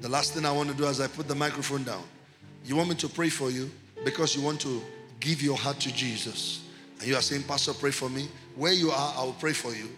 [0.00, 2.02] The last thing I want to do as I put the microphone down,
[2.64, 3.70] you want me to pray for you
[4.04, 4.82] because you want to
[5.20, 6.64] give your heart to Jesus.
[6.98, 8.28] And you are saying, Pastor, pray for me.
[8.56, 9.88] Where you are, I will pray for you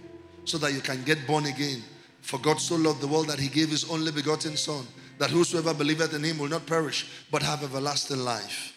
[0.44, 1.82] so that you can get born again.
[2.20, 4.86] For God so loved the world that he gave his only begotten Son
[5.18, 8.74] that whosoever believeth in him will not perish but have everlasting life.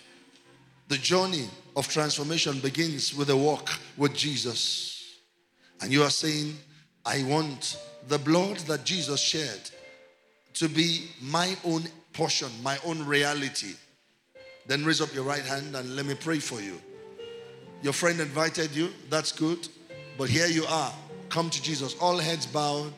[0.87, 5.19] The journey of transformation begins with a walk with Jesus.
[5.81, 6.55] And you are saying,
[7.05, 9.59] I want the blood that Jesus shed
[10.55, 11.83] to be my own
[12.13, 13.73] portion, my own reality.
[14.69, 16.79] Then raise up your right hand and let me pray for you.
[17.81, 19.67] Your friend invited you, that's good.
[20.15, 20.93] But here you are.
[21.29, 21.95] Come to Jesus.
[21.99, 22.93] All heads bowed,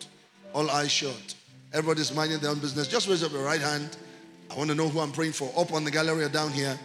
[0.53, 1.33] all eyes shut.
[1.71, 2.89] Everybody's minding their own business.
[2.89, 3.95] Just raise up your right hand.
[4.49, 5.49] I want to know who I'm praying for.
[5.57, 6.77] Up on the gallery or down here.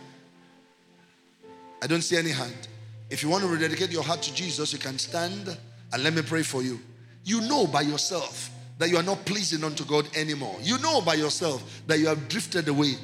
[1.82, 2.68] I don't see any hand.
[3.10, 5.48] If you want to rededicate your heart to Jesus, you can stand
[5.92, 6.78] and let me pray for you.
[7.24, 10.56] You know by yourself that you are not pleasing unto God anymore.
[10.62, 12.94] You know by yourself that you have drifted away,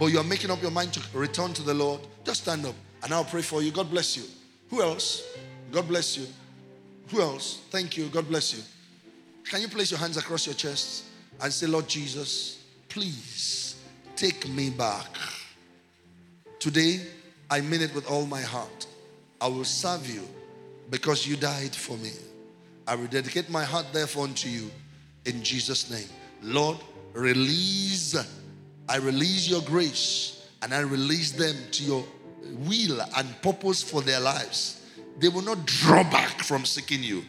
[0.00, 2.00] but you are making up your mind to return to the Lord.
[2.24, 2.74] Just stand up
[3.04, 3.70] and I'll pray for you.
[3.70, 4.24] God bless you.
[4.70, 5.22] Who else?
[5.70, 6.26] God bless you.
[7.10, 7.62] Who else?
[7.70, 8.08] Thank you.
[8.08, 8.62] God bless you.
[9.44, 11.04] Can you place your hands across your chest?
[11.42, 13.76] and say, Lord Jesus, please
[14.16, 15.08] take me back.
[16.58, 17.00] Today,
[17.50, 18.86] I mean it with all my heart.
[19.40, 20.28] I will serve you
[20.90, 22.12] because you died for me.
[22.86, 24.70] I will dedicate my heart, therefore, unto you
[25.24, 26.08] in Jesus' name.
[26.42, 26.78] Lord,
[27.14, 28.14] release,
[28.90, 32.04] I release your grace and I release them to your
[32.66, 34.84] will and purpose for their lives.
[35.20, 37.22] They will not draw back from seeking you.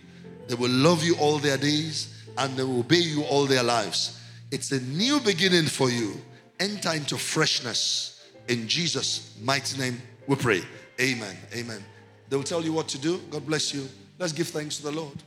[0.48, 4.20] They will love you all their days and they will obey you all their lives.
[4.50, 6.14] It's a new beginning for you.
[6.60, 8.28] Enter into freshness.
[8.48, 10.64] In Jesus' mighty name, we pray.
[11.00, 11.38] Amen.
[11.54, 11.86] Amen.
[12.30, 13.20] They will tell you what to do.
[13.30, 13.88] God bless you.
[14.18, 15.22] Let's give thanks to the Lord.